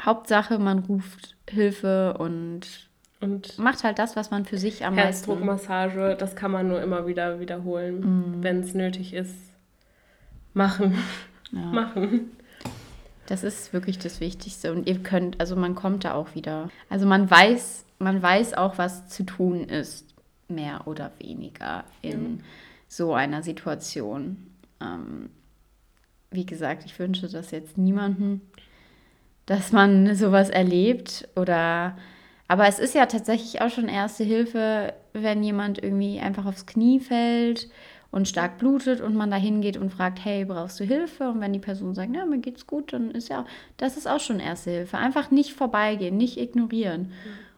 Hauptsache, 0.00 0.58
man 0.58 0.80
ruft 0.80 1.36
Hilfe 1.48 2.16
und 2.18 2.87
und 3.20 3.58
macht 3.58 3.82
halt 3.82 3.98
das, 3.98 4.14
was 4.16 4.30
man 4.30 4.44
für 4.44 4.58
sich 4.58 4.84
am 4.84 4.94
meisten. 4.94 5.26
Herzdruckmassage, 5.26 6.16
das 6.18 6.36
kann 6.36 6.52
man 6.52 6.68
nur 6.68 6.80
immer 6.80 7.06
wieder 7.06 7.40
wiederholen, 7.40 8.38
mm. 8.38 8.42
wenn 8.42 8.60
es 8.60 8.74
nötig 8.74 9.12
ist. 9.12 9.34
Machen. 10.54 10.96
Ja. 11.50 11.60
Machen. 11.72 12.30
Das 13.26 13.44
ist 13.44 13.72
wirklich 13.72 13.98
das 13.98 14.20
Wichtigste. 14.20 14.72
Und 14.72 14.88
ihr 14.88 15.00
könnt, 15.02 15.40
also 15.40 15.56
man 15.56 15.74
kommt 15.74 16.04
da 16.04 16.14
auch 16.14 16.34
wieder. 16.34 16.70
Also 16.88 17.06
man 17.06 17.30
weiß, 17.30 17.84
man 17.98 18.22
weiß 18.22 18.54
auch, 18.54 18.78
was 18.78 19.08
zu 19.08 19.24
tun 19.24 19.64
ist, 19.64 20.06
mehr 20.48 20.86
oder 20.86 21.12
weniger 21.18 21.84
in 22.00 22.38
ja. 22.38 22.44
so 22.86 23.14
einer 23.14 23.42
Situation. 23.42 24.46
Ähm, 24.80 25.30
wie 26.30 26.46
gesagt, 26.46 26.84
ich 26.86 26.98
wünsche 26.98 27.28
das 27.28 27.50
jetzt 27.50 27.76
niemandem, 27.76 28.40
dass 29.46 29.72
man 29.72 30.14
sowas 30.14 30.50
erlebt 30.50 31.28
oder 31.36 31.96
aber 32.48 32.66
es 32.66 32.78
ist 32.78 32.94
ja 32.94 33.06
tatsächlich 33.06 33.60
auch 33.60 33.70
schon 33.70 33.88
erste 33.88 34.24
Hilfe, 34.24 34.94
wenn 35.12 35.42
jemand 35.42 35.82
irgendwie 35.82 36.18
einfach 36.18 36.46
aufs 36.46 36.64
Knie 36.66 36.98
fällt 36.98 37.68
und 38.10 38.26
stark 38.26 38.56
blutet 38.58 39.02
und 39.02 39.14
man 39.14 39.30
da 39.30 39.36
hingeht 39.36 39.76
und 39.76 39.90
fragt, 39.90 40.24
hey, 40.24 40.46
brauchst 40.46 40.80
du 40.80 40.84
Hilfe? 40.84 41.28
Und 41.28 41.40
wenn 41.42 41.52
die 41.52 41.58
Person 41.58 41.94
sagt, 41.94 42.16
ja, 42.16 42.24
mir 42.24 42.38
geht's 42.38 42.66
gut, 42.66 42.94
dann 42.94 43.10
ist 43.10 43.28
ja, 43.28 43.44
das 43.76 43.98
ist 43.98 44.08
auch 44.08 44.20
schon 44.20 44.40
erste 44.40 44.70
Hilfe. 44.70 44.96
Einfach 44.96 45.30
nicht 45.30 45.52
vorbeigehen, 45.52 46.16
nicht 46.16 46.38
ignorieren. 46.38 47.12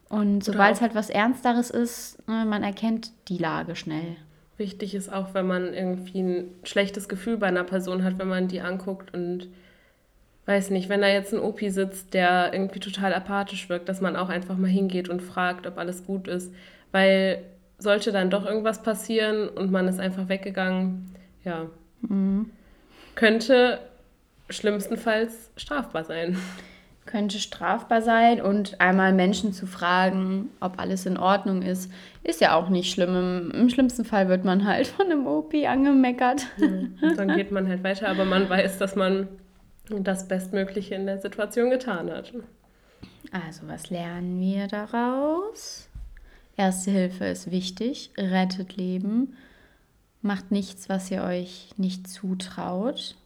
Und 0.09 0.43
sobald 0.43 0.75
es 0.75 0.81
halt 0.81 0.97
was 0.97 1.09
Ernsteres 1.09 1.71
ist, 1.71 2.27
ne, 2.29 2.45
man 2.45 2.65
erkennt 2.65 3.13
die 3.29 3.39
Lage 3.39 3.77
schnell. 3.77 4.17
Wichtig 4.57 4.97
ist 4.97 5.11
auch, 5.11 5.35
wenn 5.35 5.47
man 5.47 5.73
irgendwie 5.73 6.21
ein 6.21 6.55
schlechtes 6.65 7.09
Gefühl 7.09 7.37
bei 7.37 7.47
einer 7.47 7.63
Person 7.63 8.03
hat, 8.03 8.19
wenn 8.19 8.29
man 8.29 8.49
die 8.49 8.61
anguckt 8.61 9.15
und 9.15 9.49
weiß 10.51 10.71
nicht, 10.71 10.89
wenn 10.89 11.01
da 11.01 11.09
jetzt 11.09 11.33
ein 11.33 11.39
Opi 11.39 11.71
sitzt, 11.71 12.13
der 12.13 12.53
irgendwie 12.53 12.81
total 12.81 13.15
apathisch 13.15 13.69
wirkt, 13.69 13.89
dass 13.89 14.01
man 14.01 14.17
auch 14.17 14.29
einfach 14.29 14.57
mal 14.57 14.69
hingeht 14.69 15.09
und 15.09 15.23
fragt, 15.23 15.67
ob 15.67 15.79
alles 15.79 16.05
gut 16.05 16.27
ist. 16.27 16.53
Weil 16.91 17.45
sollte 17.79 18.11
dann 18.11 18.31
doch 18.31 18.45
irgendwas 18.45 18.83
passieren 18.83 19.49
und 19.49 19.71
man 19.71 19.87
ist 19.87 20.01
einfach 20.01 20.29
weggegangen, 20.29 21.15
ja, 21.45 21.67
mhm. 22.03 22.51
könnte 23.15 23.79
schlimmstenfalls 24.51 25.53
strafbar 25.57 26.05
sein. 26.05 26.37
Könnte 27.07 27.39
strafbar 27.39 28.03
sein 28.03 28.41
und 28.41 28.81
einmal 28.81 29.13
Menschen 29.13 29.53
zu 29.53 29.67
fragen, 29.67 30.51
ob 30.61 30.81
alles 30.81 31.07
in 31.07 31.17
Ordnung 31.17 31.63
ist, 31.63 31.91
ist 32.25 32.41
ja 32.41 32.55
auch 32.55 32.69
nicht 32.69 32.93
schlimm. 32.93 33.17
Im, 33.17 33.51
im 33.53 33.69
schlimmsten 33.71 34.05
Fall 34.05 34.29
wird 34.29 34.45
man 34.45 34.67
halt 34.67 34.89
von 34.89 35.07
einem 35.07 35.27
OP 35.27 35.55
angemeckert. 35.55 36.47
Ja, 36.59 37.15
dann 37.15 37.37
geht 37.37 37.53
man 37.53 37.69
halt 37.69 37.85
weiter, 37.85 38.09
aber 38.09 38.25
man 38.25 38.49
weiß, 38.49 38.79
dass 38.79 38.97
man 38.97 39.29
das 40.01 40.29
Bestmögliche 40.29 40.95
in 40.95 41.07
der 41.07 41.19
Situation 41.19 41.71
getan 41.71 42.11
hat. 42.11 42.33
Also, 43.33 43.67
was 43.69 43.91
lernen 43.91 44.41
wir 44.41 44.67
daraus? 44.67 45.89
Erste 46.57 46.91
Hilfe 46.91 47.27
ist 47.27 47.51
wichtig, 47.51 48.11
rettet 48.19 48.77
Leben, 48.77 49.37
macht 50.23 50.51
nichts, 50.51 50.89
was 50.89 51.11
ihr 51.11 51.23
euch 51.23 51.71
nicht 51.77 52.09
zutraut. 52.09 53.17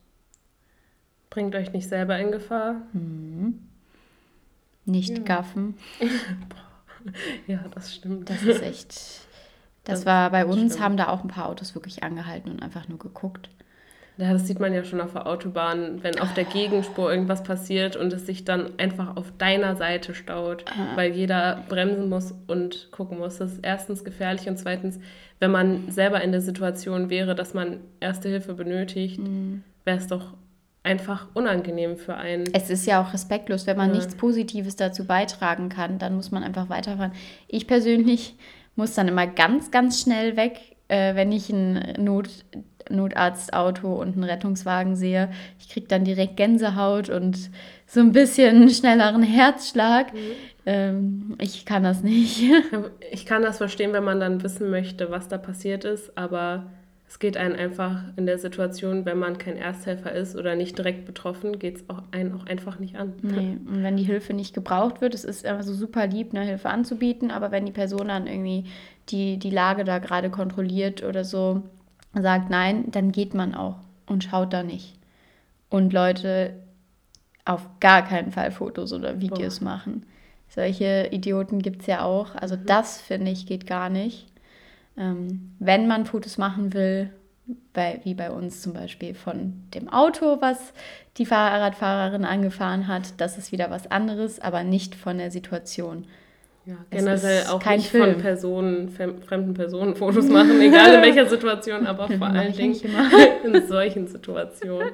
Bringt 1.30 1.54
euch 1.54 1.72
nicht 1.72 1.88
selber 1.88 2.18
in 2.18 2.30
Gefahr. 2.30 2.82
Mhm. 2.92 3.58
Nicht 4.84 5.18
ja. 5.18 5.24
gaffen. 5.24 5.76
ja, 7.46 7.64
das 7.74 7.94
stimmt. 7.94 8.30
Das 8.30 8.42
ist 8.42 8.62
echt. 8.62 8.88
Das, 9.84 10.00
das 10.00 10.06
war 10.06 10.30
bei 10.30 10.46
uns, 10.46 10.74
stimmt. 10.74 10.80
haben 10.80 10.96
da 10.96 11.08
auch 11.08 11.22
ein 11.22 11.28
paar 11.28 11.48
Autos 11.48 11.74
wirklich 11.74 12.02
angehalten 12.02 12.50
und 12.50 12.62
einfach 12.62 12.88
nur 12.88 12.98
geguckt. 12.98 13.50
Ja, 14.16 14.32
das 14.32 14.46
sieht 14.46 14.60
man 14.60 14.72
ja 14.72 14.84
schon 14.84 15.00
auf 15.00 15.12
der 15.12 15.26
Autobahn, 15.26 16.02
wenn 16.02 16.20
auf 16.20 16.34
der 16.34 16.44
Gegenspur 16.44 17.10
irgendwas 17.10 17.42
passiert 17.42 17.96
und 17.96 18.12
es 18.12 18.26
sich 18.26 18.44
dann 18.44 18.78
einfach 18.78 19.16
auf 19.16 19.32
deiner 19.38 19.74
Seite 19.74 20.14
staut, 20.14 20.64
ah. 20.70 20.96
weil 20.96 21.12
jeder 21.12 21.64
bremsen 21.68 22.08
muss 22.08 22.32
und 22.46 22.90
gucken 22.92 23.18
muss. 23.18 23.38
Das 23.38 23.54
ist 23.54 23.60
erstens 23.64 24.04
gefährlich 24.04 24.48
und 24.48 24.56
zweitens, 24.56 25.00
wenn 25.40 25.50
man 25.50 25.90
selber 25.90 26.22
in 26.22 26.30
der 26.30 26.40
Situation 26.40 27.10
wäre, 27.10 27.34
dass 27.34 27.54
man 27.54 27.80
Erste 27.98 28.28
Hilfe 28.28 28.54
benötigt, 28.54 29.18
mhm. 29.18 29.64
wäre 29.84 29.98
es 29.98 30.06
doch 30.06 30.34
einfach 30.84 31.26
unangenehm 31.34 31.96
für 31.96 32.14
einen. 32.14 32.44
Es 32.52 32.70
ist 32.70 32.86
ja 32.86 33.02
auch 33.02 33.12
respektlos, 33.12 33.66
wenn 33.66 33.76
man 33.76 33.88
ja. 33.88 33.96
nichts 33.96 34.14
Positives 34.14 34.76
dazu 34.76 35.06
beitragen 35.06 35.70
kann, 35.70 35.98
dann 35.98 36.14
muss 36.14 36.30
man 36.30 36.44
einfach 36.44 36.68
weiterfahren. 36.68 37.12
Ich 37.48 37.66
persönlich 37.66 38.36
muss 38.76 38.94
dann 38.94 39.08
immer 39.08 39.26
ganz, 39.26 39.70
ganz 39.70 40.00
schnell 40.00 40.36
weg, 40.36 40.60
äh, 40.88 41.14
wenn 41.14 41.32
ich 41.32 41.52
einen 41.52 42.04
Not, 42.04 42.28
Notarztauto 42.90 43.94
und 43.94 44.14
einen 44.14 44.24
Rettungswagen 44.24 44.96
sehe. 44.96 45.30
Ich 45.58 45.68
kriege 45.68 45.86
dann 45.86 46.04
direkt 46.04 46.36
Gänsehaut 46.36 47.08
und 47.10 47.50
so 47.86 48.00
ein 48.00 48.12
bisschen 48.12 48.68
schnelleren 48.70 49.22
Herzschlag. 49.22 50.12
Mhm. 50.12 50.18
Ähm, 50.66 51.36
ich 51.40 51.64
kann 51.64 51.82
das 51.82 52.02
nicht. 52.02 52.44
ich 53.10 53.26
kann 53.26 53.42
das 53.42 53.58
verstehen, 53.58 53.92
wenn 53.92 54.04
man 54.04 54.20
dann 54.20 54.42
wissen 54.42 54.70
möchte, 54.70 55.10
was 55.10 55.28
da 55.28 55.38
passiert 55.38 55.84
ist, 55.84 56.16
aber 56.16 56.66
es 57.06 57.18
geht 57.18 57.36
einen 57.36 57.54
einfach 57.54 58.02
in 58.16 58.26
der 58.26 58.38
Situation, 58.38 59.04
wenn 59.04 59.18
man 59.18 59.38
kein 59.38 59.56
Ersthelfer 59.56 60.10
ist 60.12 60.34
oder 60.34 60.56
nicht 60.56 60.76
direkt 60.78 61.04
betroffen, 61.04 61.58
geht 61.58 61.76
es 61.76 61.88
auch 61.88 62.02
einen 62.10 62.32
auch 62.32 62.46
einfach 62.46 62.80
nicht 62.80 62.96
an. 62.96 63.12
Nee, 63.22 63.58
und 63.66 63.82
wenn 63.84 63.96
die 63.96 64.02
Hilfe 64.02 64.32
nicht 64.32 64.54
gebraucht 64.54 65.00
wird, 65.00 65.14
es 65.14 65.24
ist 65.24 65.44
immer 65.44 65.62
so 65.62 65.74
super 65.74 66.06
lieb, 66.06 66.34
eine 66.34 66.44
Hilfe 66.44 66.70
anzubieten, 66.70 67.30
aber 67.30 67.52
wenn 67.52 67.66
die 67.66 67.72
Person 67.72 68.08
dann 68.08 68.26
irgendwie 68.26 68.64
die, 69.10 69.38
die 69.38 69.50
Lage 69.50 69.84
da 69.84 69.98
gerade 69.98 70.30
kontrolliert 70.30 71.04
oder 71.04 71.24
so 71.24 71.62
sagt 72.22 72.50
nein, 72.50 72.90
dann 72.90 73.12
geht 73.12 73.34
man 73.34 73.54
auch 73.54 73.76
und 74.06 74.24
schaut 74.24 74.52
da 74.52 74.62
nicht. 74.62 74.94
Und 75.68 75.92
Leute 75.92 76.54
auf 77.44 77.68
gar 77.80 78.02
keinen 78.02 78.32
Fall 78.32 78.50
Fotos 78.50 78.92
oder 78.92 79.20
Videos 79.20 79.58
Boah. 79.58 79.64
machen. 79.64 80.06
Solche 80.48 81.08
Idioten 81.10 81.60
gibt 81.60 81.82
es 81.82 81.86
ja 81.86 82.02
auch. 82.02 82.34
Also 82.34 82.56
mhm. 82.56 82.66
das, 82.66 83.00
finde 83.00 83.30
ich, 83.30 83.46
geht 83.46 83.66
gar 83.66 83.90
nicht. 83.90 84.26
Ähm, 84.96 85.54
wenn 85.58 85.88
man 85.88 86.06
Fotos 86.06 86.38
machen 86.38 86.72
will, 86.72 87.10
bei, 87.72 88.00
wie 88.04 88.14
bei 88.14 88.30
uns 88.30 88.62
zum 88.62 88.72
Beispiel 88.72 89.14
von 89.14 89.64
dem 89.74 89.88
Auto, 89.88 90.38
was 90.40 90.72
die 91.18 91.26
Fahrradfahrerin 91.26 92.24
angefahren 92.24 92.88
hat, 92.88 93.20
das 93.20 93.36
ist 93.36 93.52
wieder 93.52 93.70
was 93.70 93.90
anderes, 93.90 94.40
aber 94.40 94.64
nicht 94.64 94.94
von 94.94 95.18
der 95.18 95.30
Situation. 95.30 96.06
Ja, 96.66 96.76
generell 96.90 97.46
auch 97.48 97.64
nicht 97.66 97.90
Film. 97.90 98.12
von 98.14 98.22
Personen, 98.22 98.88
fremden 98.88 99.52
Personen 99.52 99.96
Fotos 99.96 100.28
machen, 100.28 100.60
egal 100.62 100.94
in 100.94 101.02
welcher 101.02 101.26
Situation, 101.26 101.86
aber 101.86 102.08
vor 102.08 102.26
allen 102.26 102.54
Dingen 102.54 102.80
in 103.44 103.66
solchen 103.66 104.06
Situationen 104.06 104.92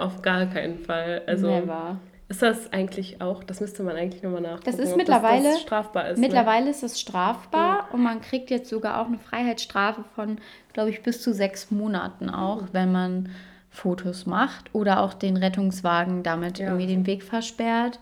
auf 0.00 0.20
gar 0.20 0.46
keinen 0.46 0.78
Fall. 0.78 1.22
Also 1.26 1.48
Never. 1.48 2.00
Ist 2.28 2.40
das 2.40 2.72
eigentlich 2.72 3.20
auch, 3.20 3.44
das 3.44 3.60
müsste 3.60 3.82
man 3.82 3.94
eigentlich 3.94 4.22
nochmal 4.22 4.40
nachgucken, 4.40 4.64
das 4.64 4.78
ist 4.78 4.96
mittlerweile, 4.96 5.50
das 5.50 5.60
strafbar 5.60 6.08
ist. 6.08 6.18
Ne? 6.18 6.26
Mittlerweile 6.26 6.64
ne? 6.64 6.70
ist 6.70 6.82
es 6.82 6.98
strafbar 6.98 7.76
ja. 7.76 7.88
und 7.92 8.02
man 8.02 8.22
kriegt 8.22 8.50
jetzt 8.50 8.70
sogar 8.70 9.00
auch 9.00 9.06
eine 9.06 9.18
Freiheitsstrafe 9.18 10.02
von, 10.14 10.38
glaube 10.72 10.88
ich, 10.88 11.02
bis 11.02 11.20
zu 11.20 11.34
sechs 11.34 11.70
Monaten 11.70 12.30
auch, 12.30 12.62
mhm. 12.62 12.68
wenn 12.72 12.90
man 12.90 13.28
Fotos 13.68 14.24
macht 14.24 14.74
oder 14.74 15.00
auch 15.00 15.14
den 15.14 15.36
Rettungswagen 15.36 16.22
damit 16.22 16.58
ja. 16.58 16.68
irgendwie 16.68 16.86
den 16.86 17.06
Weg 17.06 17.22
versperrt. 17.22 18.00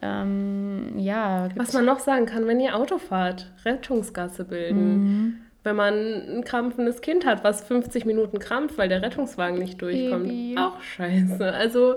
Ähm, 0.00 0.94
ja. 0.96 1.48
Was 1.56 1.72
man 1.72 1.84
noch 1.84 1.98
sagen 1.98 2.26
kann, 2.26 2.46
wenn 2.46 2.60
ihr 2.60 2.76
Auto 2.76 2.98
fahrt, 2.98 3.52
Rettungsgasse 3.64 4.44
bilden. 4.44 5.02
Mhm. 5.02 5.36
Wenn 5.64 5.76
man 5.76 5.94
ein 5.94 6.44
krampfendes 6.44 7.00
Kind 7.00 7.26
hat, 7.26 7.44
was 7.44 7.62
50 7.64 8.04
Minuten 8.04 8.38
krampft, 8.38 8.78
weil 8.78 8.88
der 8.88 9.02
Rettungswagen 9.02 9.58
nicht 9.58 9.82
durchkommt, 9.82 10.28
Baby. 10.28 10.56
auch 10.56 10.80
scheiße. 10.80 11.52
Also 11.52 11.96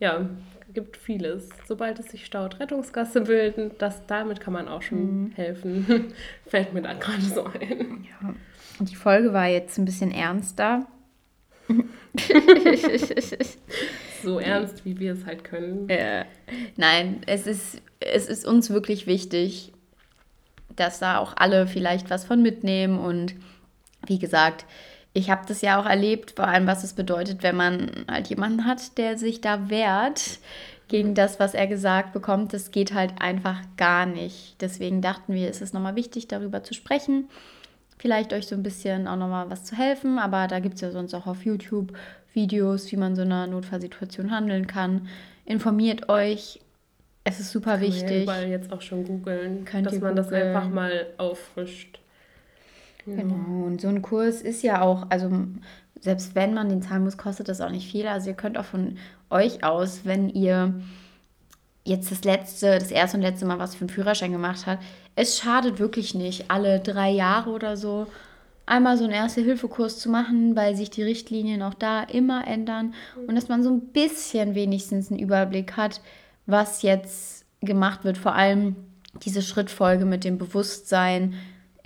ja, 0.00 0.28
gibt 0.74 0.98
vieles. 0.98 1.48
Sobald 1.66 1.98
es 1.98 2.10
sich 2.10 2.26
staut, 2.26 2.60
Rettungsgasse 2.60 3.22
bilden, 3.22 3.70
das, 3.78 4.04
damit 4.06 4.40
kann 4.40 4.52
man 4.52 4.68
auch 4.68 4.82
schon 4.82 5.22
mhm. 5.22 5.32
helfen. 5.32 6.12
Fällt 6.46 6.74
mir 6.74 6.82
da 6.82 6.92
gerade 6.92 7.22
so 7.22 7.44
ein. 7.44 8.04
Ja. 8.20 8.34
Und 8.78 8.90
die 8.90 8.96
Folge 8.96 9.32
war 9.32 9.46
jetzt 9.46 9.78
ein 9.78 9.86
bisschen 9.86 10.12
ernster. 10.12 10.86
so 14.22 14.38
ernst, 14.38 14.84
wie 14.84 14.98
wir 14.98 15.12
es 15.12 15.26
halt 15.26 15.44
können. 15.44 15.88
Ja. 15.88 16.24
Nein, 16.76 17.20
es 17.26 17.46
ist, 17.46 17.80
es 18.00 18.26
ist 18.26 18.46
uns 18.46 18.70
wirklich 18.70 19.06
wichtig, 19.06 19.72
dass 20.74 20.98
da 20.98 21.18
auch 21.18 21.34
alle 21.36 21.66
vielleicht 21.66 22.10
was 22.10 22.24
von 22.24 22.42
mitnehmen. 22.42 22.98
Und 22.98 23.34
wie 24.06 24.18
gesagt, 24.18 24.66
ich 25.12 25.30
habe 25.30 25.46
das 25.48 25.62
ja 25.62 25.80
auch 25.80 25.86
erlebt, 25.86 26.34
vor 26.36 26.46
allem 26.46 26.66
was 26.66 26.84
es 26.84 26.92
bedeutet, 26.92 27.42
wenn 27.42 27.56
man 27.56 27.90
halt 28.08 28.28
jemanden 28.28 28.66
hat, 28.66 28.98
der 28.98 29.18
sich 29.18 29.40
da 29.40 29.70
wehrt 29.70 30.38
gegen 30.88 31.14
das, 31.14 31.40
was 31.40 31.54
er 31.54 31.66
gesagt 31.66 32.12
bekommt. 32.12 32.52
Das 32.52 32.70
geht 32.70 32.94
halt 32.94 33.20
einfach 33.20 33.60
gar 33.76 34.06
nicht. 34.06 34.56
Deswegen 34.60 35.02
dachten 35.02 35.34
wir, 35.34 35.48
es 35.48 35.60
ist 35.60 35.74
nochmal 35.74 35.96
wichtig, 35.96 36.28
darüber 36.28 36.62
zu 36.62 36.74
sprechen. 36.74 37.28
Vielleicht 37.98 38.32
euch 38.32 38.46
so 38.46 38.54
ein 38.54 38.62
bisschen 38.62 39.08
auch 39.08 39.16
nochmal 39.16 39.48
was 39.50 39.64
zu 39.64 39.76
helfen, 39.76 40.18
aber 40.18 40.46
da 40.48 40.60
gibt 40.60 40.74
es 40.76 40.80
ja 40.82 40.90
sonst 40.90 41.14
auch 41.14 41.26
auf 41.26 41.44
YouTube 41.44 41.92
Videos, 42.32 42.92
wie 42.92 42.96
man 42.96 43.16
so 43.16 43.22
einer 43.22 43.46
Notfallsituation 43.46 44.30
handeln 44.30 44.66
kann. 44.66 45.08
Informiert 45.44 46.08
euch. 46.08 46.60
Es 47.24 47.40
ist 47.40 47.50
super 47.50 47.72
kann 47.72 47.80
wichtig. 47.80 48.10
Ja 48.10 48.22
überall 48.22 48.48
jetzt 48.48 48.72
auch 48.72 48.82
schon 48.82 49.04
googeln, 49.04 49.64
dass 49.64 49.74
man 49.74 49.92
googlen. 49.92 50.16
das 50.16 50.32
einfach 50.32 50.68
mal 50.68 51.06
auffrischt. 51.16 51.98
Genau, 53.06 53.66
und 53.66 53.80
so 53.80 53.88
ein 53.88 54.02
Kurs 54.02 54.42
ist 54.42 54.62
ja 54.62 54.82
auch, 54.82 55.06
also 55.10 55.30
selbst 56.00 56.34
wenn 56.34 56.54
man 56.54 56.68
den 56.68 56.82
zahlen 56.82 57.04
muss, 57.04 57.16
kostet 57.16 57.48
das 57.48 57.60
auch 57.60 57.70
nicht 57.70 57.90
viel. 57.90 58.06
Also 58.06 58.30
ihr 58.30 58.36
könnt 58.36 58.58
auch 58.58 58.64
von 58.64 58.98
euch 59.30 59.64
aus, 59.64 60.00
wenn 60.04 60.28
ihr 60.28 60.74
jetzt 61.86 62.10
das 62.10 62.24
letzte, 62.24 62.78
das 62.78 62.90
erste 62.90 63.16
und 63.16 63.22
letzte 63.22 63.46
Mal 63.46 63.58
was 63.58 63.74
für 63.74 63.82
einen 63.82 63.90
Führerschein 63.90 64.32
gemacht 64.32 64.66
habt, 64.66 64.82
es 65.14 65.38
schadet 65.38 65.78
wirklich 65.78 66.14
nicht, 66.14 66.50
alle 66.50 66.80
drei 66.80 67.10
Jahre 67.10 67.50
oder 67.50 67.76
so 67.76 68.06
einmal 68.66 68.98
so 68.98 69.04
einen 69.04 69.12
Erste-Hilfe-Kurs 69.12 69.98
zu 69.98 70.10
machen, 70.10 70.56
weil 70.56 70.74
sich 70.76 70.90
die 70.90 71.04
Richtlinien 71.04 71.62
auch 71.62 71.74
da 71.74 72.02
immer 72.02 72.46
ändern 72.46 72.94
und 73.26 73.36
dass 73.36 73.48
man 73.48 73.62
so 73.62 73.70
ein 73.70 73.92
bisschen 73.92 74.54
wenigstens 74.54 75.10
einen 75.10 75.20
Überblick 75.20 75.76
hat, 75.76 76.00
was 76.46 76.82
jetzt 76.82 77.44
gemacht 77.60 78.04
wird. 78.04 78.18
Vor 78.18 78.34
allem 78.34 78.76
diese 79.24 79.42
Schrittfolge 79.42 80.04
mit 80.04 80.24
dem 80.24 80.36
Bewusstsein, 80.36 81.34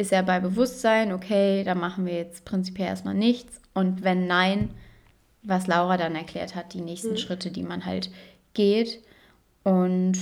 ist 0.01 0.13
er 0.13 0.23
bei 0.23 0.41
Bewusstsein, 0.41 1.13
okay, 1.13 1.63
da 1.63 1.75
machen 1.75 2.07
wir 2.07 2.15
jetzt 2.15 2.47
prinzipiell 2.47 2.89
erstmal 2.89 3.15
nichts. 3.15 3.61
Und 3.75 4.03
wenn 4.03 4.27
nein, 4.27 4.71
was 5.43 5.67
Laura 5.67 5.99
dann 5.99 6.17
erklärt 6.17 6.55
hat, 6.55 6.73
die 6.73 6.81
nächsten 6.81 7.13
mhm. 7.13 7.19
Schritte, 7.19 7.51
die 7.51 7.63
man 7.63 7.85
halt 7.85 8.11
geht. 8.55 9.01
Und 9.65 10.19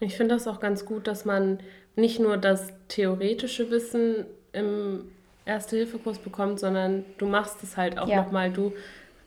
ich 0.00 0.16
finde 0.16 0.34
das 0.34 0.46
auch 0.46 0.60
ganz 0.60 0.84
gut, 0.84 1.06
dass 1.06 1.24
man 1.24 1.58
nicht 1.96 2.20
nur 2.20 2.36
das 2.36 2.72
theoretische 2.88 3.70
Wissen 3.70 4.26
im 4.52 5.10
Erste-Hilfe-Kurs 5.46 6.18
bekommt, 6.18 6.58
sondern 6.58 7.04
du 7.18 7.26
machst 7.26 7.62
es 7.62 7.76
halt 7.76 7.98
auch 7.98 8.08
ja. 8.08 8.22
nochmal. 8.22 8.50
Du 8.50 8.72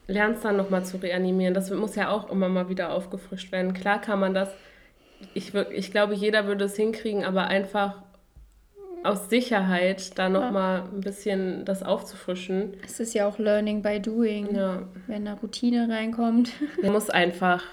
lernst 0.07 0.43
dann 0.45 0.57
nochmal 0.57 0.85
zu 0.85 0.97
reanimieren. 0.97 1.53
Das 1.53 1.69
muss 1.71 1.95
ja 1.95 2.09
auch 2.09 2.29
immer 2.29 2.49
mal 2.49 2.69
wieder 2.69 2.91
aufgefrischt 2.91 3.51
werden. 3.51 3.73
Klar 3.73 4.01
kann 4.01 4.19
man 4.19 4.33
das, 4.33 4.49
ich, 5.33 5.53
ich 5.53 5.91
glaube, 5.91 6.13
jeder 6.15 6.47
würde 6.47 6.65
es 6.65 6.75
hinkriegen, 6.75 7.23
aber 7.23 7.47
einfach 7.47 8.01
aus 9.03 9.29
Sicherheit 9.29 10.17
da 10.17 10.27
nochmal 10.27 10.79
ja. 10.79 10.83
ein 10.85 11.01
bisschen 11.01 11.65
das 11.65 11.83
aufzufrischen. 11.83 12.73
Es 12.83 12.99
ist 12.99 13.13
ja 13.13 13.27
auch 13.27 13.37
Learning 13.37 13.81
by 13.81 14.01
Doing, 14.01 14.55
ja. 14.55 14.83
wenn 15.05 15.27
eine 15.27 15.39
Routine 15.39 15.87
reinkommt. 15.89 16.51
Man 16.81 16.91
muss 16.91 17.09
einfach 17.09 17.63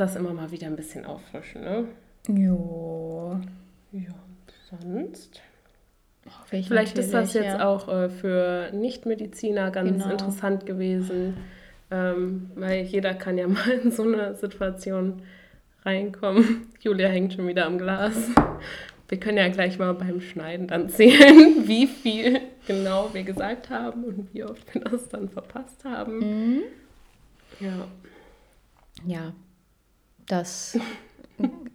das 0.00 0.16
immer 0.16 0.32
mal 0.32 0.50
wieder 0.50 0.66
ein 0.66 0.76
bisschen 0.76 1.04
auffrischen, 1.04 1.62
ne? 1.62 1.84
Jo. 2.28 3.40
Ja, 3.92 4.14
sonst? 4.70 5.42
Vielleicht 6.46 6.98
ist 6.98 7.14
das 7.14 7.32
jetzt 7.34 7.58
ja. 7.58 7.66
auch 7.66 7.88
äh, 7.88 8.08
für 8.08 8.70
Nichtmediziner 8.72 9.70
ganz 9.70 10.02
genau. 10.02 10.10
interessant 10.10 10.66
gewesen, 10.66 11.38
ähm, 11.90 12.50
weil 12.54 12.82
jeder 12.84 13.14
kann 13.14 13.38
ja 13.38 13.48
mal 13.48 13.68
in 13.70 13.90
so 13.90 14.02
eine 14.02 14.34
Situation 14.34 15.22
reinkommen. 15.84 16.68
Julia 16.80 17.08
hängt 17.08 17.34
schon 17.34 17.46
wieder 17.46 17.66
am 17.66 17.78
Glas. 17.78 18.14
Wir 19.08 19.18
können 19.18 19.38
ja 19.38 19.48
gleich 19.48 19.78
mal 19.78 19.94
beim 19.94 20.20
Schneiden 20.20 20.66
dann 20.68 20.88
zählen, 20.90 21.66
wie 21.66 21.86
viel 21.86 22.40
genau 22.66 23.08
wir 23.14 23.22
gesagt 23.22 23.70
haben 23.70 24.04
und 24.04 24.34
wie 24.34 24.44
oft 24.44 24.74
wir 24.74 24.82
das 24.82 25.08
dann 25.08 25.28
verpasst 25.30 25.84
haben. 25.84 26.18
Mhm. 26.18 26.62
Ja. 27.60 27.88
Ja, 29.06 29.32
das. 30.28 30.78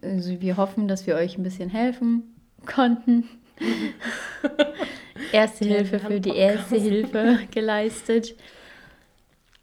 Also 0.02 0.40
wir 0.40 0.56
hoffen, 0.56 0.88
dass 0.88 1.06
wir 1.06 1.16
euch 1.16 1.36
ein 1.38 1.42
bisschen 1.42 1.70
helfen 1.70 2.34
konnten. 2.66 3.28
erste 5.32 5.64
ja, 5.64 5.76
Hilfe 5.76 5.98
für 5.98 6.20
die 6.20 6.36
erste 6.36 6.76
Hilfe 6.76 7.40
geleistet. 7.50 8.34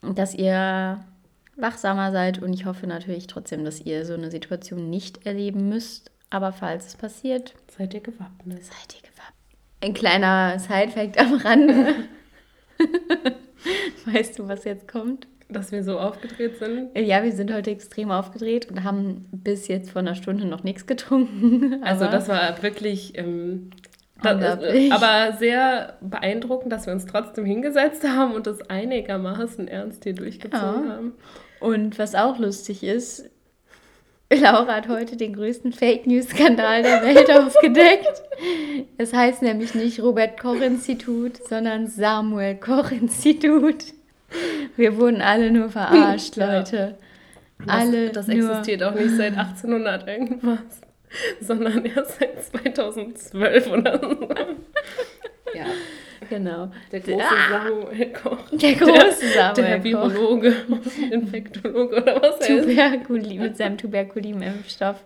Dass 0.01 0.33
ihr 0.33 1.03
wachsamer 1.55 2.11
seid 2.11 2.41
und 2.41 2.53
ich 2.53 2.65
hoffe 2.65 2.87
natürlich 2.87 3.27
trotzdem, 3.27 3.63
dass 3.63 3.81
ihr 3.81 4.05
so 4.05 4.13
eine 4.13 4.31
Situation 4.31 4.89
nicht 4.89 5.25
erleben 5.25 5.69
müsst. 5.69 6.11
Aber 6.29 6.53
falls 6.53 6.87
es 6.87 6.95
passiert, 6.95 7.53
seid 7.67 7.93
ihr 7.93 7.99
gewappnet. 7.99 8.63
Seid 8.63 8.95
ihr 8.95 9.01
gewappnet. 9.01 9.11
Ein 9.81 9.93
kleiner 9.93 10.57
Sidefact 10.59 11.19
am 11.19 11.33
Rande. 11.35 11.95
weißt 14.05 14.39
du, 14.39 14.47
was 14.47 14.63
jetzt 14.63 14.87
kommt? 14.87 15.27
Dass 15.51 15.71
wir 15.71 15.83
so 15.83 15.99
aufgedreht 15.99 16.57
sind? 16.57 16.97
Ja, 16.97 17.23
wir 17.23 17.31
sind 17.31 17.53
heute 17.53 17.71
extrem 17.71 18.11
aufgedreht 18.11 18.69
und 18.69 18.83
haben 18.83 19.27
bis 19.31 19.67
jetzt 19.67 19.91
vor 19.91 19.99
einer 19.99 20.15
Stunde 20.15 20.45
noch 20.45 20.63
nichts 20.63 20.85
getrunken. 20.85 21.83
also 21.83 22.05
das 22.05 22.27
war 22.29 22.61
wirklich 22.63 23.17
ähm, 23.17 23.71
das 24.21 24.61
ist, 24.63 24.91
aber 24.91 25.35
sehr 25.37 25.97
beeindruckend, 26.01 26.71
dass 26.71 26.85
wir 26.85 26.93
uns 26.93 27.05
trotzdem 27.05 27.45
hingesetzt 27.45 28.07
haben 28.07 28.33
und 28.33 28.45
das 28.47 28.61
einigermaßen 28.69 29.67
ernst 29.67 30.03
hier 30.03 30.13
durchgezogen 30.13 30.87
ja. 30.87 30.95
haben. 30.95 31.13
Und 31.59 31.97
was 31.97 32.15
auch 32.15 32.37
lustig 32.37 32.83
ist, 32.83 33.29
Laura 34.33 34.75
hat 34.75 34.87
heute 34.87 35.17
den 35.17 35.33
größten 35.33 35.73
Fake 35.73 36.07
News-Skandal 36.07 36.83
der 36.83 37.01
Welt 37.01 37.31
aufgedeckt. 37.37 38.23
Es 38.97 39.13
heißt 39.13 39.41
nämlich 39.41 39.75
nicht 39.75 40.01
Robert 40.01 40.39
Koch-Institut, 40.39 41.45
sondern 41.47 41.87
Samuel 41.87 42.55
Koch-Institut. 42.55 43.93
Wir 44.75 44.97
wurden 44.97 45.21
alle 45.21 45.51
nur 45.51 45.69
verarscht, 45.69 46.35
Leute. 46.37 46.97
Ja. 47.65 47.73
Alle 47.73 48.09
das, 48.09 48.25
das 48.25 48.35
existiert 48.35 48.83
auch 48.83 48.95
nicht 48.95 49.11
seit 49.11 49.37
1800 49.37 50.07
irgendwas, 50.07 50.59
sondern 51.41 51.85
erst 51.85 52.19
seit 52.19 52.43
2012 52.43 53.67
oder 53.67 53.99
so. 53.99 54.29
Ja. 55.53 55.65
Genau. 56.29 56.71
Der 56.91 57.01
große 57.01 57.25
ah, 57.25 57.63
Samuel 57.65 58.13
Koch. 58.13 58.49
Der 58.53 58.73
große 58.73 59.27
Samuel 59.35 59.53
Der, 59.53 59.65
der 59.65 59.83
Virologe, 59.83 60.55
Infektologe 61.11 62.01
oder 62.01 62.21
was 62.21 62.39
er 62.47 62.57
ist. 62.59 63.09
Mit 63.09 63.57
seinem 63.57 63.77
Tuberkulin-Impfstoff. 63.77 65.03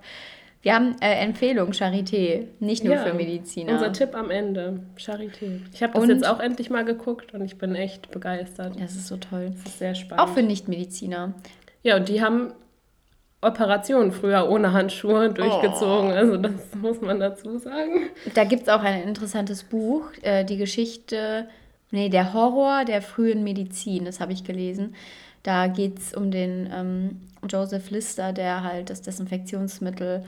Wir 0.65 0.73
haben 0.73 0.95
äh, 0.99 1.23
Empfehlung 1.23 1.73
Charité, 1.73 2.47
nicht 2.59 2.83
nur 2.83 2.95
ja, 2.95 3.03
für 3.03 3.13
Mediziner. 3.13 3.73
Unser 3.73 3.93
Tipp 3.93 4.15
am 4.15 4.31
Ende, 4.31 4.79
Charité. 4.97 5.59
Ich 5.71 5.83
habe 5.83 5.93
das 5.93 6.01
und, 6.01 6.09
jetzt 6.09 6.27
auch 6.27 6.39
endlich 6.39 6.71
mal 6.71 6.83
geguckt 6.83 7.35
und 7.35 7.45
ich 7.45 7.59
bin 7.59 7.75
echt 7.75 8.09
begeistert. 8.09 8.73
Das 8.79 8.95
ist 8.95 9.05
so 9.05 9.17
toll. 9.17 9.51
Das 9.51 9.73
ist 9.73 9.77
sehr 9.77 9.93
spannend. 9.93 10.23
Auch 10.23 10.33
für 10.33 10.41
Nichtmediziner. 10.41 11.35
Ja, 11.83 11.97
und 11.97 12.09
die 12.09 12.19
haben 12.23 12.51
Operationen 13.41 14.11
früher 14.11 14.49
ohne 14.49 14.73
Handschuhe 14.73 15.29
durchgezogen. 15.29 16.09
Oh. 16.09 16.15
Also 16.15 16.37
das 16.37 16.73
muss 16.81 16.99
man 16.99 17.19
dazu 17.19 17.59
sagen. 17.59 18.09
Da 18.33 18.43
gibt 18.43 18.63
es 18.63 18.69
auch 18.69 18.81
ein 18.81 19.03
interessantes 19.03 19.65
Buch, 19.65 20.05
äh, 20.23 20.43
die 20.45 20.57
Geschichte, 20.57 21.47
nee, 21.91 22.09
der 22.09 22.33
Horror 22.33 22.85
der 22.85 23.03
frühen 23.03 23.43
Medizin, 23.43 24.05
das 24.05 24.19
habe 24.19 24.33
ich 24.33 24.43
gelesen. 24.43 24.95
Da 25.43 25.67
geht 25.67 25.99
es 25.99 26.15
um 26.15 26.31
den 26.31 26.67
ähm, 26.73 27.21
Joseph 27.47 27.91
Lister, 27.91 28.33
der 28.33 28.63
halt 28.63 28.89
das 28.89 29.03
Desinfektionsmittel 29.03 30.23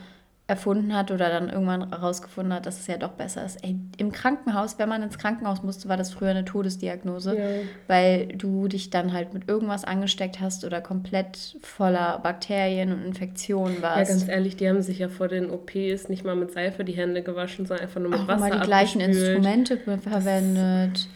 erfunden 0.50 0.96
hat 0.96 1.12
oder 1.12 1.30
dann 1.30 1.50
irgendwann 1.50 1.90
herausgefunden 1.90 2.54
hat, 2.54 2.66
dass 2.66 2.80
es 2.80 2.88
ja 2.88 2.96
doch 2.96 3.12
besser 3.12 3.46
ist. 3.46 3.62
Ey, 3.66 3.76
Im 3.98 4.14
Krankenhaus, 4.14 4.80
wenn 4.80 4.88
man 4.88 5.04
ins 5.04 5.18
Krankenhaus 5.18 5.62
musste, 5.62 5.90
war 5.90 5.98
das 5.98 6.14
früher 6.14 6.30
eine 6.30 6.46
Todesdiagnose, 6.46 7.38
ja. 7.38 7.44
weil 7.88 8.28
du 8.28 8.70
dich 8.70 8.90
dann 8.90 9.12
halt 9.12 9.34
mit 9.34 9.50
irgendwas 9.50 9.84
angesteckt 9.84 10.40
hast 10.40 10.64
oder 10.64 10.80
komplett 10.80 11.58
voller 11.62 12.20
Bakterien 12.20 12.94
und 12.94 13.04
Infektionen 13.04 13.82
warst. 13.82 14.10
Ja, 14.10 14.16
ganz 14.16 14.30
ehrlich, 14.30 14.56
die 14.56 14.70
haben 14.70 14.82
sich 14.82 15.00
ja 15.00 15.10
vor 15.10 15.28
den 15.28 15.50
OPs 15.50 16.08
nicht 16.08 16.24
mal 16.24 16.38
mit 16.38 16.54
Seife 16.54 16.86
die 16.86 16.94
Hände 16.94 17.24
gewaschen, 17.24 17.66
sondern 17.66 17.86
einfach 17.86 18.00
nur 18.00 18.12
mit 18.12 18.22
Auch 18.22 18.28
Wasser 18.30 18.40
mal 18.40 18.52
die 18.52 18.66
gleichen 18.66 19.02
Instrumente 19.02 19.78
verwendet. 19.78 21.10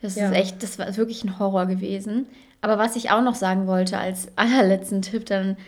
Das 0.00 0.14
ja. 0.14 0.30
ist 0.30 0.34
echt, 0.34 0.62
das 0.62 0.78
war 0.78 0.96
wirklich 0.96 1.24
ein 1.24 1.38
Horror 1.38 1.66
gewesen. 1.66 2.26
Aber 2.62 2.78
was 2.78 2.96
ich 2.96 3.10
auch 3.10 3.22
noch 3.22 3.34
sagen 3.34 3.66
wollte 3.66 3.98
als 3.98 4.28
allerletzten 4.36 5.02
Tipp, 5.02 5.26
dann 5.26 5.58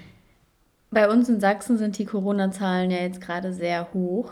bei 0.91 1.09
uns 1.11 1.28
in 1.28 1.41
Sachsen 1.41 1.78
sind 1.78 1.99
die 1.99 2.05
Corona-Zahlen 2.05 2.91
ja 2.91 2.99
jetzt 2.99 3.20
gerade 3.20 3.53
sehr 3.53 3.93
hoch 3.93 4.30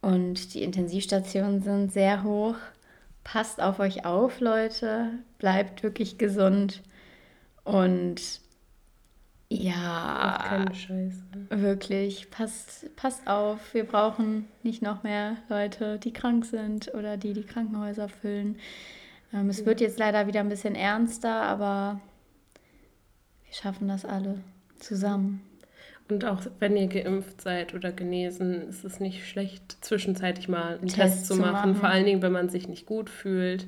und 0.00 0.54
die 0.54 0.62
Intensivstationen 0.62 1.62
sind 1.62 1.92
sehr 1.92 2.22
hoch. 2.22 2.56
Passt 3.24 3.60
auf 3.60 3.78
euch 3.78 4.04
auf, 4.04 4.40
Leute. 4.40 5.10
Bleibt 5.38 5.82
wirklich 5.82 6.18
gesund. 6.18 6.82
Und 7.64 8.40
ja, 9.50 10.44
keine 10.48 10.74
Scheiße. 10.74 11.22
wirklich, 11.50 12.30
passt, 12.30 12.94
passt 12.96 13.26
auf. 13.28 13.74
Wir 13.74 13.84
brauchen 13.84 14.46
nicht 14.62 14.82
noch 14.82 15.02
mehr 15.02 15.36
Leute, 15.48 15.98
die 15.98 16.12
krank 16.12 16.44
sind 16.44 16.94
oder 16.94 17.16
die 17.16 17.32
die 17.32 17.44
Krankenhäuser 17.44 18.08
füllen. 18.08 18.58
Ähm, 19.32 19.50
es 19.50 19.66
wird 19.66 19.80
jetzt 19.80 19.98
leider 19.98 20.26
wieder 20.26 20.40
ein 20.40 20.48
bisschen 20.48 20.74
ernster, 20.74 21.42
aber 21.42 22.00
wir 23.44 23.54
schaffen 23.54 23.88
das 23.88 24.04
alle 24.04 24.38
zusammen. 24.78 25.42
Und 26.10 26.24
auch 26.24 26.40
wenn 26.58 26.76
ihr 26.76 26.86
geimpft 26.86 27.42
seid 27.42 27.74
oder 27.74 27.92
genesen, 27.92 28.66
ist 28.68 28.84
es 28.84 28.98
nicht 28.98 29.28
schlecht, 29.28 29.76
zwischenzeitlich 29.84 30.48
mal 30.48 30.78
einen 30.78 30.88
Test, 30.88 30.96
Test 30.96 31.26
zu, 31.26 31.36
machen. 31.36 31.52
machen. 31.52 31.74
Vor 31.74 31.88
allen 31.88 32.06
Dingen, 32.06 32.22
wenn 32.22 32.32
man 32.32 32.48
sich 32.48 32.68
nicht 32.68 32.86
gut 32.86 33.10
fühlt. 33.10 33.66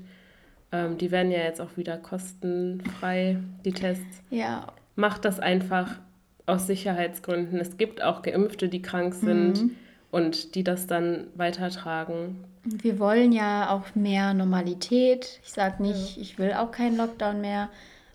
Ähm, 0.73 0.97
die 0.97 1.11
werden 1.11 1.31
ja 1.31 1.41
jetzt 1.41 1.61
auch 1.61 1.77
wieder 1.77 1.97
kostenfrei, 1.97 3.39
die 3.65 3.73
Tests. 3.73 4.23
Ja. 4.31 4.69
Macht 4.97 5.25
das 5.25 5.39
einfach 5.39 5.99
aus 6.47 6.67
Sicherheitsgründen. 6.67 7.61
Es 7.61 7.77
gibt 7.77 8.03
auch 8.03 8.23
Geimpfte, 8.23 8.69
die 8.69 8.81
krank 8.81 9.15
sind 9.15 9.63
mhm. 9.63 9.77
und 10.11 10.55
die 10.55 10.65
das 10.65 10.87
dann 10.87 11.27
weitertragen. 11.35 12.45
Wir 12.65 12.99
wollen 12.99 13.33
ja 13.33 13.71
auch 13.71 13.95
mehr 13.95 14.35
Normalität. 14.35 15.41
Ich 15.43 15.53
sage 15.53 15.83
nicht, 15.83 16.17
ja. 16.17 16.23
ich 16.23 16.39
will 16.39 16.53
auch 16.53 16.71
keinen 16.71 16.97
Lockdown 16.97 17.41
mehr. 17.41 17.69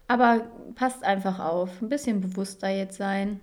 Aber 0.07 0.45
passt 0.75 1.03
einfach 1.03 1.39
auf, 1.39 1.81
ein 1.81 1.89
bisschen 1.89 2.21
bewusster 2.21 2.69
jetzt 2.69 2.97
sein. 2.97 3.39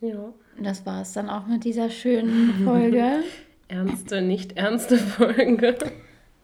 Ja. 0.00 0.32
Das 0.60 0.86
war 0.86 1.02
es 1.02 1.12
dann 1.12 1.30
auch 1.30 1.46
mit 1.46 1.64
dieser 1.64 1.90
schönen 1.90 2.64
Folge. 2.64 3.22
ernste, 3.68 4.20
nicht 4.20 4.56
ernste 4.56 4.98
Folge. 4.98 5.76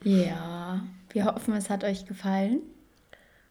Ja, 0.02 0.82
wir 1.11 1.24
hoffen, 1.26 1.54
es 1.54 1.70
hat 1.70 1.84
euch 1.84 2.06
gefallen. 2.06 2.61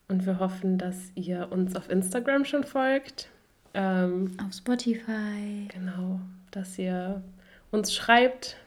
Und 0.08 0.26
wir 0.26 0.40
hoffen, 0.40 0.78
dass 0.78 0.96
ihr 1.16 1.50
uns 1.52 1.76
auf 1.76 1.90
Instagram 1.90 2.44
schon 2.44 2.64
folgt. 2.64 3.30
Ähm, 3.76 4.32
auf 4.44 4.54
Spotify. 4.54 5.68
Genau, 5.72 6.20
dass 6.52 6.80
ihr 6.80 7.22
uns 7.70 7.94
schreibt. 7.94 8.58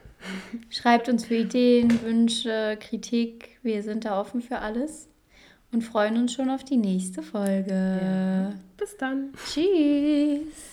Schreibt 0.70 1.08
uns 1.08 1.24
für 1.24 1.34
Ideen, 1.34 2.00
Wünsche, 2.04 2.78
Kritik. 2.78 3.58
Wir 3.64 3.82
sind 3.82 4.04
da 4.04 4.20
offen 4.20 4.40
für 4.40 4.58
alles 4.58 5.08
und 5.72 5.82
freuen 5.82 6.16
uns 6.16 6.34
schon 6.34 6.50
auf 6.50 6.64
die 6.64 6.76
nächste 6.76 7.22
Folge. 7.22 8.00
Ja. 8.02 8.52
Bis 8.76 8.96
dann. 8.96 9.30
Tschüss. 9.52 10.71